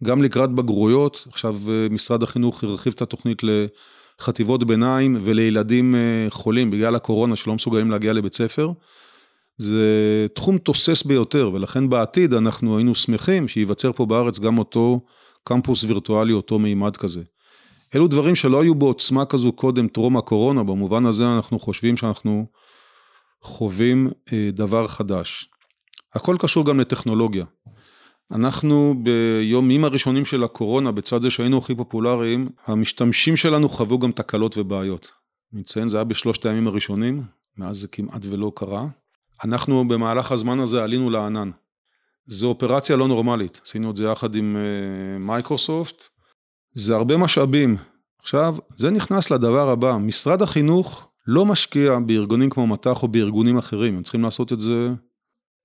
גם 0.04 0.24
לקראת 0.24 0.50
בגרויות, 0.50 1.28
עכשיו 1.30 1.56
אה, 1.70 1.88
משרד 1.90 2.24
החינוך 2.24 2.64
הרחיב 2.64 2.94
את 2.96 3.02
התוכנית 3.02 3.42
לחטיבות 4.24 4.64
ביניים 4.64 5.18
ולילדים 5.22 5.96
אה, 5.96 6.26
חולים 6.30 6.72
בגלל 6.72 6.96
הקורונה 6.96 7.36
שלא 7.36 7.56
מסוגלים 7.56 7.92
להגיע 7.92 8.14
לבית 8.14 8.34
ספר. 8.34 8.72
זה 9.58 10.28
תחום 10.34 10.58
תוסס 10.58 11.04
ביותר 11.04 11.52
ולכן 11.54 11.90
בעתיד 11.90 12.34
אנחנו 12.34 12.78
היינו 12.78 12.96
שמחים 12.96 13.48
שייווצר 13.48 13.92
פה 13.92 14.06
בארץ 14.06 14.40
גם 14.40 14.58
אותו 14.58 15.00
קמפוס 15.44 15.84
וירטואלי, 15.84 16.34
אותו 16.34 16.60
מימד 16.60 16.98
כזה. 16.98 17.22
אלו 17.96 18.08
דברים 18.08 18.36
שלא 18.36 18.62
היו 18.62 18.76
בעוצמה 18.76 19.26
כזו 19.26 19.52
קודם 19.52 19.88
טרום 19.88 20.18
הקורונה, 20.18 20.64
במובן 20.64 21.06
הזה 21.06 21.26
אנחנו 21.36 21.60
חושבים 21.60 21.98
שאנחנו 21.98 22.46
חווים 23.42 24.10
אה, 24.34 24.50
דבר 24.54 24.88
חדש. 24.88 25.50
הכל 26.14 26.36
קשור 26.40 26.66
גם 26.66 26.80
לטכנולוגיה. 26.80 27.46
אנחנו 28.34 28.96
ביומים 29.04 29.86
הראשונים 29.86 30.26
של 30.26 30.44
הקורונה, 30.44 30.92
בצד 30.92 31.22
זה 31.22 31.30
שהיינו 31.30 31.58
הכי 31.58 31.76
פופולריים, 31.76 32.50
המשתמשים 32.66 33.38
שלנו 33.38 33.70
חוו 33.70 34.00
גם 34.00 34.12
תקלות 34.12 34.58
ובעיות. 34.58 35.12
אני 35.54 35.62
אציין, 35.62 35.88
זה 35.88 35.98
היה 35.98 36.04
בשלושת 36.04 36.46
הימים 36.46 36.68
הראשונים, 36.68 37.24
מאז 37.58 37.78
זה 37.78 37.88
כמעט 37.88 38.26
ולא 38.30 38.52
קרה. 38.56 38.88
אנחנו 39.44 39.88
במהלך 39.88 40.32
הזמן 40.32 40.60
הזה 40.60 40.84
עלינו 40.84 41.10
לענן. 41.10 41.52
זו 42.28 42.48
אופרציה 42.48 42.96
לא 42.96 43.08
נורמלית, 43.08 43.62
עשינו 43.66 43.92
את 43.92 43.96
זה 43.96 44.04
יחד 44.06 44.36
עם 44.36 44.58
אה, 44.58 45.20
מייקרוסופט, 45.20 46.04
זה 46.74 46.96
הרבה 46.96 47.18
משאבים. 47.18 47.78
עכשיו, 48.20 48.56
זה 48.76 48.92
נכנס 48.92 49.32
לדבר 49.32 49.70
הבא, 49.70 49.98
משרד 49.98 50.42
החינוך 50.42 51.10
לא 51.28 51.46
משקיע 51.46 52.00
בארגונים 52.00 52.50
כמו 52.50 52.68
מט"ח 52.68 53.04
או 53.04 53.08
בארגונים 53.08 53.58
אחרים, 53.58 53.98
הם 53.98 54.04
צריכים 54.04 54.24
לעשות 54.24 54.54
את 54.54 54.60
זה 54.60 54.90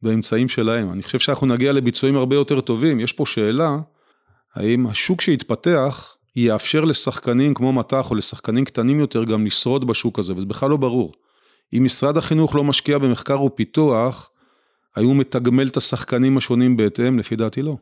באמצעים 0.03 0.49
שלהם. 0.49 0.93
אני 0.93 1.03
חושב 1.03 1.19
שאנחנו 1.19 1.47
נגיע 1.47 1.73
לביצועים 1.73 2.17
הרבה 2.17 2.37
יותר 2.37 2.61
טובים. 2.61 3.01
יש 3.01 3.13
פה 3.13 3.27
שאלה, 3.27 3.79
האם 4.55 4.87
השוק 4.87 5.21
שיתפתח 5.21 6.17
יאפשר 6.37 6.85
לשחקנים 6.85 7.55
כמו 7.55 7.73
מט"ח 7.73 8.11
או 8.11 8.15
לשחקנים 8.15 8.65
קטנים 8.65 9.01
יותר 9.01 9.25
גם 9.25 9.47
לשרוד 9.47 9.87
בשוק 9.87 10.19
הזה, 10.19 10.33
וזה 10.37 10.47
בכלל 10.47 10.71
לא 10.71 10.77
ברור. 10.77 11.13
אם 11.73 11.85
משרד 11.85 12.17
החינוך 12.17 12.55
לא 12.55 12.65
משקיע 12.65 12.99
במחקר 12.99 13.43
ופיתוח, 13.43 14.31
האם 14.97 15.07
הוא 15.07 15.17
מתגמל 15.17 15.67
את 15.67 15.77
השחקנים 15.77 16.37
השונים 16.37 16.77
בהתאם? 16.77 17.19
לפי 17.19 17.37
דעתי 17.37 17.63
לא. 17.63 17.77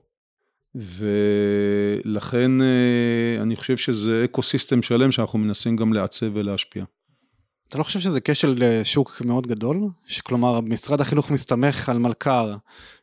ולכן 0.74 2.60
אה, 2.62 3.42
אני 3.42 3.56
חושב 3.56 3.76
שזה 3.76 4.24
אקו 4.24 4.42
סיסטם 4.42 4.82
שלם 4.82 5.12
שאנחנו 5.12 5.38
מנסים 5.38 5.76
גם 5.76 5.92
לעצב 5.92 6.26
ולהשפיע. 6.32 6.84
אתה 7.68 7.78
לא 7.78 7.82
חושב 7.82 8.00
שזה 8.00 8.20
כשל 8.20 8.62
אה, 8.62 8.80
שוק 8.84 9.22
מאוד 9.24 9.46
גדול? 9.46 9.88
שכלומר 10.04 10.60
משרד 10.60 11.00
החינוך 11.00 11.30
מסתמך 11.30 11.88
על 11.88 11.98
מלכ"ר 11.98 12.52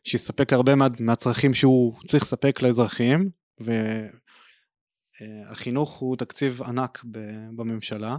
שיספק 0.04 0.52
הרבה 0.52 0.74
מה, 0.74 0.86
מהצרכים 1.00 1.54
שהוא 1.54 1.94
צריך 2.06 2.22
לספק 2.22 2.62
לאזרחים 2.62 3.30
והחינוך 5.20 5.92
אה, 5.92 5.98
הוא 6.00 6.16
תקציב 6.16 6.62
ענק 6.62 7.04
בממשלה 7.56 8.16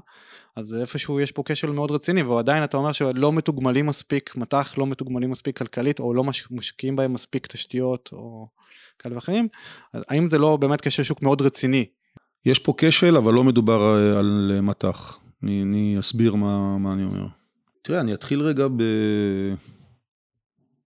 אז 0.55 0.73
איפשהו 0.73 1.19
יש 1.19 1.31
פה 1.31 1.43
כשל 1.45 1.71
מאוד 1.71 1.91
רציני 1.91 2.23
ועדיין 2.23 2.63
אתה 2.63 2.77
אומר 2.77 2.91
שלא 2.91 3.33
מתוגמלים 3.33 3.85
מספיק 3.85 4.35
מט"ח 4.35 4.77
לא 4.77 4.87
מתוגמלים 4.87 5.31
מספיק 5.31 5.57
כלכלית 5.57 5.99
או 5.99 6.13
לא 6.13 6.23
משקיעים 6.51 6.95
בהם 6.95 7.13
מספיק 7.13 7.47
תשתיות 7.47 8.09
או 8.13 8.47
כאלה 8.99 9.15
ואחרים 9.15 9.47
האם 9.93 10.27
זה 10.27 10.37
לא 10.37 10.57
באמת 10.57 10.81
כשל 10.81 11.03
שוק 11.03 11.21
מאוד 11.21 11.41
רציני? 11.41 11.85
יש 12.45 12.59
פה 12.59 12.73
כשל 12.77 13.17
אבל 13.17 13.33
לא 13.33 13.43
מדובר 13.43 13.81
על 14.17 14.59
מט"ח. 14.61 15.24
אני, 15.43 15.61
אני 15.63 15.95
אסביר 15.99 16.35
מה, 16.35 16.77
מה 16.77 16.93
אני 16.93 17.03
אומר. 17.03 17.27
תראה, 17.81 18.01
אני 18.01 18.13
אתחיל 18.13 18.41
רגע 18.41 18.67
ב... 18.67 18.83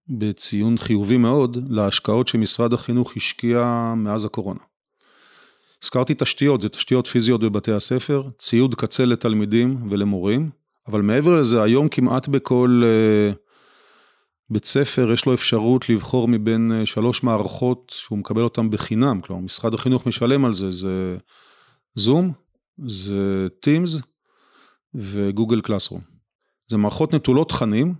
בציון 0.08 0.78
חיובי 0.78 1.16
מאוד 1.16 1.58
להשקעות 1.70 2.28
שמשרד 2.28 2.72
החינוך 2.72 3.16
השקיע 3.16 3.92
מאז 3.96 4.24
הקורונה. 4.24 4.60
הזכרתי 5.82 6.14
תשתיות, 6.18 6.60
זה 6.60 6.68
תשתיות 6.68 7.06
פיזיות 7.06 7.40
בבתי 7.40 7.72
הספר, 7.72 8.28
ציוד 8.38 8.74
קצה 8.74 9.04
לתלמידים 9.04 9.90
ולמורים, 9.90 10.50
אבל 10.88 11.02
מעבר 11.02 11.40
לזה, 11.40 11.62
היום 11.62 11.88
כמעט 11.88 12.28
בכל 12.28 12.82
uh, 12.84 13.36
בית 14.50 14.64
ספר 14.64 15.12
יש 15.12 15.26
לו 15.26 15.34
אפשרות 15.34 15.88
לבחור 15.88 16.28
מבין 16.28 16.72
uh, 16.82 16.86
שלוש 16.86 17.22
מערכות 17.22 17.92
שהוא 17.96 18.18
מקבל 18.18 18.42
אותן 18.42 18.70
בחינם, 18.70 19.20
כלומר 19.20 19.42
משרד 19.42 19.74
החינוך 19.74 20.06
משלם 20.06 20.44
על 20.44 20.54
זה, 20.54 20.70
זה 20.70 21.16
זום, 21.94 22.32
זה 22.86 23.46
טימס 23.60 23.96
וגוגל 24.94 25.60
קלאסרום. 25.60 26.00
זה 26.70 26.76
מערכות 26.76 27.14
נטולות 27.14 27.48
תכנים, 27.48 27.94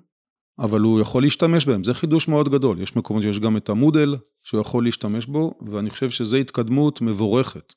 אבל 0.59 0.81
הוא 0.81 1.01
יכול 1.01 1.23
להשתמש 1.23 1.67
בהם, 1.67 1.85
זה 1.85 1.95
חידוש 1.95 2.29
מאוד 2.29 2.49
גדול. 2.49 2.81
יש 2.81 2.97
מקומות 2.97 3.23
שיש 3.23 3.39
גם 3.41 3.57
את 3.57 3.69
המודל 3.69 4.17
שהוא 4.43 4.61
יכול 4.61 4.85
להשתמש 4.85 5.27
בו, 5.27 5.55
ואני 5.67 5.91
חושב 5.91 6.11
שזו 6.11 6.37
התקדמות 6.37 7.01
מבורכת. 7.01 7.73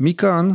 מכאן, 0.00 0.50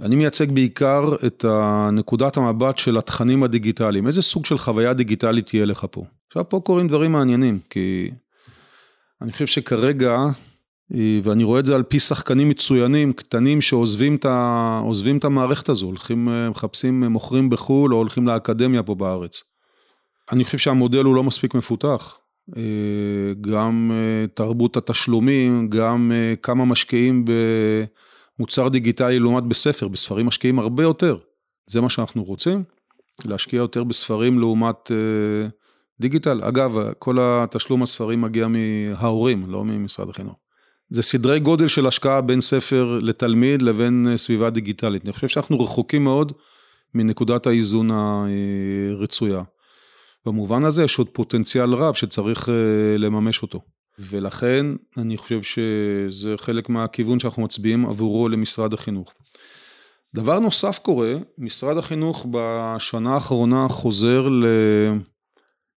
אני 0.00 0.16
מייצג 0.16 0.50
בעיקר 0.50 1.14
את 1.26 1.44
נקודת 1.92 2.36
המבט 2.36 2.78
של 2.78 2.98
התכנים 2.98 3.42
הדיגיטליים, 3.42 4.06
איזה 4.06 4.22
סוג 4.22 4.46
של 4.46 4.58
חוויה 4.58 4.94
דיגיטלית 4.94 5.46
תהיה 5.46 5.64
לך 5.64 5.86
פה. 5.90 6.04
עכשיו 6.28 6.48
פה 6.48 6.60
קורים 6.64 6.88
דברים 6.88 7.12
מעניינים, 7.12 7.58
כי 7.70 8.10
אני 9.22 9.32
חושב 9.32 9.46
שכרגע, 9.46 10.18
ואני 11.22 11.44
רואה 11.44 11.60
את 11.60 11.66
זה 11.66 11.74
על 11.74 11.82
פי 11.82 11.98
שחקנים 11.98 12.48
מצוינים, 12.48 13.12
קטנים 13.12 13.60
שעוזבים 13.60 14.16
את, 14.16 14.24
ה... 14.24 14.82
את 15.16 15.24
המערכת 15.24 15.68
הזו, 15.68 15.86
הולכים, 15.86 16.28
אה, 16.28 16.50
מחפשים, 16.50 17.04
מוכרים 17.04 17.50
בחו"ל 17.50 17.94
או 17.94 17.98
הולכים 17.98 18.26
לאקדמיה 18.26 18.82
פה 18.82 18.94
בארץ. 18.94 19.42
אני 20.32 20.44
חושב 20.44 20.58
שהמודל 20.58 21.04
הוא 21.04 21.14
לא 21.14 21.22
מספיק 21.24 21.54
מפותח. 21.54 22.18
אה, 22.56 22.62
גם 23.40 23.92
תרבות 24.34 24.76
התשלומים, 24.76 25.68
גם 25.68 26.12
כמה 26.42 26.64
משקיעים 26.64 27.24
במוצר 28.38 28.68
דיגיטלי 28.68 29.18
לעומת 29.18 29.42
בספר, 29.42 29.88
בספרים 29.88 30.26
משקיעים 30.26 30.58
הרבה 30.58 30.82
יותר. 30.82 31.16
זה 31.66 31.80
מה 31.80 31.88
שאנחנו 31.88 32.24
רוצים, 32.24 32.64
להשקיע 33.24 33.56
יותר 33.56 33.84
בספרים 33.84 34.38
לעומת 34.38 34.90
דיגיטל. 36.00 36.42
אגב, 36.42 36.78
כל 36.98 37.16
התשלום 37.20 37.82
הספרים 37.82 38.20
מגיע 38.20 38.46
מההורים, 38.48 39.44
לא 39.48 39.64
ממשרד 39.64 40.08
החינוך. 40.08 40.41
זה 40.92 41.02
סדרי 41.02 41.40
גודל 41.40 41.68
של 41.68 41.86
השקעה 41.86 42.20
בין 42.20 42.40
ספר 42.40 42.98
לתלמיד 43.02 43.62
לבין 43.62 44.16
סביבה 44.16 44.50
דיגיטלית. 44.50 45.04
אני 45.04 45.12
חושב 45.12 45.28
שאנחנו 45.28 45.60
רחוקים 45.60 46.04
מאוד 46.04 46.32
מנקודת 46.94 47.46
האיזון 47.46 47.88
הרצויה. 47.90 49.42
במובן 50.26 50.64
הזה 50.64 50.84
יש 50.84 50.98
עוד 50.98 51.08
פוטנציאל 51.08 51.74
רב 51.74 51.94
שצריך 51.94 52.48
אה, 52.48 52.98
לממש 52.98 53.42
אותו. 53.42 53.60
ולכן 53.98 54.66
אני 54.96 55.16
חושב 55.16 55.42
שזה 55.42 56.34
חלק 56.38 56.68
מהכיוון 56.68 57.20
שאנחנו 57.20 57.42
מצביעים 57.42 57.86
עבורו 57.86 58.28
למשרד 58.28 58.74
החינוך. 58.74 59.12
דבר 60.14 60.38
נוסף 60.38 60.78
קורה, 60.78 61.14
משרד 61.38 61.76
החינוך 61.76 62.26
בשנה 62.30 63.14
האחרונה 63.14 63.66
חוזר 63.68 64.28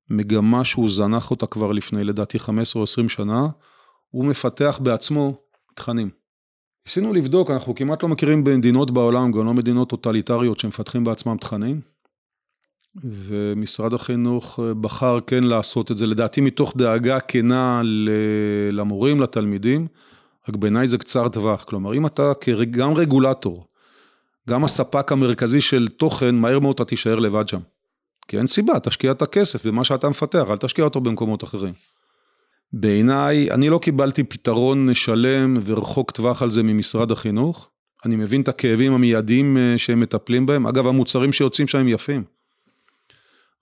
למגמה 0.09 0.63
שהוא 0.63 0.89
זנח 0.89 1.31
אותה 1.31 1.47
כבר 1.47 1.71
לפני 1.71 2.03
לדעתי 2.03 2.39
15 2.39 2.79
או 2.79 2.83
20 2.83 3.09
שנה, 3.09 3.47
הוא 4.11 4.25
מפתח 4.25 4.79
בעצמו 4.83 5.37
תכנים. 5.75 6.09
ניסינו 6.85 7.13
לבדוק, 7.13 7.51
אנחנו 7.51 7.75
כמעט 7.75 8.03
לא 8.03 8.09
מכירים 8.09 8.43
במדינות 8.43 8.91
בעולם, 8.91 9.31
גם 9.31 9.45
לא 9.45 9.53
מדינות 9.53 9.89
טוטליטריות 9.89 10.59
שמפתחים 10.59 11.03
בעצמם 11.03 11.37
תכנים, 11.37 11.81
ומשרד 13.03 13.93
החינוך 13.93 14.59
אה, 14.59 14.73
בחר 14.73 15.19
כן 15.27 15.43
לעשות 15.43 15.91
את 15.91 15.97
זה, 15.97 16.07
לדעתי 16.07 16.41
מתוך 16.41 16.73
דאגה 16.77 17.19
כנה 17.19 17.81
למורים, 18.71 19.21
לתלמידים, 19.21 19.87
רק 20.49 20.55
בעיניי 20.55 20.87
זה 20.87 20.97
קצר 20.97 21.29
טווח, 21.29 21.63
כלומר 21.63 21.93
אם 21.93 22.05
אתה 22.05 22.31
גם 22.71 22.93
רגולטור, 22.93 23.67
גם 24.49 24.63
הספק 24.63 25.11
המרכזי 25.11 25.61
של 25.61 25.87
תוכן, 25.87 26.35
מהר 26.35 26.59
מאוד 26.59 26.73
אתה 26.73 26.85
תישאר 26.85 27.19
לבד 27.19 27.47
שם. 27.47 27.59
כי 28.27 28.37
אין 28.37 28.47
סיבה, 28.47 28.79
תשקיע 28.79 29.11
את 29.11 29.21
הכסף 29.21 29.65
במה 29.65 29.83
שאתה 29.83 30.09
מפתח, 30.09 30.43
אל 30.49 30.57
תשקיע 30.57 30.85
אותו 30.85 31.01
במקומות 31.01 31.43
אחרים. 31.43 31.73
בעיניי, 32.77 33.51
אני 33.51 33.69
לא 33.69 33.77
קיבלתי 33.77 34.23
פתרון 34.23 34.93
שלם 34.93 35.53
ורחוק 35.65 36.11
טווח 36.11 36.41
על 36.41 36.51
זה 36.51 36.63
ממשרד 36.63 37.11
החינוך. 37.11 37.69
אני 38.05 38.15
מבין 38.15 38.41
את 38.41 38.47
הכאבים 38.47 38.93
המיידיים 38.93 39.57
אה, 39.57 39.77
שהם 39.77 39.99
מטפלים 39.99 40.45
בהם. 40.45 40.67
אגב, 40.67 40.87
המוצרים 40.87 41.33
שיוצאים 41.33 41.67
שם 41.67 41.77
הם 41.77 41.87
יפים. 41.87 42.23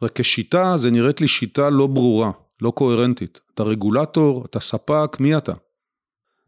רק 0.02 0.20
כשיטה, 0.20 0.78
זה 0.78 0.92
נראית 0.92 1.22
לי 1.22 1.28
שיטה 1.28 1.70
לא 1.70 1.88
ברורה, 1.88 2.32
לא 2.62 2.72
קוהרנטית. 2.72 3.40
אתה 3.54 3.64
רגולטור, 3.64 4.46
אתה 4.46 4.60
ספק, 4.60 5.18
מי 5.20 5.38
אתה? 5.38 5.54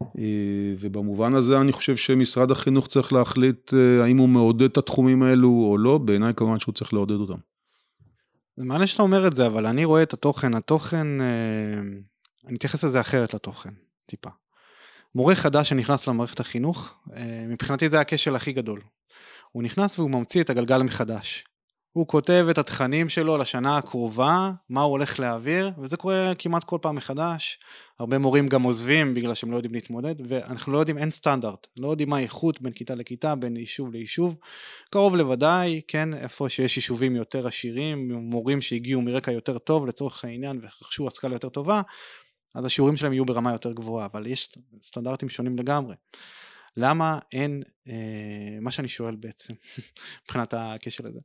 אה, 0.04 0.74
ובמובן 0.80 1.36
הזה 1.36 1.58
אני 1.58 1.72
חושב 1.72 1.96
שמשרד 1.96 2.52
החינוך 2.52 2.88
צריך 2.88 3.14
להחליט 3.14 3.74
אה, 3.74 4.04
האם 4.04 4.18
הוא 4.18 4.30
מעודד 4.30 4.70
את 4.70 4.78
התחומים 4.78 5.24
האלו 5.24 5.50
או 5.50 5.78
לא, 5.78 5.98
בעיניי 5.98 6.34
כמובן 6.34 6.60
שהוא 6.60 6.74
צריך 6.74 6.94
לעודד 6.94 7.16
אותם. 7.16 7.38
זה 8.58 8.66
מעניין 8.66 8.88
שאתה 8.88 9.04
אומר 9.04 9.28
את 9.28 9.36
זה, 9.36 9.48
אבל 9.48 9.66
אני 9.66 9.86
רואה 9.86 10.04
את 10.04 10.14
התוכן, 10.14 10.56
התוכן 10.56 11.08
אני 12.48 12.58
אתייחס 12.58 12.84
לזה 12.84 13.02
אחרת 13.02 13.34
לתוכן, 13.34 13.74
טיפה. 14.06 14.30
מורה 15.16 15.36
חדש 15.36 15.70
שנכנס 15.70 16.08
למערכת 16.08 16.40
החינוך, 16.40 16.94
אה, 17.16 17.46
מבחינתי 17.48 17.90
זה 17.90 18.00
הכשל 18.00 18.36
הכי 18.36 18.52
גדול. 18.52 18.82
הוא 19.52 19.64
נכנס 19.64 20.00
והוא 20.00 20.12
ממציא 20.12 20.42
את 20.42 20.50
הגלגל 20.50 20.84
מחדש. 20.84 21.44
הוא 21.96 22.08
כותב 22.08 22.48
את 22.50 22.58
התכנים 22.58 23.10
שלו 23.10 23.38
לשנה 23.38 23.78
הקרובה, 23.78 24.52
מה 24.70 24.82
הוא 24.82 24.92
הולך 24.92 25.20
להעביר, 25.20 25.72
וזה 25.78 25.98
קורה 25.98 26.32
כמעט 26.38 26.64
כל 26.64 26.78
פעם 26.82 26.96
מחדש. 26.96 27.60
הרבה 28.00 28.18
מורים 28.18 28.48
גם 28.48 28.64
עוזבים 28.64 29.14
בגלל 29.14 29.34
שהם 29.34 29.52
לא 29.52 29.56
יודעים 29.56 29.74
להתמודד, 29.74 30.16
ואנחנו 30.28 30.74
לא 30.74 30.78
יודעים, 30.78 30.98
אין 30.98 31.12
סטנדרט, 31.12 31.68
לא 31.80 31.88
יודעים 31.88 32.10
מה 32.10 32.18
האיכות 32.18 32.62
בין 32.62 32.74
כיתה 32.74 32.96
לכיתה, 32.96 33.36
בין 33.36 33.58
יישוב 33.58 33.92
ליישוב. 33.92 34.36
קרוב 34.90 35.16
לוודאי, 35.16 35.82
כן, 35.88 36.14
איפה 36.14 36.50
שיש 36.50 36.78
יישובים 36.78 37.16
יותר 37.16 37.48
עשירים, 37.48 38.12
מורים 38.12 38.62
שהגיעו 38.62 39.02
מרקע 39.02 39.32
יותר 39.32 39.58
טוב 39.58 39.86
לצורך 39.88 40.26
העניין 40.26 40.60
ורכשו 40.62 41.08
השכלה 41.08 41.36
יותר 41.36 41.50
טובה, 41.50 41.82
אז 42.56 42.66
השיעורים 42.66 42.98
שלהם 42.98 43.14
יהיו 43.14 43.26
ברמה 43.26 43.52
יותר 43.52 43.72
גבוהה, 43.72 44.06
אבל 44.06 44.28
יש 44.28 44.50
סטנדרטים 44.82 45.30
שונים 45.30 45.58
לגמרי. 45.58 45.96
למה 46.78 47.20
אין, 47.32 47.64
אה, 47.88 47.94
מה 48.62 48.72
שאני 48.72 48.88
שואל 48.88 49.16
בעצם, 49.16 49.54
מבחינת 50.24 50.54
הכשל 50.58 51.08
הזה, 51.08 51.20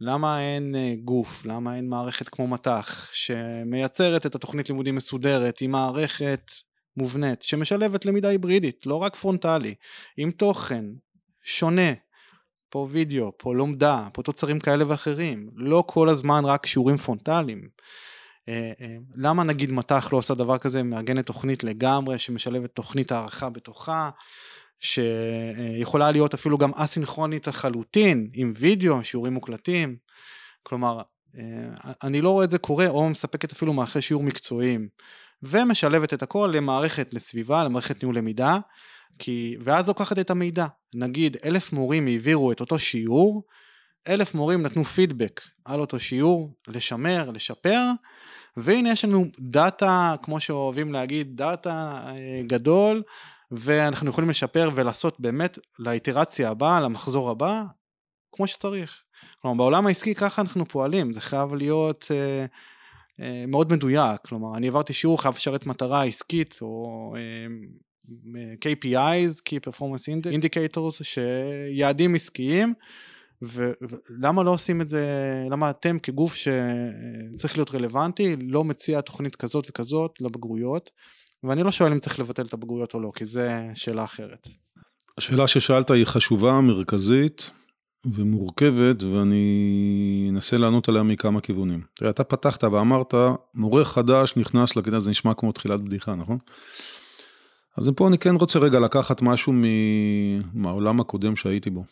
למה 0.00 0.40
אין 0.40 0.74
אה, 0.76 0.94
גוף, 1.04 1.44
למה 1.44 1.76
אין 1.76 1.88
מערכת 1.88 2.28
כמו 2.28 2.46
מט"ח, 2.46 3.10
שמייצרת 3.12 4.26
את 4.26 4.34
התוכנית 4.34 4.68
לימודים 4.68 4.94
מסודרת, 4.94 5.60
עם 5.60 5.70
מערכת 5.70 6.50
מובנית, 6.96 7.42
שמשלבת 7.42 8.04
למידה 8.04 8.28
היברידית, 8.28 8.86
לא 8.86 8.94
רק 8.94 9.16
פרונטלי, 9.16 9.74
עם 10.16 10.30
תוכן 10.30 10.84
שונה, 11.42 11.92
פה 12.68 12.86
וידאו, 12.90 13.32
פה 13.38 13.54
לומדה, 13.54 14.08
פה 14.12 14.22
תוצרים 14.22 14.60
כאלה 14.60 14.84
ואחרים, 14.88 15.50
לא 15.54 15.84
כל 15.86 16.08
הזמן 16.08 16.44
רק 16.44 16.66
שיעורים 16.66 16.96
פרונטליים. 16.96 17.68
אה, 18.48 18.72
אה, 18.80 18.96
למה 19.14 19.44
נגיד 19.44 19.72
מט"ח 19.72 20.12
לא 20.12 20.18
עושה 20.18 20.34
דבר 20.34 20.58
כזה, 20.58 20.82
מארגנת 20.82 21.26
תוכנית 21.26 21.64
לגמרי 21.64 22.18
שמשלבת 22.18 22.70
תוכנית 22.70 23.12
הערכה 23.12 23.50
בתוכה, 23.50 24.10
שיכולה 24.80 26.10
להיות 26.10 26.34
אפילו 26.34 26.58
גם 26.58 26.70
אסינכרונית 26.74 27.46
לחלוטין, 27.46 28.30
עם 28.34 28.52
וידאו, 28.56 29.04
שיעורים 29.04 29.32
מוקלטים, 29.32 29.96
כלומר, 30.62 31.02
אה, 31.38 31.92
אני 32.02 32.20
לא 32.20 32.30
רואה 32.30 32.44
את 32.44 32.50
זה 32.50 32.58
קורה, 32.58 32.88
או 32.88 33.10
מספקת 33.10 33.52
אפילו 33.52 33.72
מערכי 33.72 34.00
שיעור 34.00 34.22
מקצועיים, 34.22 34.88
ומשלבת 35.42 36.14
את 36.14 36.22
הכל 36.22 36.52
למערכת 36.54 37.14
לסביבה, 37.14 37.64
למערכת 37.64 38.02
ניהול 38.02 38.16
למידה, 38.16 38.58
כי, 39.18 39.56
ואז 39.60 39.88
לוקחת 39.88 40.18
את 40.18 40.30
המידע, 40.30 40.66
נגיד 40.94 41.36
אלף 41.44 41.72
מורים 41.72 42.06
העבירו 42.06 42.52
את 42.52 42.60
אותו 42.60 42.78
שיעור, 42.78 43.42
אלף 44.08 44.34
מורים 44.34 44.62
נתנו 44.62 44.84
פידבק 44.84 45.40
על 45.64 45.80
אותו 45.80 46.00
שיעור, 46.00 46.54
לשמר, 46.68 47.30
לשפר, 47.30 47.80
והנה 48.56 48.90
יש 48.90 49.04
לנו 49.04 49.26
דאטה, 49.38 50.14
כמו 50.22 50.40
שאוהבים 50.40 50.92
להגיד, 50.92 51.36
דאטה 51.36 52.00
אה, 52.06 52.42
גדול, 52.46 53.02
ואנחנו 53.50 54.10
יכולים 54.10 54.30
לשפר 54.30 54.70
ולעשות 54.74 55.20
באמת 55.20 55.58
לאיטרציה 55.78 56.50
הבאה, 56.50 56.80
למחזור 56.80 57.30
הבא, 57.30 57.62
כמו 58.32 58.46
שצריך. 58.46 59.02
כלומר, 59.42 59.56
בעולם 59.56 59.86
העסקי 59.86 60.14
ככה 60.14 60.42
אנחנו 60.42 60.68
פועלים, 60.68 61.12
זה 61.12 61.20
חייב 61.20 61.54
להיות 61.54 62.06
אה, 62.10 62.46
אה, 63.24 63.44
מאוד 63.48 63.72
מדויק, 63.72 64.20
כלומר, 64.20 64.56
אני 64.56 64.68
עברתי 64.68 64.92
שיעור 64.92 65.22
חייב 65.22 65.34
לשרת 65.34 65.66
מטרה 65.66 66.04
עסקית, 66.04 66.58
או 66.62 67.14
אה, 67.16 67.46
KPIs, 68.64 69.40
Key 69.48 69.68
Performance 69.68 70.26
Indicators, 70.26 71.04
שיעדים 71.04 72.14
עסקיים, 72.14 72.74
ולמה 73.48 74.42
לא 74.42 74.50
עושים 74.50 74.80
את 74.80 74.88
זה, 74.88 75.32
למה 75.50 75.70
אתם 75.70 75.98
כגוף 75.98 76.34
שצריך 76.34 77.56
להיות 77.58 77.74
רלוונטי, 77.74 78.36
לא 78.36 78.64
מציע 78.64 79.00
תוכנית 79.00 79.36
כזאת 79.36 79.66
וכזאת 79.70 80.20
לבגרויות, 80.20 80.90
ואני 81.44 81.62
לא 81.62 81.70
שואל 81.70 81.92
אם 81.92 81.98
צריך 81.98 82.18
לבטל 82.18 82.42
את 82.42 82.52
הבגרויות 82.52 82.94
או 82.94 83.00
לא, 83.00 83.10
כי 83.14 83.24
זה 83.24 83.60
שאלה 83.74 84.04
אחרת. 84.04 84.48
השאלה 85.18 85.48
ששאלת 85.48 85.90
היא 85.90 86.04
חשובה, 86.04 86.60
מרכזית 86.60 87.50
ומורכבת, 88.06 89.02
ואני 89.02 90.26
אנסה 90.30 90.56
לענות 90.56 90.88
עליה 90.88 91.02
מכמה 91.02 91.40
כיוונים. 91.40 91.82
תראה, 91.94 92.10
אתה 92.10 92.24
פתחת 92.24 92.64
ואמרת, 92.64 93.14
מורה 93.54 93.84
חדש 93.84 94.36
נכנס 94.36 94.76
לכיתה, 94.76 95.00
זה 95.00 95.10
נשמע 95.10 95.34
כמו 95.34 95.52
תחילת 95.52 95.80
בדיחה, 95.80 96.14
נכון? 96.14 96.38
אז 97.78 97.90
פה 97.96 98.08
אני 98.08 98.18
כן 98.18 98.34
רוצה 98.34 98.58
רגע 98.58 98.80
לקחת 98.80 99.22
משהו 99.22 99.52
מהעולם 100.54 101.00
הקודם 101.00 101.36
שהייתי 101.36 101.70
בו. 101.70 101.84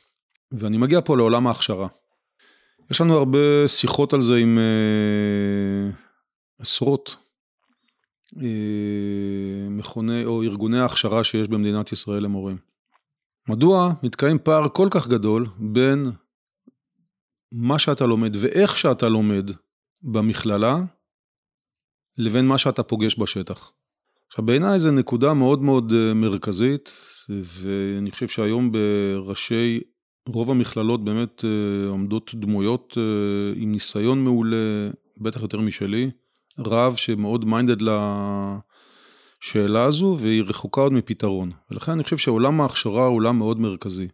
ואני 0.53 0.79
מגיע 0.79 1.01
פה 1.05 1.17
לעולם 1.17 1.47
ההכשרה. 1.47 1.89
יש 2.91 3.01
לנו 3.01 3.17
הרבה 3.17 3.69
שיחות 3.69 4.13
על 4.13 4.23
זה 4.23 4.37
עם 4.37 4.59
אה, 4.59 5.91
עשרות 6.59 7.17
אה, 8.43 9.69
מכוני 9.71 10.25
או 10.25 10.43
ארגוני 10.43 10.81
ההכשרה 10.81 11.25
שיש 11.25 11.49
במדינת 11.49 11.93
ישראל 11.93 12.23
למורים. 12.23 12.57
מדוע 13.49 13.93
מתקיים 14.03 14.39
פער 14.39 14.69
כל 14.69 14.89
כך 14.91 15.09
גדול 15.09 15.47
בין 15.59 16.11
מה 17.53 17.79
שאתה 17.79 18.07
לומד 18.07 18.37
ואיך 18.37 18.77
שאתה 18.77 19.09
לומד 19.09 19.51
במכללה 20.03 20.77
לבין 22.19 22.47
מה 22.47 22.59
שאתה 22.59 22.83
פוגש 22.83 23.19
בשטח. 23.19 23.73
עכשיו 24.29 24.45
בעיניי 24.45 24.79
זו 24.79 24.91
נקודה 24.91 25.35
מאוד 25.35 25.63
מאוד 25.63 25.93
אה, 25.93 26.15
מרכזית 26.15 26.93
ואני 27.29 28.11
חושב 28.11 28.29
שהיום 28.29 28.73
בראשי 28.73 29.81
רוב 30.29 30.51
המכללות 30.51 31.05
באמת 31.05 31.45
אה, 31.45 31.89
עומדות 31.89 32.35
דמויות 32.35 32.99
אה, 32.99 33.03
עם 33.57 33.73
ניסיון 33.73 34.25
מעולה, 34.25 34.91
בטח 35.19 35.43
יותר 35.43 35.61
משלי, 35.61 36.11
רב 36.59 36.97
שמאוד 36.97 37.45
מיינדד 37.45 37.83
לשאלה 39.43 39.85
הזו 39.85 40.17
והיא 40.21 40.43
רחוקה 40.43 40.81
עוד 40.81 40.93
מפתרון. 40.93 41.51
ולכן 41.71 41.93
אני 41.93 42.05
חושב 42.05 42.19
שעולם 42.19 42.61
ההכשרה 42.61 43.07
הוא 43.07 43.17
עולם 43.17 43.39
מאוד 43.39 43.61
מרכזי. 43.61 44.09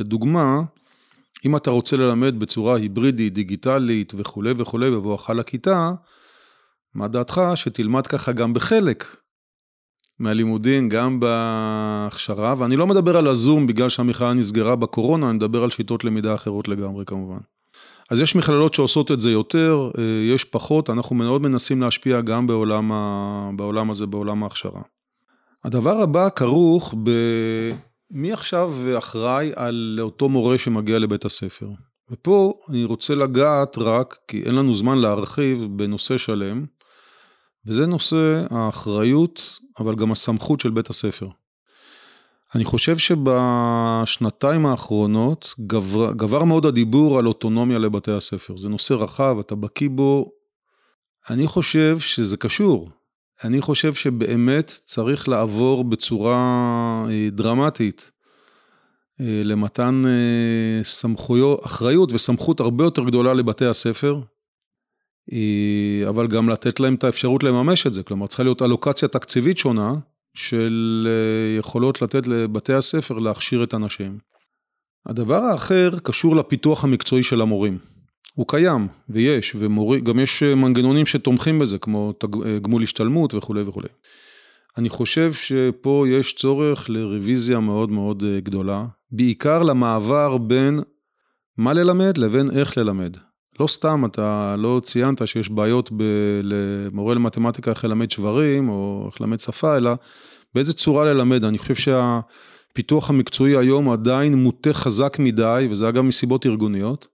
לדוגמה, 0.00 0.60
אם 1.46 1.56
אתה 1.56 1.70
רוצה 1.70 1.96
ללמד 1.96 2.38
בצורה 2.38 2.76
היברידית, 2.76 3.34
דיגיטלית 3.34 4.12
וכולי 4.16 4.52
וכולי 4.56 4.90
בבואך 4.90 5.30
לכיתה, 5.30 5.92
מה 6.94 7.08
דעתך 7.08 7.40
שתלמד 7.54 8.06
ככה 8.06 8.32
גם 8.32 8.54
בחלק 8.54 9.16
מהלימודים, 10.18 10.88
גם 10.88 11.20
בהכשרה, 11.20 12.54
ואני 12.58 12.76
לא 12.76 12.86
מדבר 12.86 13.16
על 13.16 13.28
הזום 13.28 13.66
בגלל 13.66 13.88
שהמכללה 13.88 14.32
נסגרה 14.32 14.76
בקורונה, 14.76 15.30
אני 15.30 15.36
מדבר 15.36 15.64
על 15.64 15.70
שיטות 15.70 16.04
למידה 16.04 16.34
אחרות 16.34 16.68
לגמרי 16.68 17.04
כמובן. 17.06 17.38
אז 18.10 18.20
יש 18.20 18.36
מכללות 18.36 18.74
שעושות 18.74 19.12
את 19.12 19.20
זה 19.20 19.30
יותר, 19.30 19.90
אה, 19.98 20.04
יש 20.34 20.44
פחות, 20.44 20.90
אנחנו 20.90 21.16
מאוד 21.16 21.42
מנסים 21.42 21.82
להשפיע 21.82 22.20
גם 22.20 22.46
בעולם, 22.46 22.92
ה... 22.92 23.50
בעולם 23.56 23.90
הזה, 23.90 24.06
בעולם 24.06 24.42
ההכשרה. 24.42 24.82
הדבר 25.64 26.00
הבא 26.00 26.28
כרוך 26.28 26.94
ב... 27.02 27.10
מי 28.10 28.32
עכשיו 28.32 28.72
אחראי 28.98 29.52
על 29.56 29.98
אותו 30.00 30.28
מורה 30.28 30.58
שמגיע 30.58 30.98
לבית 30.98 31.24
הספר? 31.24 31.68
ופה 32.10 32.54
אני 32.68 32.84
רוצה 32.84 33.14
לגעת 33.14 33.78
רק, 33.78 34.16
כי 34.28 34.42
אין 34.42 34.54
לנו 34.54 34.74
זמן 34.74 34.98
להרחיב 34.98 35.66
בנושא 35.70 36.18
שלם, 36.18 36.64
וזה 37.66 37.86
נושא 37.86 38.46
האחריות, 38.50 39.58
אבל 39.78 39.94
גם 39.94 40.12
הסמכות 40.12 40.60
של 40.60 40.70
בית 40.70 40.90
הספר. 40.90 41.28
אני 42.54 42.64
חושב 42.64 42.98
שבשנתיים 42.98 44.66
האחרונות 44.66 45.54
גבר, 45.60 46.12
גבר 46.12 46.44
מאוד 46.44 46.66
הדיבור 46.66 47.18
על 47.18 47.26
אוטונומיה 47.26 47.78
לבתי 47.78 48.12
הספר. 48.12 48.56
זה 48.56 48.68
נושא 48.68 48.94
רחב, 48.94 49.36
אתה 49.40 49.54
בקיא 49.54 49.88
בו. 49.90 50.30
אני 51.30 51.46
חושב 51.46 51.98
שזה 51.98 52.36
קשור. 52.36 52.90
אני 53.44 53.60
חושב 53.60 53.94
שבאמת 53.94 54.78
צריך 54.84 55.28
לעבור 55.28 55.84
בצורה 55.84 56.36
אה, 57.10 57.28
דרמטית 57.30 58.10
אה, 59.20 59.40
למתן 59.44 60.02
אה, 60.06 60.84
סמכויות, 60.84 61.66
אחריות 61.66 62.12
וסמכות 62.12 62.60
הרבה 62.60 62.84
יותר 62.84 63.04
גדולה 63.04 63.34
לבתי 63.34 63.66
הספר, 63.66 64.20
אבל 66.08 66.26
גם 66.26 66.48
לתת 66.48 66.80
להם 66.80 66.94
את 66.94 67.04
האפשרות 67.04 67.42
לממש 67.42 67.86
את 67.86 67.92
זה. 67.92 68.02
כלומר, 68.02 68.26
צריכה 68.26 68.42
להיות 68.42 68.62
אלוקציה 68.62 69.08
תקציבית 69.08 69.58
שונה 69.58 69.94
של 70.34 71.08
יכולות 71.58 72.02
לתת 72.02 72.26
לבתי 72.26 72.72
הספר 72.72 73.18
להכשיר 73.18 73.64
את 73.64 73.72
האנשים. 73.72 74.18
הדבר 75.06 75.42
האחר 75.42 75.90
קשור 76.02 76.36
לפיתוח 76.36 76.84
המקצועי 76.84 77.22
של 77.22 77.40
המורים. 77.40 77.78
הוא 78.34 78.46
קיים, 78.48 78.88
ויש, 79.08 79.56
וגם 79.58 80.18
יש 80.18 80.42
מנגנונים 80.42 81.06
שתומכים 81.06 81.58
בזה, 81.58 81.78
כמו 81.78 82.12
גמול 82.62 82.82
השתלמות 82.82 83.34
וכולי 83.34 83.62
וכולי. 83.62 83.88
אני 84.78 84.88
חושב 84.88 85.32
שפה 85.32 86.04
יש 86.08 86.34
צורך 86.34 86.90
לרוויזיה 86.90 87.60
מאוד 87.60 87.90
מאוד 87.90 88.22
אה, 88.22 88.40
גדולה, 88.40 88.86
בעיקר 89.10 89.62
למעבר 89.62 90.38
בין 90.38 90.80
מה 91.56 91.72
ללמד 91.72 92.18
לבין 92.18 92.50
איך 92.50 92.78
ללמד. 92.78 93.16
לא 93.60 93.66
סתם 93.66 94.04
אתה 94.04 94.56
לא 94.58 94.80
ציינת 94.84 95.28
שיש 95.28 95.50
בעיות 95.50 95.90
ב, 95.96 96.02
למורה 96.42 97.14
למתמטיקה 97.14 97.70
איך 97.70 97.84
ללמד 97.84 98.10
שברים 98.10 98.68
או 98.68 99.08
איך 99.12 99.20
ללמד 99.20 99.40
שפה, 99.40 99.76
אלא 99.76 99.90
באיזה 100.54 100.72
צורה 100.72 101.04
ללמד. 101.04 101.44
אני 101.44 101.58
חושב 101.58 101.74
שהפיתוח 101.74 103.10
המקצועי 103.10 103.56
היום 103.56 103.90
עדיין 103.90 104.34
מוטה 104.34 104.72
חזק 104.72 105.16
מדי, 105.18 105.68
וזה 105.70 105.88
אגב 105.88 106.02
מסיבות 106.02 106.46
ארגוניות. 106.46 107.06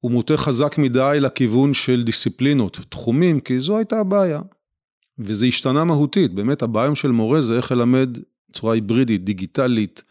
הוא 0.00 0.12
מוטה 0.12 0.36
חזק 0.36 0.78
מדי 0.78 1.18
לכיוון 1.20 1.74
של 1.74 2.02
דיסציפלינות, 2.04 2.80
תחומים, 2.88 3.40
כי 3.40 3.60
זו 3.60 3.76
הייתה 3.76 4.00
הבעיה. 4.00 4.40
וזה 5.18 5.46
השתנה 5.46 5.84
מהותית, 5.84 6.34
באמת 6.34 6.62
הבעיה 6.62 6.94
של 6.94 7.10
מורה 7.10 7.42
זה 7.42 7.56
איך 7.56 7.72
ללמד 7.72 8.18
בצורה 8.50 8.74
היברידית, 8.74 9.24
דיגיטלית. 9.24 10.02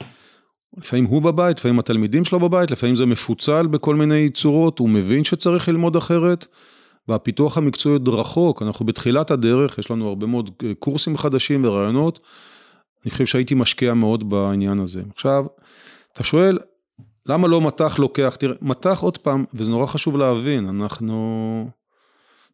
לפעמים 0.78 1.06
הוא 1.06 1.22
בבית, 1.22 1.60
לפעמים 1.60 1.80
התלמידים 1.80 2.26
שלו 2.26 2.40
בבית, 2.40 2.72
לפעמים 2.72 2.96
זה 2.96 3.06
מפוצל 3.06 3.68
בכל 3.68 3.96
מיני 3.96 4.30
צורות, 4.30 4.80
הוא 4.80 4.90
מבין 4.90 5.24
שצריך 5.24 5.70
ללמוד 5.70 5.96
אחרת, 5.96 6.48
והפיתוח 7.08 7.58
המקצועי 7.58 7.94
עוד 7.94 8.08
רחוק, 8.08 8.62
אנחנו 8.62 8.86
בתחילת 8.86 9.32
הדרך, 9.32 9.78
יש 9.78 9.92
לנו 9.92 10.08
הרבה 10.08 10.28
מאוד 10.28 10.50
קורסים 10.80 11.18
חדשים 11.18 11.66
ורעיונות, 11.66 12.20
אני 13.06 13.12
חושב 13.12 13.26
שהייתי 13.26 13.56
משקיע 13.56 13.94
מאוד 13.94 14.30
בעניין 14.30 14.80
הזה. 14.80 15.02
עכשיו, 15.14 15.46
אתה 16.14 16.24
שואל, 16.24 16.60
למה 17.26 17.48
לא 17.48 17.62
מטח 17.62 18.00
לוקח? 18.00 18.36
תראה, 18.40 18.56
מטח 18.62 19.00
עוד 19.00 19.18
פעם, 19.18 19.46
וזה 19.54 19.72
נורא 19.72 19.86
חשוב 19.86 20.18
להבין, 20.18 20.70
אנחנו... 20.70 21.70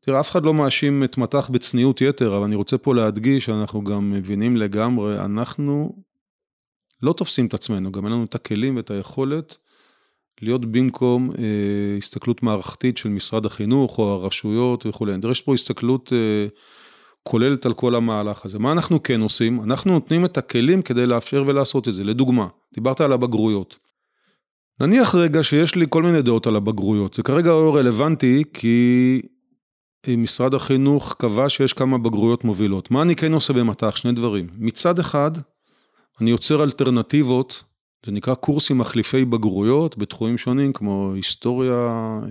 תראה, 0.02 0.20
אף 0.20 0.32
אחד 0.32 0.44
לא 0.44 0.54
מאשים 0.54 1.04
את 1.04 1.18
מטח 1.18 1.50
בצניעות 1.50 2.02
יתר, 2.02 2.38
אבל 2.38 2.46
אני 2.46 2.56
רוצה 2.56 2.78
פה 2.78 2.96
להדגיש 2.96 3.46
שאנחנו 3.46 3.84
גם 3.84 4.12
מבינים 4.12 4.58
לגמרי, 4.58 5.20
אנחנו 5.20 5.94
לא 7.04 7.14
תופסים 7.14 7.46
את 7.46 7.54
עצמנו, 7.54 7.92
גם 7.92 8.06
אין 8.06 8.14
לנו 8.14 8.24
את 8.24 8.36
הכלים 8.36 8.76
ואת 8.76 8.92
היכולת 8.92 9.56
להיות 10.42 10.72
במקום 10.72 11.32
אה, 11.32 11.98
הסתכלות 11.98 12.44
מערכתית 12.44 12.98
של 12.98 13.10
משרד 13.10 13.46
החינוך 13.46 14.00
או 14.00 14.14
הרשויות 14.14 14.86
וכולי. 14.86 15.18
נדרשת 15.18 15.46
פה 15.46 15.54
הסתכלות 15.54 16.14
אה, 16.14 16.48
כוללת 17.24 17.66
על 17.66 17.74
כל 17.74 17.96
המהלך 17.96 18.46
הזה. 18.46 18.60
מה 18.60 18.72
אנחנו 18.72 19.04
כן 19.04 19.22
עושים? 19.22 19.64
אנחנו 19.64 19.92
נותנים 19.92 20.26
את 20.26 20.38
הכלים 20.38 20.82
כדי 20.82 21.06
לאפשר 21.06 21.44
ולעשות 21.48 21.88
את 21.88 21.94
זה. 21.94 22.04
לדוגמה, 22.04 22.48
דיברת 22.74 23.02
על 23.02 23.14
הבגרויות. 23.14 23.78
נניח 24.80 25.16
רגע 25.16 25.44
שיש 25.44 25.76
לי 25.76 25.86
כל 25.90 26.04
מיני 26.04 26.22
דעות 26.22 26.48
על 26.48 26.56
הבגרויות, 26.56 27.14
זה 27.14 27.24
כרגע 27.24 27.50
לא 27.50 27.76
רלוונטי 27.76 28.44
כי 28.54 29.22
משרד 30.18 30.54
החינוך 30.54 31.16
קבע 31.18 31.50
שיש 31.50 31.74
כמה 31.74 31.98
בגרויות 31.98 32.44
מובילות. 32.44 32.92
מה 32.92 33.02
אני 33.02 33.16
כן 33.16 33.34
עושה 33.34 33.54
במטח? 33.54 33.96
שני 33.96 34.12
דברים. 34.12 34.48
מצד 34.58 35.00
אחד, 35.00 35.32
אני 36.22 36.30
יוצר 36.30 36.64
אלטרנטיבות, 36.64 37.64
זה 38.06 38.12
נקרא 38.12 38.34
קורסים 38.34 38.78
מחליפי 38.78 39.26
בגרויות 39.26 39.98
בתחומים 39.98 40.38
שונים 40.38 40.74
כמו 40.74 41.12
היסטוריה, 41.16 41.72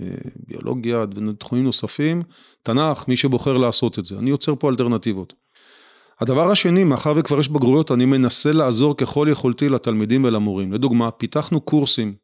אה, 0.03 0.09
ביולוגיה, 0.47 1.05
תחומים 1.39 1.65
נוספים, 1.65 2.23
תנ"ך, 2.63 3.05
מי 3.09 3.17
שבוחר 3.17 3.57
לעשות 3.57 3.99
את 3.99 4.07
זה. 4.07 4.19
אני 4.19 4.31
יוצר 4.31 4.55
פה 4.59 4.71
אלטרנטיבות. 4.71 5.33
הדבר 6.21 6.51
השני, 6.51 6.85
מאחר 6.85 7.13
וכבר 7.17 7.41
יש 7.41 7.49
בגרויות, 7.49 7.93
אני 7.93 8.05
מנסה 8.05 8.53
לעזור 8.53 8.97
ככל 8.97 9.29
יכולתי 9.31 9.69
לתלמידים 9.69 10.25
ולמורים. 10.25 10.73
לדוגמה, 10.73 11.11
פיתחנו 11.11 11.61
קורסים 11.61 12.15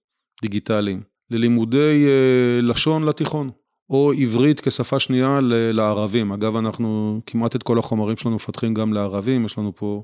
דיגיטליים 0.42 1.02
ללימודי 1.30 2.06
אה, 2.06 2.60
לשון 2.62 3.04
לתיכון, 3.04 3.50
או 3.90 4.12
עברית 4.12 4.60
כשפה 4.60 4.98
שנייה 4.98 5.38
לערבים. 5.72 6.32
אגב, 6.32 6.56
אנחנו 6.56 7.20
כמעט 7.26 7.56
את 7.56 7.62
כל 7.62 7.78
החומרים 7.78 8.16
שלנו 8.16 8.34
מפתחים 8.36 8.74
גם 8.74 8.92
לערבים, 8.92 9.44
יש 9.44 9.58
לנו 9.58 9.72
פה 9.76 10.02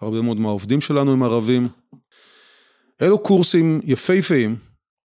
הרבה 0.00 0.22
מאוד 0.22 0.36
מהעובדים 0.36 0.80
שלנו 0.80 1.12
הם 1.12 1.22
ערבים. 1.22 1.68
אלו 3.02 3.18
קורסים 3.18 3.80
יפהפיים, 3.84 4.56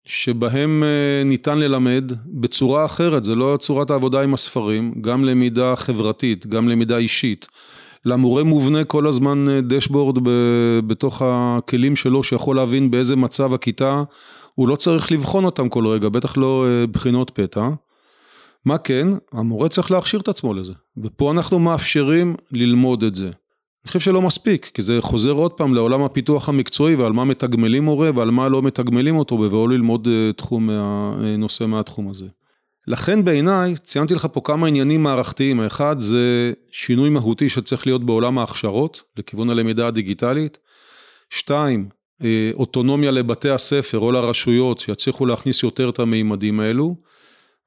שבהם 0.06 0.82
אה, 0.82 1.24
ניתן 1.24 1.58
ללמד 1.58 2.12
בצורה 2.26 2.84
אחרת, 2.84 3.24
זה 3.24 3.34
לא 3.34 3.56
צורת 3.60 3.90
העבודה 3.90 4.22
עם 4.22 4.34
הספרים, 4.34 4.94
גם 5.00 5.24
למידה 5.24 5.76
חברתית, 5.76 6.46
גם 6.46 6.68
למידה 6.68 6.96
אישית. 6.96 7.46
למורה 8.04 8.44
מובנה 8.44 8.84
כל 8.84 9.06
הזמן 9.06 9.46
דשבורד 9.68 10.18
בתוך 10.86 11.22
הכלים 11.24 11.96
שלו, 11.96 12.22
שיכול 12.22 12.56
להבין 12.56 12.90
באיזה 12.90 13.16
מצב 13.16 13.54
הכיתה, 13.54 14.02
הוא 14.54 14.68
לא 14.68 14.76
צריך 14.76 15.12
לבחון 15.12 15.44
אותם 15.44 15.68
כל 15.68 15.86
רגע, 15.86 16.08
בטח 16.08 16.36
לא 16.36 16.66
אה, 16.66 16.86
בחינות 16.86 17.30
פתע. 17.30 17.68
מה 18.64 18.78
כן, 18.78 19.08
המורה 19.32 19.68
צריך 19.68 19.90
להכשיר 19.90 20.20
את 20.20 20.28
עצמו 20.28 20.54
לזה, 20.54 20.72
ופה 20.96 21.30
אנחנו 21.30 21.58
מאפשרים 21.58 22.34
ללמוד 22.52 23.02
את 23.02 23.14
זה. 23.14 23.30
אני 23.84 23.88
חושב 23.88 24.00
שלא 24.00 24.22
מספיק, 24.22 24.70
כי 24.74 24.82
זה 24.82 24.98
חוזר 25.00 25.30
עוד 25.30 25.52
פעם 25.52 25.74
לעולם 25.74 26.02
הפיתוח 26.02 26.48
המקצועי 26.48 26.94
ועל 26.94 27.12
מה 27.12 27.24
מתגמלים 27.24 27.84
מורה 27.84 28.10
ועל 28.14 28.30
מה 28.30 28.48
לא 28.48 28.62
מתגמלים 28.62 29.16
אותו 29.16 29.38
בבואו 29.38 29.68
ללמוד 29.68 30.08
אה, 30.08 30.32
תחום, 30.32 30.70
אה, 30.70 31.36
נושא 31.38 31.64
מהתחום 31.64 32.08
הזה. 32.08 32.26
לכן 32.86 33.24
בעיניי, 33.24 33.76
ציינתי 33.76 34.14
לך 34.14 34.28
פה 34.32 34.40
כמה 34.44 34.66
עניינים 34.66 35.02
מערכתיים, 35.02 35.60
האחד 35.60 35.96
זה 36.00 36.52
שינוי 36.72 37.10
מהותי 37.10 37.48
שצריך 37.48 37.86
להיות 37.86 38.04
בעולם 38.04 38.38
ההכשרות, 38.38 39.02
לכיוון 39.16 39.50
הלמידה 39.50 39.86
הדיגיטלית. 39.86 40.58
שתיים, 41.30 41.88
אה, 42.24 42.50
אוטונומיה 42.54 43.10
לבתי 43.10 43.50
הספר 43.50 43.98
או 43.98 44.12
לרשויות 44.12 44.78
שיצליחו 44.78 45.26
להכניס 45.26 45.62
יותר 45.62 45.88
את 45.88 45.98
המימדים 45.98 46.60
האלו. 46.60 46.96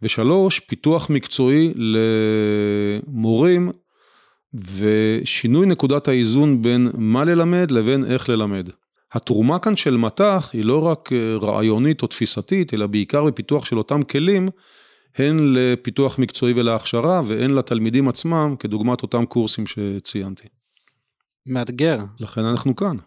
ושלוש, 0.02 0.60
פיתוח 0.60 1.10
מקצועי 1.10 1.74
למורים 3.06 3.72
ושינוי 4.54 5.66
נקודת 5.66 6.08
האיזון 6.08 6.62
בין 6.62 6.92
מה 6.94 7.24
ללמד 7.24 7.72
לבין 7.72 8.06
איך 8.06 8.30
ללמד. 8.30 8.70
התרומה 9.14 9.60
כאן 9.60 9.76
של 9.76 9.98
מט"ח 9.98 10.50
היא 10.54 10.66
לא 10.66 10.86
רק 10.86 11.10
אה, 11.14 11.36
רעיונית 11.42 12.02
או 12.02 12.08
תפיסתית, 12.08 12.74
אלא 12.74 12.88
בעיקר 12.88 13.24
בפיתוח 13.24 13.66
של 13.66 13.78
אותם 13.78 14.04
כלים, 14.04 14.50
הן 15.18 15.38
לפיתוח 15.54 16.20
מקצועי 16.20 16.54
ולהכשרה 16.54 17.22
והן 17.28 17.50
לתלמידים 17.50 18.10
עצמם, 18.10 18.56
כדוגמת 18.60 19.02
אותם 19.02 19.26
קורסים 19.26 19.68
שציינתי. 19.68 20.48
מאתגר. 21.46 22.00
לכן 22.20 22.46
אנחנו 22.46 22.76
כאן. 22.76 22.98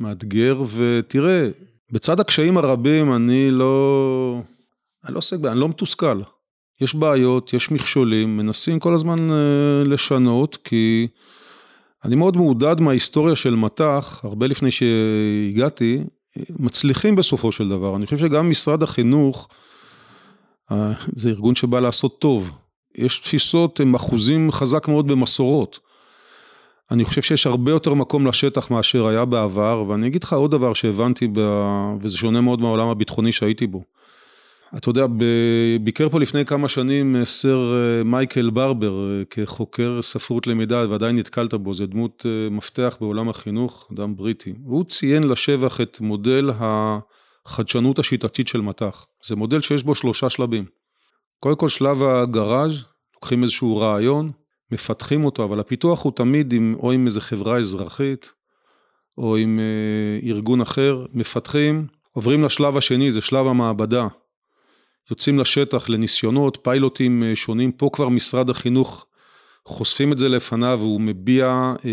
מאתגר 0.00 0.62
ותראה, 0.76 1.50
בצד 1.90 2.20
הקשיים 2.20 2.56
הרבים 2.56 3.14
אני 3.16 3.50
לא, 3.50 4.42
אני 5.04 5.14
לא 5.14 5.18
עוסק 5.18 5.36
אני 5.44 5.60
לא 5.60 5.68
מתוסכל. 5.68 6.22
יש 6.80 6.94
בעיות, 6.94 7.52
יש 7.52 7.70
מכשולים, 7.70 8.36
מנסים 8.36 8.78
כל 8.78 8.94
הזמן 8.94 9.30
אה, 9.30 9.84
לשנות, 9.84 10.56
כי 10.64 11.08
אני 12.04 12.16
מאוד 12.16 12.36
מעודד 12.36 12.80
מההיסטוריה 12.80 13.36
של 13.36 13.54
מט"ח, 13.54 14.20
הרבה 14.24 14.46
לפני 14.46 14.70
שהגעתי, 14.70 16.04
מצליחים 16.50 17.16
בסופו 17.16 17.52
של 17.52 17.68
דבר. 17.68 17.96
אני 17.96 18.04
חושב 18.04 18.18
שגם 18.18 18.50
משרד 18.50 18.82
החינוך, 18.82 19.48
אה, 20.72 20.92
זה 21.16 21.28
ארגון 21.28 21.54
שבא 21.54 21.80
לעשות 21.80 22.18
טוב. 22.18 22.52
יש 22.94 23.18
תפיסות 23.18 23.80
עם 23.80 23.94
אחוזים 23.94 24.52
חזק 24.52 24.88
מאוד 24.88 25.06
במסורות. 25.06 25.78
אני 26.90 27.04
חושב 27.04 27.22
שיש 27.22 27.46
הרבה 27.46 27.70
יותר 27.70 27.94
מקום 27.94 28.26
לשטח 28.26 28.70
מאשר 28.70 29.06
היה 29.06 29.24
בעבר, 29.24 29.84
ואני 29.88 30.06
אגיד 30.06 30.24
לך 30.24 30.32
עוד 30.32 30.50
דבר 30.50 30.72
שהבנתי, 30.72 31.28
ב... 31.32 31.40
וזה 32.00 32.16
שונה 32.16 32.40
מאוד 32.40 32.60
מהעולם 32.60 32.88
הביטחוני 32.88 33.32
שהייתי 33.32 33.66
בו. 33.66 33.82
אתה 34.76 34.90
יודע, 34.90 35.06
ביקר 35.80 36.08
פה 36.08 36.20
לפני 36.20 36.44
כמה 36.44 36.68
שנים 36.68 37.16
אה, 37.16 37.24
סר 37.24 37.74
אה, 37.74 38.04
מייקל 38.04 38.50
ברבר 38.50 39.10
אה, 39.10 39.24
כחוקר 39.30 40.02
ספרות 40.02 40.46
למידה, 40.46 40.84
ועדיין 40.90 41.16
נתקלת 41.18 41.54
בו, 41.54 41.74
זה 41.74 41.86
דמות 41.86 42.26
מפתח 42.50 42.96
בעולם 43.00 43.28
החינוך, 43.28 43.88
אדם 43.92 44.16
בריטי. 44.16 44.54
הוא 44.64 44.84
ציין 44.84 45.22
לשבח 45.22 45.80
את 45.80 46.00
מודל 46.00 46.50
החדשנות 46.58 47.98
השיטתית 47.98 48.48
של 48.48 48.60
מט"ח. 48.60 49.06
זה 49.24 49.36
מודל 49.36 49.60
שיש 49.60 49.82
בו 49.82 49.94
שלושה 49.94 50.30
שלבים. 50.30 50.64
קודם 51.40 51.56
כל 51.56 51.68
שלב 51.68 52.02
הגראז', 52.02 52.84
לוקחים 53.14 53.42
איזשהו 53.42 53.76
רעיון, 53.76 54.30
מפתחים 54.70 55.24
אותו, 55.24 55.44
אבל 55.44 55.60
הפיתוח 55.60 56.04
הוא 56.04 56.12
תמיד 56.16 56.52
עם, 56.52 56.76
או 56.78 56.92
עם 56.92 57.06
איזה 57.06 57.20
חברה 57.20 57.58
אזרחית, 57.58 58.32
או 59.18 59.36
עם 59.36 59.60
ארגון 60.26 60.60
אחר, 60.60 61.06
מפתחים, 61.12 61.86
עוברים 62.12 62.42
לשלב 62.42 62.76
השני, 62.76 63.12
זה 63.12 63.20
שלב 63.20 63.46
המעבדה. 63.46 64.08
יוצאים 65.10 65.38
לשטח 65.38 65.88
לניסיונות, 65.88 66.58
פיילוטים 66.62 67.22
אה, 67.22 67.36
שונים, 67.36 67.72
פה 67.72 67.90
כבר 67.92 68.08
משרד 68.08 68.50
החינוך 68.50 69.06
חושפים 69.66 70.12
את 70.12 70.18
זה 70.18 70.28
לפניו 70.28 70.78
והוא 70.80 71.00
מביע 71.00 71.46
אה, 71.46 71.90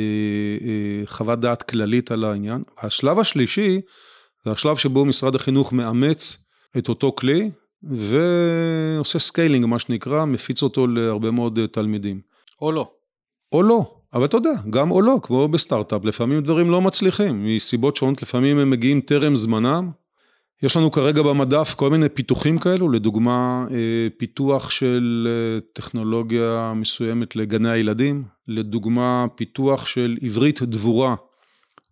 אה, 0.62 1.05
חוות 1.05 1.39
דעת 1.39 1.64
כללית 1.64 2.12
על 2.12 2.24
העניין. 2.24 2.64
השלב 2.78 3.20
השלישי 3.20 3.82
זה 4.45 4.51
השלב 4.51 4.78
שבו 4.78 5.05
משרד 5.05 5.36
החינוך 5.36 5.74
מאמץ 5.74 6.38
את 6.78 6.89
אותו 6.89 7.12
כלי 7.12 7.51
ועושה 7.84 9.20
scaling 9.19 9.65
מה 9.66 9.80
שנקרא, 9.80 10.26
מפיץ 10.26 10.64
אותו 10.64 10.88
להרבה 10.88 11.32
מאוד 11.32 11.60
אה, 11.60 11.68
תלמידים. 11.68 12.22
או 12.62 12.72
לא. 12.72 12.91
או 13.51 13.64
לא, 13.64 13.95
אבל 14.14 14.26
אתה 14.26 14.38
יודע, 14.38 14.51
גם 14.70 14.91
או 14.91 15.01
לא, 15.01 15.20
כמו 15.24 15.47
בסטארט-אפ, 15.47 16.05
לפעמים 16.05 16.41
דברים 16.41 16.72
לא 16.72 16.82
מצליחים, 16.82 17.45
מסיבות 17.45 17.95
שונות, 17.95 18.22
לפעמים 18.22 18.60
הם 18.60 18.70
מגיעים 18.70 19.01
טרם 19.01 19.36
זמנם. 19.36 19.91
יש 20.64 20.78
לנו 20.78 20.91
כרגע 20.91 21.22
במדף 21.22 21.74
כל 21.74 21.89
מיני 21.89 22.10
פיתוחים 22.10 22.57
כאלו, 22.57 22.89
לדוגמה 22.89 23.66
אה, 23.72 24.07
פיתוח 24.18 24.70
של 24.70 25.28
אה, 25.30 25.60
טכנולוגיה 25.74 26.74
מסוימת 26.76 27.36
לגני 27.36 27.70
הילדים, 27.70 28.24
לדוגמה 28.47 29.26
פיתוח 29.36 29.86
של 29.86 30.18
עברית 30.22 30.62
דבורה 30.62 31.16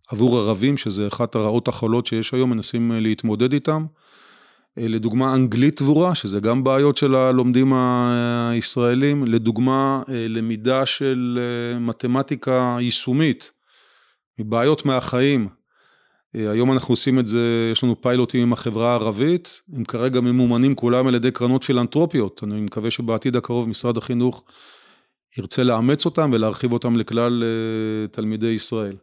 עבור 0.08 0.38
ערבים, 0.38 0.76
שזה 0.76 1.06
אחת 1.06 1.34
הרעות 1.34 1.68
החולות 1.68 2.06
שיש 2.06 2.34
היום, 2.34 2.50
מנסים 2.50 2.92
להתמודד 2.92 3.52
איתם. 3.52 3.86
אה, 4.78 4.88
לדוגמה 4.88 5.34
אנגלית 5.34 5.82
דבורה, 5.82 6.14
שזה 6.14 6.40
גם 6.40 6.64
בעיות 6.64 6.96
של 6.96 7.14
הלומדים 7.14 7.72
הישראלים, 7.72 9.24
לדוגמה 9.24 10.02
אה, 10.08 10.28
למידה 10.28 10.86
של 10.86 11.38
אה, 11.40 11.78
מתמטיקה 11.78 12.76
יישומית, 12.80 13.52
מבעיות 14.38 14.86
מהחיים. 14.86 15.48
היום 16.34 16.72
אנחנו 16.72 16.92
עושים 16.92 17.18
את 17.18 17.26
זה, 17.26 17.68
יש 17.72 17.84
לנו 17.84 18.02
פיילוטים 18.02 18.42
עם 18.42 18.52
החברה 18.52 18.90
הערבית, 18.90 19.62
הם 19.76 19.84
כרגע 19.84 20.20
ממומנים 20.20 20.74
כולם 20.74 21.06
על 21.06 21.14
ידי 21.14 21.30
קרנות 21.30 21.64
פילנטרופיות, 21.64 22.40
אני 22.44 22.60
מקווה 22.60 22.90
שבעתיד 22.90 23.36
הקרוב 23.36 23.68
משרד 23.68 23.96
החינוך 23.96 24.44
ירצה 25.38 25.62
לאמץ 25.62 26.04
אותם 26.04 26.30
ולהרחיב 26.32 26.72
אותם 26.72 26.96
לכלל 26.96 27.44
תלמידי 28.12 28.46
ישראל. 28.46 28.96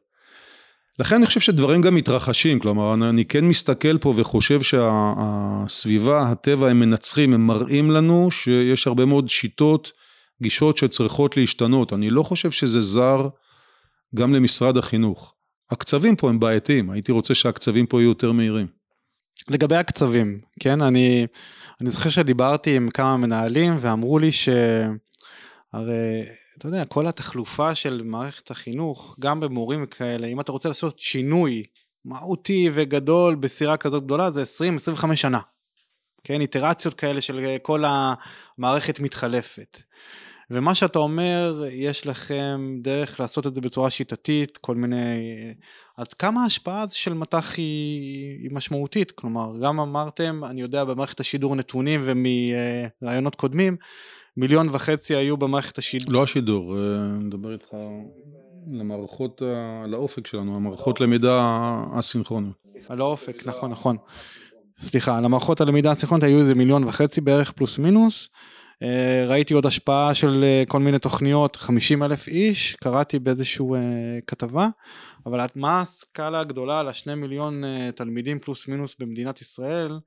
לכן 1.00 1.16
אני 1.16 1.26
חושב 1.26 1.40
שדברים 1.40 1.82
גם 1.82 1.96
מתרחשים, 1.96 2.60
כלומר 2.60 2.94
אני 2.94 3.26
כן 3.26 3.46
מסתכל 3.46 3.98
פה 3.98 4.14
וחושב 4.16 4.62
שהסביבה, 4.62 6.22
הטבע 6.32 6.68
הם 6.70 6.80
מנצחים, 6.80 7.34
הם 7.34 7.48
מראים 7.48 7.92
לנו 7.92 8.32
שיש 8.32 8.88
הרבה 8.88 9.06
מאוד 9.06 9.30
שיטות, 9.30 9.92
גישות 10.42 10.78
שצריכות 10.78 11.38
להשתנות, 11.38 11.94
אני 11.94 12.10
לא 12.10 12.24
חושב 12.24 12.52
שזה 12.52 12.82
זר 12.82 13.28
גם 14.16 14.34
למשרד 14.34 14.78
החינוך. 14.78 15.35
הקצבים 15.72 16.16
פה 16.16 16.30
הם 16.30 16.40
בעייתיים, 16.40 16.90
הייתי 16.90 17.12
רוצה 17.12 17.36
שהקצבים 17.36 17.86
פה 17.86 18.02
יהיו 18.02 18.10
יותר 18.10 18.32
מהירים. 18.32 18.68
לגבי 19.50 19.76
הקצבים, 19.76 20.42
כן, 20.60 20.82
אני, 20.82 21.28
אני 21.82 21.90
זוכר 21.90 22.10
שדיברתי 22.10 22.76
עם 22.76 22.90
כמה 22.90 23.18
מנהלים 23.18 23.76
ואמרו 23.80 24.20
לי 24.20 24.32
שהרי 24.32 24.62
אתה 26.58 26.68
יודע, 26.68 26.86
כל 26.86 27.08
התחלופה 27.08 27.76
של 27.76 28.02
מערכת 28.06 28.52
החינוך, 28.52 29.16
גם 29.20 29.40
במורים 29.40 29.86
כאלה, 29.86 30.28
אם 30.28 30.40
אתה 30.40 30.52
רוצה 30.52 30.70
לעשות 30.70 31.00
שינוי 31.00 31.64
מהותי 32.06 32.70
וגדול 32.74 33.36
בסירה 33.36 33.78
כזאת 33.78 34.04
גדולה, 34.04 34.30
זה 34.30 34.44
20-25 35.04 35.16
שנה. 35.16 35.40
כן, 36.24 36.42
איטרציות 36.42 36.94
כאלה 36.94 37.22
של 37.22 37.58
כל 37.62 37.84
המערכת 37.88 39.00
מתחלפת. 39.00 39.82
ומה 40.52 40.76
שאתה 40.76 41.00
אומר, 41.00 41.64
יש 41.72 42.08
לכם 42.08 42.78
דרך 42.82 43.20
לעשות 43.20 43.48
את 43.48 43.56
זה 43.56 43.62
בצורה 43.62 43.90
שיטתית, 43.90 44.58
כל 44.58 44.76
מיני... 44.76 45.18
עד 45.98 46.14
כמה 46.14 46.44
ההשפעה 46.44 46.86
של 46.90 47.14
מט"ח 47.14 47.54
היא, 47.58 48.40
היא 48.44 48.50
משמעותית? 48.52 49.12
כלומר, 49.12 49.54
גם 49.62 49.80
אמרתם, 49.80 50.42
אני 50.46 50.62
יודע, 50.62 50.84
במערכת 50.84 51.20
השידור 51.20 51.56
נתונים 51.56 52.02
ומרעיונות 52.04 53.36
קודמים, 53.36 53.78
מיליון 54.38 54.70
וחצי 54.72 55.16
היו 55.16 55.38
במערכת 55.38 55.78
השידור. 55.78 56.14
לא 56.14 56.24
השידור, 56.24 56.78
אה, 56.78 56.96
אני 56.96 57.24
מדבר 57.24 57.54
איתך 57.54 57.68
למערכות, 58.72 59.42
על 59.84 59.94
האופק 59.94 60.28
שלנו, 60.28 60.56
המערכות 60.56 61.02
למידה 61.02 61.62
אסינכרוניות. 62.00 62.56
על 62.90 63.02
האופק, 63.02 63.44
נכון, 63.46 63.72
נכון. 63.72 63.98
סליחה, 64.80 65.18
על 65.18 65.26
המערכות 65.26 65.62
הלמידה 65.62 65.92
הסינכרונית 65.92 66.24
היו 66.24 66.40
איזה 66.40 66.56
מיליון 66.56 66.84
וחצי 66.84 67.22
בערך 67.22 67.52
פלוס 67.52 67.80
מינוס. 67.80 68.30
אה, 68.84 69.26
ראיתי 69.28 69.54
עוד 69.54 69.66
השפעה 69.66 70.14
של 70.14 70.44
אה, 70.44 70.64
כל 70.68 70.80
מיני 70.80 71.00
תוכניות, 71.00 71.56
50 71.56 72.04
אלף 72.04 72.28
איש, 72.28 72.76
קראתי 72.76 73.20
באיזושהי 73.20 73.66
כתבה, 74.28 74.70
אבל 75.26 75.40
מה 75.56 75.82
הסקאלה 75.82 76.40
הגדולה 76.40 76.80
על 76.80 76.88
השני 76.88 77.16
מיליון 77.16 77.64
תלמידים 77.96 78.40
פלוס 78.40 78.68
מינוס 78.68 78.96
במדינת 79.00 79.42
ישראל? 79.42 80.00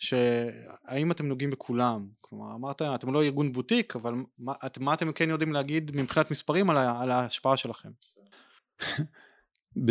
שהאם 0.00 1.12
אתם 1.12 1.26
נוגעים 1.26 1.50
בכולם? 1.50 2.06
כלומר, 2.20 2.54
אמרת, 2.54 2.82
אתם 2.82 3.12
לא 3.12 3.22
ארגון 3.22 3.52
בוטיק, 3.52 3.96
אבל 3.96 4.14
מה, 4.38 4.52
מה 4.80 4.94
אתם 4.94 5.12
כן 5.12 5.30
יודעים 5.30 5.52
להגיד 5.52 5.90
מבחינת 5.94 6.30
מספרים 6.30 6.70
על, 6.70 6.76
על 6.76 7.10
ההשפעה 7.10 7.56
שלכם? 7.56 7.88
ב... 9.76 9.90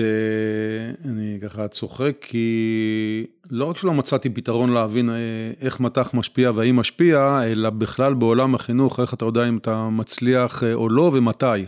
אני 1.05 1.39
ככה 1.41 1.67
צוחק 1.67 2.17
כי 2.21 3.25
לא 3.51 3.65
רק 3.65 3.77
שלא 3.77 3.93
מצאתי 3.93 4.29
פתרון 4.29 4.73
להבין 4.73 5.09
אה, 5.09 5.15
איך 5.61 5.79
מט"ח 5.79 6.13
משפיע 6.13 6.51
והאם 6.55 6.75
משפיע, 6.75 7.41
אלא 7.43 7.69
בכלל 7.69 8.13
בעולם 8.13 8.55
החינוך, 8.55 8.99
איך 8.99 9.13
אתה 9.13 9.25
יודע 9.25 9.49
אם 9.49 9.57
אתה 9.57 9.89
מצליח 9.89 10.63
אה, 10.63 10.73
או 10.73 10.89
לא 10.89 11.11
ומתי. 11.13 11.65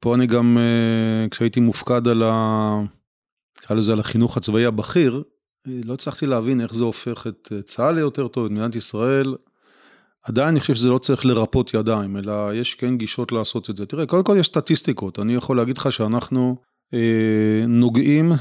פה 0.00 0.14
אני 0.14 0.26
גם, 0.26 0.58
אה, 0.58 1.28
כשהייתי 1.28 1.60
מופקד 1.60 2.08
על 2.08 2.22
ה... 2.22 2.80
נקרא 3.58 3.76
לזה 3.76 3.92
על 3.92 4.00
החינוך 4.00 4.36
הצבאי 4.36 4.66
הבכיר, 4.66 5.22
לא 5.66 5.94
הצלחתי 5.94 6.26
להבין 6.26 6.60
איך 6.60 6.74
זה 6.74 6.84
הופך 6.84 7.26
את 7.26 7.52
צה"ל 7.66 7.94
ליותר 7.94 8.28
טוב, 8.28 8.44
את 8.44 8.50
מדינת 8.50 8.76
ישראל. 8.76 9.34
עדיין 10.22 10.48
אני 10.48 10.60
חושב 10.60 10.74
שזה 10.74 10.88
לא 10.88 10.98
צריך 10.98 11.24
לרפות 11.24 11.74
ידיים, 11.74 12.16
אלא 12.16 12.54
יש 12.54 12.74
כן 12.74 12.96
גישות 12.96 13.32
לעשות 13.32 13.70
את 13.70 13.76
זה. 13.76 13.86
תראה, 13.86 14.06
קודם 14.06 14.24
כל 14.24 14.36
יש 14.38 14.46
סטטיסטיקות, 14.46 15.18
אני 15.18 15.34
יכול 15.34 15.56
להגיד 15.56 15.78
לך 15.78 15.92
שאנחנו 15.92 16.56
נוגעים 17.68 18.32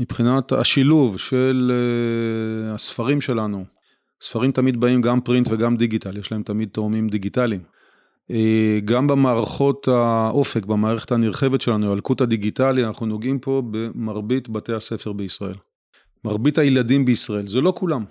מבחינת 0.00 0.52
השילוב 0.52 1.18
של 1.18 1.72
אה, 1.74 2.74
הספרים 2.74 3.20
שלנו. 3.20 3.64
ספרים 4.22 4.52
תמיד 4.52 4.80
באים 4.80 5.00
גם 5.00 5.20
פרינט 5.20 5.48
וגם 5.50 5.76
דיגיטל, 5.76 6.16
יש 6.16 6.32
להם 6.32 6.42
תמיד 6.42 6.68
תאומים 6.72 7.08
דיגיטליים. 7.08 7.60
אה, 8.30 8.78
גם 8.84 9.06
במערכות 9.06 9.88
האופק, 9.88 10.66
במערכת 10.66 11.12
הנרחבת 11.12 11.60
שלנו, 11.60 11.90
הילקוט 11.90 12.20
הדיגיטלי, 12.20 12.84
אנחנו 12.84 13.06
נוגעים 13.06 13.38
פה 13.38 13.62
במרבית 13.70 14.48
בתי 14.48 14.72
הספר 14.72 15.12
בישראל. 15.12 15.56
מרבית 16.24 16.58
הילדים 16.58 17.04
בישראל, 17.04 17.46
זה 17.46 17.60
לא 17.60 17.72
כולם. 17.76 18.04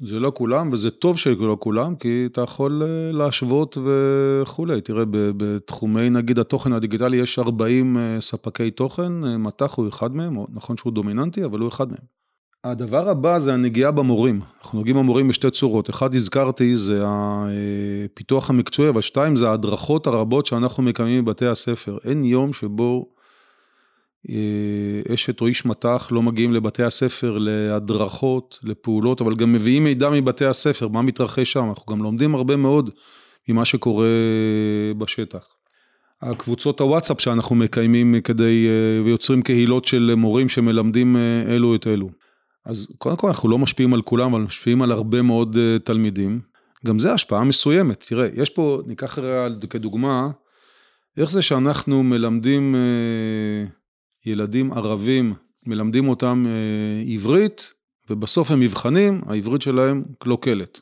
זה 0.00 0.20
לא 0.20 0.32
כולם, 0.34 0.72
וזה 0.72 0.90
טוב 0.90 1.18
שלא 1.18 1.56
כולם, 1.60 1.96
כי 1.96 2.28
אתה 2.32 2.40
יכול 2.40 2.82
אה, 2.82 3.12
להשוות 3.12 3.78
וכולי. 3.84 4.80
תראה, 4.80 5.04
בתחומי 5.10 6.10
נגיד 6.10 6.38
התוכן 6.38 6.72
הדיגיטלי 6.72 7.16
יש 7.16 7.38
40 7.38 7.96
אה, 7.98 8.20
ספקי 8.20 8.70
תוכן, 8.70 9.24
אה, 9.24 9.38
מט"ח 9.38 9.74
הוא 9.74 9.88
אחד 9.88 10.16
מהם, 10.16 10.38
נכון 10.54 10.76
שהוא 10.76 10.92
דומיננטי, 10.92 11.44
אבל 11.44 11.58
הוא 11.58 11.68
אחד 11.68 11.88
מהם. 11.88 12.16
הדבר 12.64 13.08
הבא 13.08 13.38
זה 13.38 13.54
הנגיעה 13.54 13.90
במורים. 13.90 14.40
אנחנו 14.62 14.78
נוגעים 14.78 14.96
במורים 14.96 15.28
בשתי 15.28 15.50
צורות. 15.50 15.90
אחד, 15.90 16.14
הזכרתי, 16.14 16.76
זה 16.76 17.02
הפיתוח 17.06 18.50
המקצועי, 18.50 18.88
אבל 18.88 19.00
שתיים, 19.00 19.36
זה 19.36 19.48
ההדרכות 19.48 20.06
הרבות 20.06 20.46
שאנחנו 20.46 20.82
מקיימים 20.82 21.24
בבתי 21.24 21.46
הספר. 21.46 21.98
אין 22.04 22.24
יום 22.24 22.52
שבו 22.52 23.06
אשת 25.14 25.40
או 25.40 25.46
איש 25.46 25.66
מט"ח 25.66 26.08
לא 26.10 26.22
מגיעים 26.22 26.52
לבתי 26.52 26.82
הספר 26.82 27.38
להדרכות, 27.40 28.58
לפעולות, 28.62 29.20
אבל 29.20 29.34
גם 29.34 29.52
מביאים 29.52 29.84
מידע 29.84 30.10
מבתי 30.10 30.44
הספר, 30.44 30.88
מה 30.88 31.02
מתרחש 31.02 31.52
שם, 31.52 31.68
אנחנו 31.68 31.92
גם 31.92 32.02
לומדים 32.02 32.34
הרבה 32.34 32.56
מאוד 32.56 32.90
ממה 33.48 33.64
שקורה 33.64 34.06
בשטח. 34.98 35.46
הקבוצות 36.22 36.80
הוואטסאפ 36.80 37.20
שאנחנו 37.20 37.56
מקיימים 37.56 38.20
כדי, 38.24 38.68
אה, 38.68 39.04
ויוצרים 39.04 39.42
קהילות 39.42 39.84
של 39.84 40.14
מורים 40.16 40.48
שמלמדים 40.48 41.16
אה, 41.16 41.54
אלו 41.54 41.74
את 41.74 41.86
אלו. 41.86 42.10
אז 42.64 42.86
קודם 42.98 43.16
כל 43.16 43.28
אנחנו 43.28 43.48
לא 43.48 43.58
משפיעים 43.58 43.94
על 43.94 44.02
כולם, 44.02 44.34
אבל 44.34 44.42
משפיעים 44.42 44.82
על 44.82 44.92
הרבה 44.92 45.22
מאוד 45.22 45.56
תלמידים. 45.84 46.40
גם 46.86 46.98
זה 46.98 47.12
השפעה 47.12 47.44
מסוימת. 47.44 48.04
תראה, 48.08 48.28
יש 48.34 48.50
פה, 48.50 48.82
ניקח 48.86 49.18
כדוגמה, 49.70 50.30
איך 51.16 51.30
זה 51.30 51.42
שאנחנו 51.42 52.02
מלמדים 52.02 52.74
ילדים 54.26 54.72
ערבים, 54.72 55.34
מלמדים 55.66 56.08
אותם 56.08 56.44
אה, 56.46 57.12
עברית, 57.14 57.72
ובסוף 58.10 58.50
הם 58.50 58.60
מבחנים, 58.60 59.20
העברית 59.26 59.62
שלהם 59.62 60.04
קלוקלת. 60.18 60.80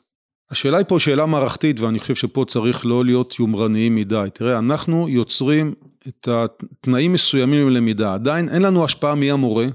השאלה 0.51 0.77
היא 0.77 0.85
פה 0.87 0.99
שאלה 0.99 1.25
מערכתית, 1.25 1.79
ואני 1.79 1.99
חושב 1.99 2.15
שפה 2.15 2.45
צריך 2.47 2.85
לא 2.85 3.05
להיות 3.05 3.39
יומרניים 3.39 3.95
מדי. 3.95 4.27
תראה, 4.33 4.57
אנחנו 4.57 5.09
יוצרים 5.09 5.73
את 6.07 6.27
התנאים 6.27 7.13
מסוימים 7.13 7.69
ללמידה, 7.69 8.13
עדיין 8.13 8.49
אין 8.49 8.61
לנו 8.61 8.85
השפעה 8.85 9.15
מי 9.15 9.31
המורה, 9.31 9.67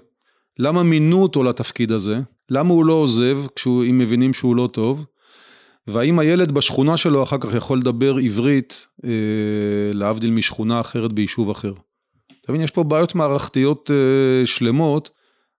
למה 0.59 0.83
מינו 0.83 1.23
אותו 1.23 1.43
לתפקיד 1.43 1.93
הזה, 1.93 2.21
למה 2.51 2.75
הוא 2.75 2.85
לא 2.85 2.93
עוזב 2.93 3.39
אם 3.67 3.99
מבינים 3.99 4.35
שהוא 4.35 4.57
לא 4.57 4.69
טוב, 4.73 5.05
והאם 5.87 6.19
הילד 6.19 6.53
בשכונה 6.53 6.97
שלו 6.97 7.23
אחר 7.23 7.39
כך 7.39 7.55
יכול 7.55 7.79
לדבר 7.79 8.17
עברית, 8.17 8.87
אה, 9.05 9.11
להבדיל 9.95 10.31
משכונה 10.31 10.81
אחרת 10.81 11.13
ביישוב 11.13 11.51
אחר. 11.51 11.73
אתה 12.41 12.53
מבין, 12.53 12.65
יש 12.65 12.71
פה 12.71 12.85
בעיות 12.85 13.15
מערכתיות 13.15 13.91
אה, 13.91 14.47
שלמות, 14.47 15.11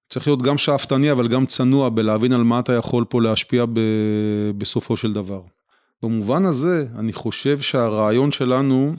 צריך 0.10 0.28
להיות 0.28 0.42
גם 0.42 0.58
שאפתני 0.58 1.12
אבל 1.12 1.28
גם 1.28 1.46
צנוע 1.46 1.90
בלהבין 1.90 2.34
על 2.34 2.44
מה 2.44 2.60
אתה 2.60 2.74
יכול 2.74 3.06
פה 3.10 3.22
להשפיע 3.22 3.66
ב, 3.66 3.80
בסופו 4.58 4.98
של 4.98 5.14
דבר. 5.14 5.42
במובן 6.04 6.46
הזה, 6.46 6.86
אני 7.00 7.14
חושב 7.14 7.60
שהרעיון 7.60 8.32
שלנו 8.32 8.96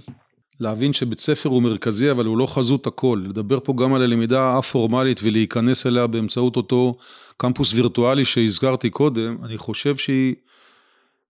להבין 0.60 0.92
שבית 0.92 1.20
ספר 1.20 1.48
הוא 1.48 1.62
מרכזי 1.62 2.10
אבל 2.10 2.26
הוא 2.26 2.38
לא 2.38 2.46
חזות 2.46 2.86
הכל, 2.86 3.22
לדבר 3.28 3.58
פה 3.60 3.74
גם 3.76 3.94
על 3.94 4.02
הלמידה 4.02 4.58
א-פורמלית 4.58 5.20
ולהיכנס 5.22 5.86
אליה 5.86 6.06
באמצעות 6.06 6.56
אותו 6.56 6.94
קמפוס 7.36 7.74
וירטואלי 7.74 8.24
שהזכרתי 8.24 8.90
קודם, 8.90 9.36
אני 9.44 9.58
חושב 9.58 9.96
שהיא 9.96 10.34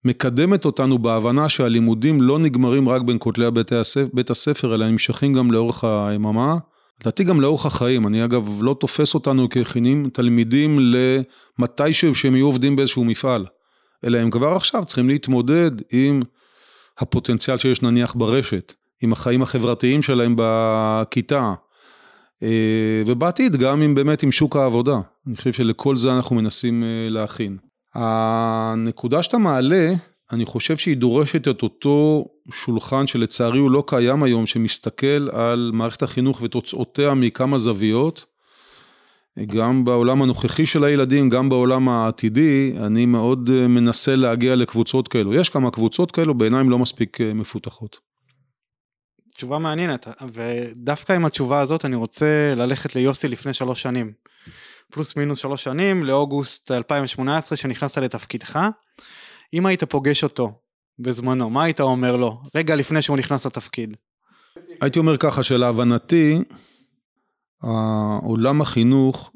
מקדמת 0.05 0.65
אותנו 0.65 0.99
בהבנה 0.99 1.49
שהלימודים 1.49 2.23
לא 2.23 2.39
נגמרים 2.39 2.89
רק 2.89 3.03
בין 3.03 3.17
כותלי 3.21 3.51
בית 3.51 3.73
הספר, 3.73 4.09
בית 4.13 4.31
הספר 4.31 4.75
אלא 4.75 4.89
נמשכים 4.89 5.33
גם 5.33 5.51
לאורך 5.51 5.85
היממה, 5.85 6.57
לדעתי 7.01 7.25
גם 7.25 7.41
לאורך 7.41 7.67
החיים, 7.67 8.07
אני 8.07 8.25
אגב 8.25 8.63
לא 8.63 8.77
תופס 8.81 9.15
אותנו 9.15 9.49
ככינים 9.49 10.11
תלמידים 10.13 10.79
למתישהו 11.59 12.15
שהם 12.15 12.35
יהיו 12.35 12.47
עובדים 12.47 12.77
באיזשהו 12.77 13.05
מפעל, 13.05 13.47
אלא 14.05 14.19
הם 14.19 14.31
כבר 14.31 14.57
עכשיו 14.57 14.85
צריכים 14.85 15.09
להתמודד 15.09 15.71
עם 15.93 16.21
הפוטנציאל 16.99 17.57
שיש 17.57 17.83
נניח 17.83 18.15
ברשת, 18.15 18.75
עם 19.03 19.13
החיים 19.13 19.43
החברתיים 19.43 20.03
שלהם 20.03 20.35
בכיתה, 20.39 21.55
אה, 22.43 23.03
ובעתיד 23.07 23.57
גם 23.57 23.83
עם 23.83 23.95
באמת 23.95 24.23
עם 24.23 24.33
שוק 24.33 24.57
העבודה, 24.57 25.01
אני 25.27 25.37
חושב 25.37 25.53
שלכל 25.53 25.97
זה 25.97 26.13
אנחנו 26.13 26.37
מנסים 26.37 26.83
אה, 26.83 27.09
להכין. 27.11 27.72
הנקודה 27.95 29.23
שאתה 29.23 29.39
מעלה, 29.39 29.93
אני 30.33 30.45
חושב 30.45 30.77
שהיא 30.77 30.97
דורשת 30.97 31.49
את 31.49 31.63
אותו 31.63 32.27
שולחן 32.53 33.07
שלצערי 33.07 33.59
הוא 33.59 33.71
לא 33.71 33.85
קיים 33.87 34.23
היום, 34.23 34.47
שמסתכל 34.47 35.31
על 35.33 35.71
מערכת 35.75 36.03
החינוך 36.03 36.43
ותוצאותיה 36.43 37.15
מכמה 37.15 37.59
זוויות. 37.59 38.25
גם 39.47 39.85
בעולם 39.85 40.23
הנוכחי 40.23 40.67
של 40.67 40.85
הילדים, 40.85 41.31
גם 41.31 41.49
בעולם 41.49 41.89
העתידי, 41.89 42.75
אני 42.77 43.07
מאוד 43.07 43.51
מנסה 43.51 44.17
להגיע 44.17 44.57
לקבוצות 44.57 45.09
כאלו. 45.09 45.35
יש 45.35 45.49
כמה 45.49 45.71
קבוצות 45.71 46.13
כאלו, 46.13 46.35
בעיניי 46.35 46.65
לא 46.69 46.79
מספיק 46.79 47.21
מפותחות. 47.21 47.99
תשובה 49.35 49.59
מעניינת, 49.59 50.07
ודווקא 50.33 51.13
עם 51.13 51.25
התשובה 51.25 51.61
הזאת 51.61 51.85
אני 51.85 51.97
רוצה 51.97 52.55
ללכת 52.57 52.95
ליוסי 52.95 53.29
לפני 53.29 53.55
שלוש 53.55 53.83
שנים. 53.83 54.13
פלוס 54.93 55.17
מינוס 55.17 55.39
שלוש 55.39 55.65
שנים, 55.65 56.05
לאוגוסט 56.05 56.71
2018 56.71 57.59
שנכנסת 57.59 57.99
לתפקידך. 57.99 58.59
אם 59.55 59.67
היית 59.67 59.85
פוגש 59.85 60.25
אותו 60.25 60.53
בזמנו, 60.99 61.51
מה 61.51 61.65
היית 61.65 61.81
אומר 61.81 62.17
לו, 62.17 62.43
רגע 62.55 62.75
לפני 62.75 63.03
שהוא 63.03 63.17
נכנס 63.17 63.47
לתפקיד? 63.47 63.97
הייתי 64.81 64.99
אומר 64.99 65.17
ככה, 65.17 65.43
שלהבנתי, 65.43 66.39
עולם 68.23 68.61
החינוך 68.61 69.33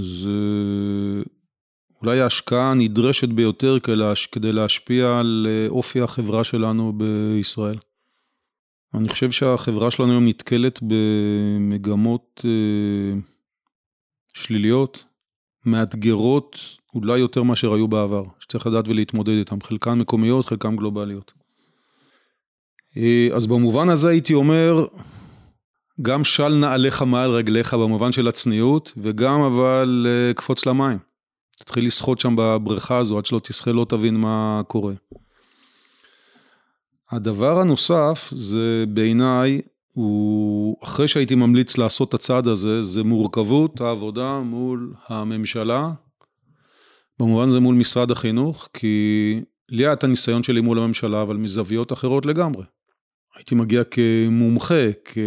זה 0.00 0.30
אולי 2.00 2.20
ההשקעה 2.20 2.70
הנדרשת 2.70 3.28
ביותר 3.28 3.78
כדי 4.32 4.52
להשפיע 4.52 5.18
על 5.18 5.46
אופי 5.68 6.00
החברה 6.00 6.44
שלנו 6.44 6.92
בישראל. 6.96 7.78
אני 8.94 9.08
חושב 9.08 9.30
שהחברה 9.30 9.90
שלנו 9.90 10.12
היום 10.12 10.28
נתקלת 10.28 10.80
במגמות 10.82 12.44
אה, 12.44 13.20
שליליות, 14.34 15.04
מאתגרות 15.66 16.58
אולי 16.94 17.18
יותר 17.18 17.42
מאשר 17.42 17.72
היו 17.74 17.88
בעבר, 17.88 18.22
שצריך 18.40 18.66
לדעת 18.66 18.88
ולהתמודד 18.88 19.32
איתן, 19.32 19.56
חלקן 19.62 19.98
מקומיות, 19.98 20.46
חלקן 20.46 20.76
גלובליות. 20.76 21.32
אה, 22.96 23.28
אז 23.34 23.46
במובן 23.46 23.88
הזה 23.88 24.08
הייתי 24.08 24.34
אומר, 24.34 24.86
גם 26.02 26.24
של 26.24 26.48
נעליך 26.48 27.02
מעל 27.02 27.30
רגליך 27.30 27.74
במובן 27.74 28.12
של 28.12 28.28
הצניעות, 28.28 28.92
וגם 28.96 29.40
אבל 29.40 30.06
אה, 30.08 30.34
קפוץ 30.34 30.66
למים. 30.66 30.98
תתחיל 31.58 31.86
לשחות 31.86 32.20
שם 32.20 32.34
בבריכה 32.36 32.98
הזו, 32.98 33.18
עד 33.18 33.26
שלא 33.26 33.38
תשחה 33.38 33.72
לא 33.72 33.86
תבין 33.88 34.16
מה 34.16 34.62
קורה. 34.68 34.94
הדבר 37.10 37.60
הנוסף 37.60 38.32
זה 38.36 38.84
בעיניי 38.88 39.60
הוא, 40.00 40.76
אחרי 40.82 41.08
שהייתי 41.08 41.34
ממליץ 41.34 41.78
לעשות 41.78 42.08
את 42.08 42.14
הצעד 42.14 42.46
הזה, 42.46 42.82
זה 42.82 43.04
מורכבות 43.04 43.80
העבודה 43.80 44.40
מול 44.40 44.94
הממשלה, 45.08 45.90
במובן 47.18 47.48
זה 47.48 47.60
מול 47.60 47.74
משרד 47.74 48.10
החינוך, 48.10 48.68
כי 48.74 49.40
לי 49.68 49.82
היה 49.82 49.92
את 49.92 50.04
הניסיון 50.04 50.42
שלי 50.42 50.60
מול 50.60 50.78
הממשלה, 50.78 51.22
אבל 51.22 51.36
מזוויות 51.36 51.92
אחרות 51.92 52.26
לגמרי. 52.26 52.64
הייתי 53.36 53.54
מגיע 53.54 53.82
כמומחה, 53.84 54.92
כ... 55.04 55.18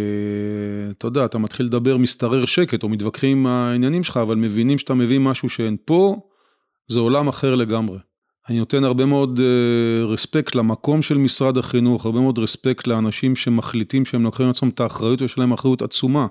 אתה 0.90 1.06
יודע, 1.06 1.24
אתה 1.24 1.38
מתחיל 1.38 1.66
לדבר, 1.66 1.96
משתרר 1.96 2.44
שקט, 2.44 2.82
או 2.82 2.88
מתווכחים 2.88 3.38
עם 3.38 3.46
העניינים 3.46 4.04
שלך, 4.04 4.16
אבל 4.16 4.36
מבינים 4.36 4.78
שאתה 4.78 4.94
מביא 4.94 5.18
משהו 5.18 5.48
שאין 5.48 5.76
פה, 5.84 6.16
זה 6.88 6.98
עולם 6.98 7.28
אחר 7.28 7.54
לגמרי. 7.54 7.98
אני 8.48 8.58
נותן 8.58 8.84
הרבה 8.84 9.06
מאוד 9.06 9.40
רספקט 10.08 10.56
אה, 10.56 10.60
למקום 10.60 11.02
של 11.02 11.18
משרד 11.18 11.58
החינוך, 11.58 12.06
הרבה 12.06 12.20
מאוד 12.20 12.38
רספקט 12.38 12.86
לאנשים 12.86 13.36
שמחליטים 13.36 14.04
שהם 14.04 14.22
לוקחים 14.22 14.46
לעצמם 14.46 14.68
את 14.68 14.80
האחריות 14.80 15.22
ויש 15.22 15.38
להם 15.38 15.52
אחריות 15.52 15.82
עצומה. 15.82 16.26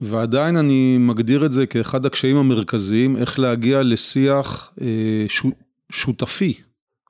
ועדיין 0.00 0.56
אני 0.56 0.98
מגדיר 0.98 1.46
את 1.46 1.52
זה 1.52 1.66
כאחד 1.66 2.06
הקשיים 2.06 2.36
המרכזיים, 2.36 3.16
איך 3.16 3.38
להגיע 3.38 3.82
לשיח 3.82 4.72
אה, 4.80 5.26
שותפי, 5.92 6.54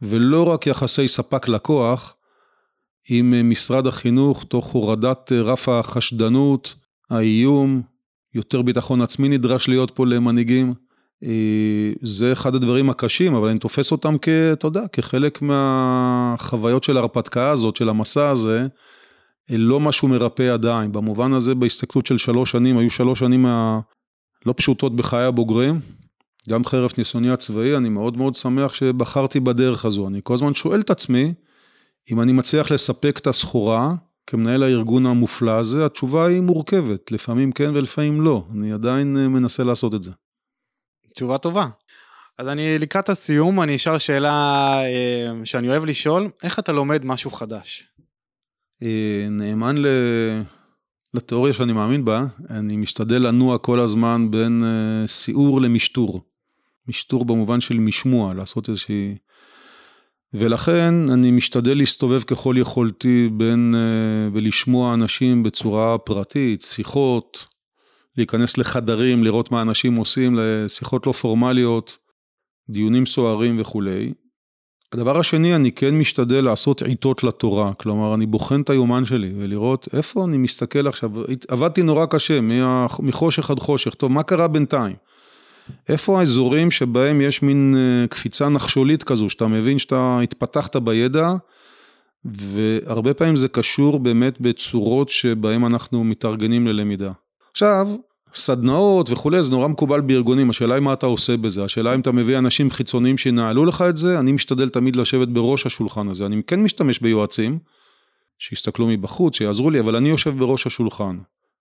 ולא 0.03 0.42
רק 0.42 0.66
יחסי 0.66 1.09
ספק 1.09 1.49
לקוח 1.49 2.14
עם 3.09 3.34
אה, 3.34 3.42
משרד 3.42 3.86
החינוך 3.86 4.44
תוך 4.44 4.66
הורדת 4.72 5.32
רף 5.32 5.68
החשדנות, 5.68 6.74
האיום, 7.11 7.82
יותר 8.34 8.62
ביטחון 8.62 9.01
עצמי 9.01 9.28
נדרש 9.28 9.68
להיות 9.68 9.90
פה 9.90 10.07
למנהיגים. 10.07 10.88
אה, 11.24 11.92
זה 12.02 12.32
אחד 12.32 12.54
הדברים 12.54 12.90
הקשים, 12.90 13.34
אבל 13.34 13.48
אני 13.48 13.58
תופס 13.58 13.92
אותם 13.92 14.16
כ... 14.22 14.28
אתה 14.28 14.66
יודע, 14.66 14.82
כחלק 14.92 15.42
מהחוויות 15.42 16.84
של 16.84 16.96
ההרפתקה 16.96 17.50
הזאת, 17.50 17.76
של 17.76 17.88
המסע 17.88 18.28
הזה, 18.28 18.66
אה, 19.50 19.56
לא 19.56 19.80
משהו 19.80 20.08
מרפא 20.08 20.52
עדיין. 20.52 20.92
במובן 20.92 21.32
הזה, 21.32 21.54
בהסתכלות 21.54 22.06
של 22.06 22.18
שלוש 22.18 22.50
שנים, 22.50 22.78
היו 22.78 22.90
שלוש 22.90 23.18
שנים 23.18 23.46
לא 24.46 24.54
פשוטות 24.56 24.96
בחיי 24.96 25.24
הבוגרים, 25.24 25.80
גם 26.48 26.64
חרף 26.64 26.98
ניסיוני 26.98 27.30
הצבאי, 27.30 27.76
אני 27.76 27.88
מאוד 27.88 28.16
מאוד 28.16 28.34
שמח 28.34 28.74
שבחרתי 28.74 29.40
בדרך 29.40 29.84
הזו. 29.84 30.08
אני 30.08 30.20
כל 30.22 30.34
הזמן 30.34 30.54
שואל 30.54 30.80
את 30.80 30.90
עצמי, 30.90 31.34
אם 32.12 32.20
אני 32.20 32.32
מצליח 32.32 32.70
לספק 32.70 33.18
את 33.18 33.26
הסחורה, 33.26 33.94
כמנהל 34.26 34.62
הארגון 34.62 35.06
המופלא 35.06 35.50
הזה, 35.50 35.86
התשובה 35.86 36.26
היא 36.26 36.40
מורכבת, 36.40 37.12
לפעמים 37.12 37.52
כן 37.52 37.70
ולפעמים 37.74 38.20
לא, 38.20 38.44
אני 38.54 38.72
עדיין 38.72 39.16
אה, 39.16 39.28
מנסה 39.28 39.64
לעשות 39.64 39.94
את 39.94 40.02
זה. 40.02 40.10
תשובה 41.18 41.38
טובה. 41.38 41.68
אז 42.38 42.48
אני 42.48 42.78
לקראת 42.78 43.08
הסיום, 43.08 43.62
אני 43.62 43.76
אשאל 43.76 43.98
שאלה 43.98 44.74
אה, 44.84 45.44
שאני 45.44 45.68
אוהב 45.68 45.84
לשאול, 45.84 46.30
איך 46.42 46.58
אתה 46.58 46.72
לומד 46.72 47.04
משהו 47.04 47.30
חדש? 47.30 47.84
אה, 48.82 49.26
נאמן 49.30 49.78
ל... 49.78 49.86
לתיאוריה 51.14 51.54
שאני 51.54 51.72
מאמין 51.72 52.04
בה, 52.04 52.24
אני 52.50 52.76
משתדל 52.76 53.26
לנוע 53.26 53.58
כל 53.58 53.80
הזמן 53.80 54.30
בין 54.30 54.62
אה, 54.64 55.06
סיעור 55.06 55.60
למשטור. 55.60 56.22
משטור 56.88 57.24
במובן 57.24 57.60
של 57.60 57.78
משמוע, 57.78 58.34
לעשות 58.34 58.68
איזושהי... 58.68 59.16
ולכן 60.34 60.94
אני 61.12 61.30
משתדל 61.30 61.78
להסתובב 61.78 62.22
ככל 62.22 62.54
יכולתי 62.58 63.28
בין 63.32 63.74
ולשמוע 64.32 64.94
אנשים 64.94 65.42
בצורה 65.42 65.98
פרטית, 65.98 66.62
שיחות, 66.62 67.46
להיכנס 68.18 68.58
לחדרים, 68.58 69.24
לראות 69.24 69.50
מה 69.50 69.62
אנשים 69.62 69.96
עושים, 69.96 70.36
לשיחות 70.38 71.06
לא 71.06 71.12
פורמליות, 71.12 71.98
דיונים 72.70 73.06
סוערים 73.06 73.60
וכולי. 73.60 74.12
הדבר 74.92 75.18
השני, 75.18 75.56
אני 75.56 75.72
כן 75.72 75.94
משתדל 75.94 76.44
לעשות 76.44 76.82
עיתות 76.82 77.24
לתורה, 77.24 77.74
כלומר, 77.74 78.14
אני 78.14 78.26
בוחן 78.26 78.60
את 78.60 78.70
היומן 78.70 79.04
שלי 79.04 79.32
ולראות 79.38 79.88
איפה 79.92 80.24
אני 80.24 80.36
מסתכל 80.36 80.86
עכשיו, 80.86 81.10
עבדתי 81.48 81.82
נורא 81.82 82.06
קשה, 82.06 82.38
מחושך 83.00 83.50
עד 83.50 83.58
חושך, 83.58 83.94
טוב, 83.94 84.12
מה 84.12 84.22
קרה 84.22 84.48
בינתיים? 84.48 84.96
איפה 85.88 86.20
האזורים 86.20 86.70
שבהם 86.70 87.20
יש 87.20 87.42
מין 87.42 87.74
אה, 87.76 88.06
קפיצה 88.08 88.48
נחשולית 88.48 89.02
כזו, 89.02 89.30
שאתה 89.30 89.46
מבין 89.46 89.78
שאתה 89.78 90.18
התפתחת 90.22 90.76
בידע, 90.76 91.34
והרבה 92.24 93.14
פעמים 93.14 93.36
זה 93.36 93.48
קשור 93.48 93.98
באמת 93.98 94.40
בצורות 94.40 95.08
שבהם 95.08 95.66
אנחנו 95.66 96.04
מתארגנים 96.04 96.66
ללמידה. 96.66 97.12
עכשיו, 97.50 97.88
סדנאות 98.34 99.10
וכולי, 99.10 99.42
זה 99.42 99.50
נורא 99.50 99.68
מקובל 99.68 100.00
בארגונים, 100.00 100.50
השאלה 100.50 100.74
היא 100.74 100.82
מה 100.82 100.92
אתה 100.92 101.06
עושה 101.06 101.36
בזה, 101.36 101.64
השאלה 101.64 101.94
אם 101.94 102.00
אתה 102.00 102.12
מביא 102.12 102.38
אנשים 102.38 102.70
חיצוניים 102.70 103.18
שינהלו 103.18 103.64
לך 103.64 103.84
את 103.88 103.96
זה, 103.96 104.18
אני 104.18 104.32
משתדל 104.32 104.68
תמיד 104.68 104.96
לשבת 104.96 105.28
בראש 105.28 105.66
השולחן 105.66 106.08
הזה, 106.08 106.26
אני 106.26 106.42
כן 106.46 106.62
משתמש 106.62 106.98
ביועצים, 106.98 107.58
שיסתכלו 108.38 108.86
מבחוץ, 108.86 109.36
שיעזרו 109.36 109.70
לי, 109.70 109.80
אבל 109.80 109.96
אני 109.96 110.08
יושב 110.08 110.38
בראש 110.38 110.66
השולחן. 110.66 111.18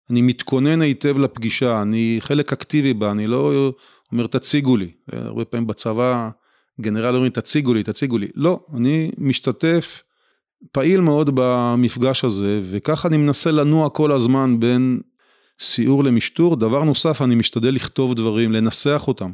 אני 0.10 0.22
מתכונן 0.22 0.82
היטב 0.82 1.18
לפגישה, 1.18 1.82
אני 1.82 2.18
חלק 2.20 2.54
אקטיבי 2.54 2.94
בה, 2.94 3.12
אני 3.12 3.28
לא 3.28 3.72
אומר 4.12 4.28
תציגו 4.28 4.78
לי, 4.78 4.92
הרבה 5.12 5.46
פעמים 5.46 5.68
בצבא 5.68 6.30
גנרל 6.82 7.16
אומרים 7.16 7.32
תציגו 7.32 7.74
לי, 7.74 7.84
תציגו 7.84 8.18
לי, 8.18 8.28
לא, 8.36 8.60
אני 8.74 9.12
משתתף 9.18 10.04
פעיל 10.72 11.02
מאוד 11.02 11.30
במפגש 11.34 12.26
הזה, 12.26 12.60
וככה 12.64 13.08
אני 13.08 13.18
מנסה 13.18 13.52
לנוע 13.52 13.90
כל 13.90 14.12
הזמן 14.12 14.60
בין 14.60 15.00
סיור 15.60 16.04
למשטור. 16.04 16.56
דבר 16.56 16.84
נוסף, 16.84 17.22
אני 17.22 17.36
משתדל 17.36 17.70
לכתוב 17.70 18.14
דברים, 18.14 18.52
לנסח 18.52 19.04
אותם. 19.08 19.32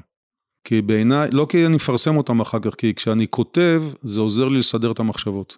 כי 0.64 0.82
בעיניי, 0.82 1.30
לא 1.32 1.46
כי 1.50 1.66
אני 1.66 1.76
מפרסם 1.76 2.18
אותם 2.18 2.40
אחר 2.40 2.60
כך, 2.60 2.76
כי 2.76 2.94
כשאני 2.94 3.28
כותב, 3.30 3.84
זה 4.04 4.20
עוזר 4.20 4.48
לי 4.48 4.60
לסדר 4.60 4.92
את 4.92 5.00
המחשבות. 5.00 5.58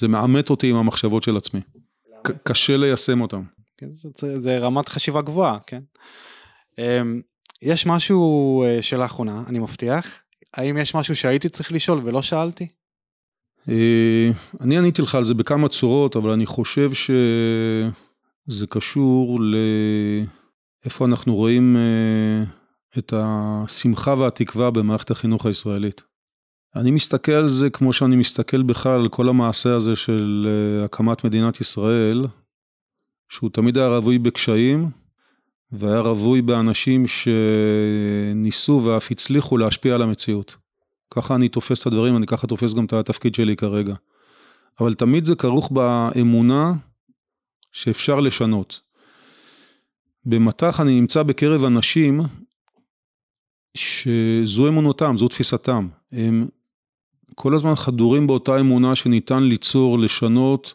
זה 0.00 0.08
מעמת 0.08 0.50
אותי 0.50 0.70
עם 0.70 0.76
המחשבות 0.76 1.22
של 1.22 1.36
עצמי. 1.36 1.60
קשה 2.44 2.76
ליישם 2.76 3.20
אותם. 3.20 3.42
כן, 3.76 3.86
זה, 4.14 4.40
זה 4.40 4.58
רמת 4.58 4.88
חשיבה 4.88 5.22
גבוהה, 5.22 5.58
כן. 5.66 5.80
אמ, 6.78 7.20
יש 7.62 7.86
משהו 7.86 8.62
אה, 8.64 8.82
שלאחרונה, 8.82 9.44
אני 9.46 9.58
מבטיח, 9.58 10.22
האם 10.54 10.76
יש 10.76 10.94
משהו 10.94 11.16
שהייתי 11.16 11.48
צריך 11.48 11.72
לשאול 11.72 12.00
ולא 12.04 12.22
שאלתי? 12.22 12.68
אה, 13.68 14.30
אני 14.60 14.78
עניתי 14.78 15.02
לך 15.02 15.14
על 15.14 15.24
זה 15.24 15.34
בכמה 15.34 15.68
צורות, 15.68 16.16
אבל 16.16 16.30
אני 16.30 16.46
חושב 16.46 16.94
שזה 18.48 18.66
קשור 18.66 19.40
לאיפה 20.84 21.04
אנחנו 21.04 21.34
רואים 21.34 21.76
אה, 21.76 22.44
את 22.98 23.12
השמחה 23.16 24.14
והתקווה 24.18 24.70
במערכת 24.70 25.10
החינוך 25.10 25.46
הישראלית. 25.46 26.02
אני 26.76 26.90
מסתכל 26.90 27.32
על 27.32 27.48
זה 27.48 27.70
כמו 27.70 27.92
שאני 27.92 28.16
מסתכל 28.16 28.62
בכלל 28.62 29.00
על 29.00 29.08
כל 29.08 29.28
המעשה 29.28 29.74
הזה 29.74 29.96
של 29.96 30.48
אה, 30.48 30.84
הקמת 30.84 31.24
מדינת 31.24 31.60
ישראל, 31.60 32.26
שהוא 33.28 33.50
תמיד 33.50 33.78
היה 33.78 33.88
רווי 33.88 34.18
בקשיים, 34.18 34.90
והיה 35.72 36.00
רווי 36.00 36.42
באנשים 36.42 37.04
שניסו 37.06 38.82
ואף 38.84 39.10
הצליחו 39.10 39.58
להשפיע 39.58 39.94
על 39.94 40.02
המציאות. 40.02 40.56
ככה 41.14 41.34
אני 41.34 41.48
תופס 41.48 41.82
את 41.82 41.86
הדברים, 41.86 42.16
אני 42.16 42.26
ככה 42.26 42.46
תופס 42.46 42.74
גם 42.74 42.84
את 42.84 42.92
התפקיד 42.92 43.34
שלי 43.34 43.56
כרגע. 43.56 43.94
אבל 44.80 44.94
תמיד 44.94 45.24
זה 45.24 45.34
כרוך 45.34 45.72
באמונה 45.72 46.72
שאפשר 47.78 48.20
לשנות. 48.20 48.80
במטח 50.24 50.80
אני 50.80 51.00
נמצא 51.00 51.22
בקרב 51.22 51.64
אנשים 51.64 52.20
שזו 53.76 54.68
אמונותם, 54.68 55.16
זו 55.16 55.28
תפיסתם. 55.28 55.88
הם 56.12 56.48
כל 57.34 57.54
הזמן 57.54 57.74
חדורים 57.74 58.26
באותה 58.26 58.60
אמונה 58.60 58.94
שניתן 58.94 59.42
ליצור, 59.42 59.98
לשנות, 59.98 60.74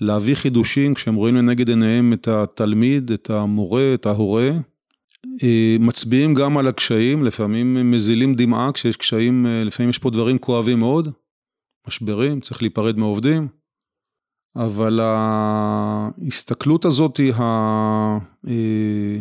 להביא 0.00 0.34
חידושים 0.34 0.94
כשהם 0.94 1.14
רואים 1.14 1.36
לנגד 1.36 1.68
עיניהם 1.68 2.12
את 2.12 2.28
התלמיד, 2.28 3.10
את 3.10 3.30
המורה, 3.30 3.94
את 3.94 4.06
ההורה, 4.06 4.50
אה, 5.42 5.76
מצביעים 5.80 6.34
גם 6.34 6.58
על 6.58 6.66
הקשיים, 6.66 7.24
לפעמים 7.24 7.90
מזילים 7.90 8.34
דמעה 8.34 8.72
כשיש 8.72 8.96
קשיים, 8.96 9.46
אה, 9.46 9.64
לפעמים 9.64 9.90
יש 9.90 9.98
פה 9.98 10.10
דברים 10.10 10.38
כואבים 10.38 10.78
מאוד, 10.78 11.08
משברים, 11.88 12.40
צריך 12.40 12.62
להיפרד 12.62 12.98
מעובדים, 12.98 13.48
אבל 14.56 15.00
ההסתכלות 15.02 16.84
הזאת 16.84 17.20
אה, 17.40 18.18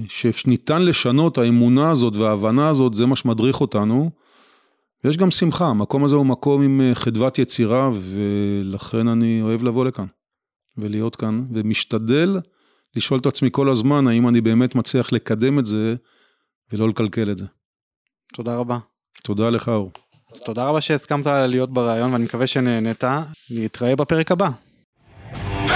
שניתן 0.08 0.82
לשנות, 0.82 1.38
האמונה 1.38 1.92
הזאת 1.92 2.16
וההבנה 2.16 2.70
הזאת, 2.70 2.94
זה 2.94 3.06
מה 3.06 3.16
שמדריך 3.16 3.62
אותנו. 3.62 4.12
ויש 5.04 5.18
גם 5.18 5.32
שמחה, 5.32 5.66
המקום 5.66 6.04
הזה 6.04 6.16
הוא 6.16 6.26
מקום 6.26 6.62
עם 6.62 6.82
חדוות 6.94 7.40
יצירה, 7.40 7.90
ולכן 7.94 9.08
אני 9.08 9.42
אוהב 9.42 9.64
לבוא 9.64 9.86
לכאן 9.86 10.06
ולהיות 10.78 11.16
כאן, 11.16 11.46
ומשתדל 11.54 12.40
לשאול 12.96 13.20
את 13.20 13.26
עצמי 13.26 13.50
כל 13.52 13.70
הזמן, 13.70 14.08
האם 14.08 14.28
אני 14.28 14.42
באמת 14.42 14.76
מצליח 14.76 15.12
לקדם 15.12 15.60
את 15.60 15.66
זה 15.66 15.96
ולא 16.72 16.90
לקלקל 16.90 17.32
את 17.32 17.38
זה. 17.38 17.46
תודה 18.34 18.56
רבה. 18.56 18.78
תודה 19.24 19.50
לך, 19.50 19.70
אור. 19.70 19.92
אז 20.34 20.42
תודה 20.42 20.70
רבה 20.70 20.82
שהסכמת 20.82 21.28
להיות 21.28 21.74
בריאיון 21.74 22.14
ואני 22.14 22.24
מקווה 22.24 22.48
שנהנית. 22.48 23.04
נתראה 23.50 23.96
בפרק 23.96 24.32
הבא. 24.32 24.50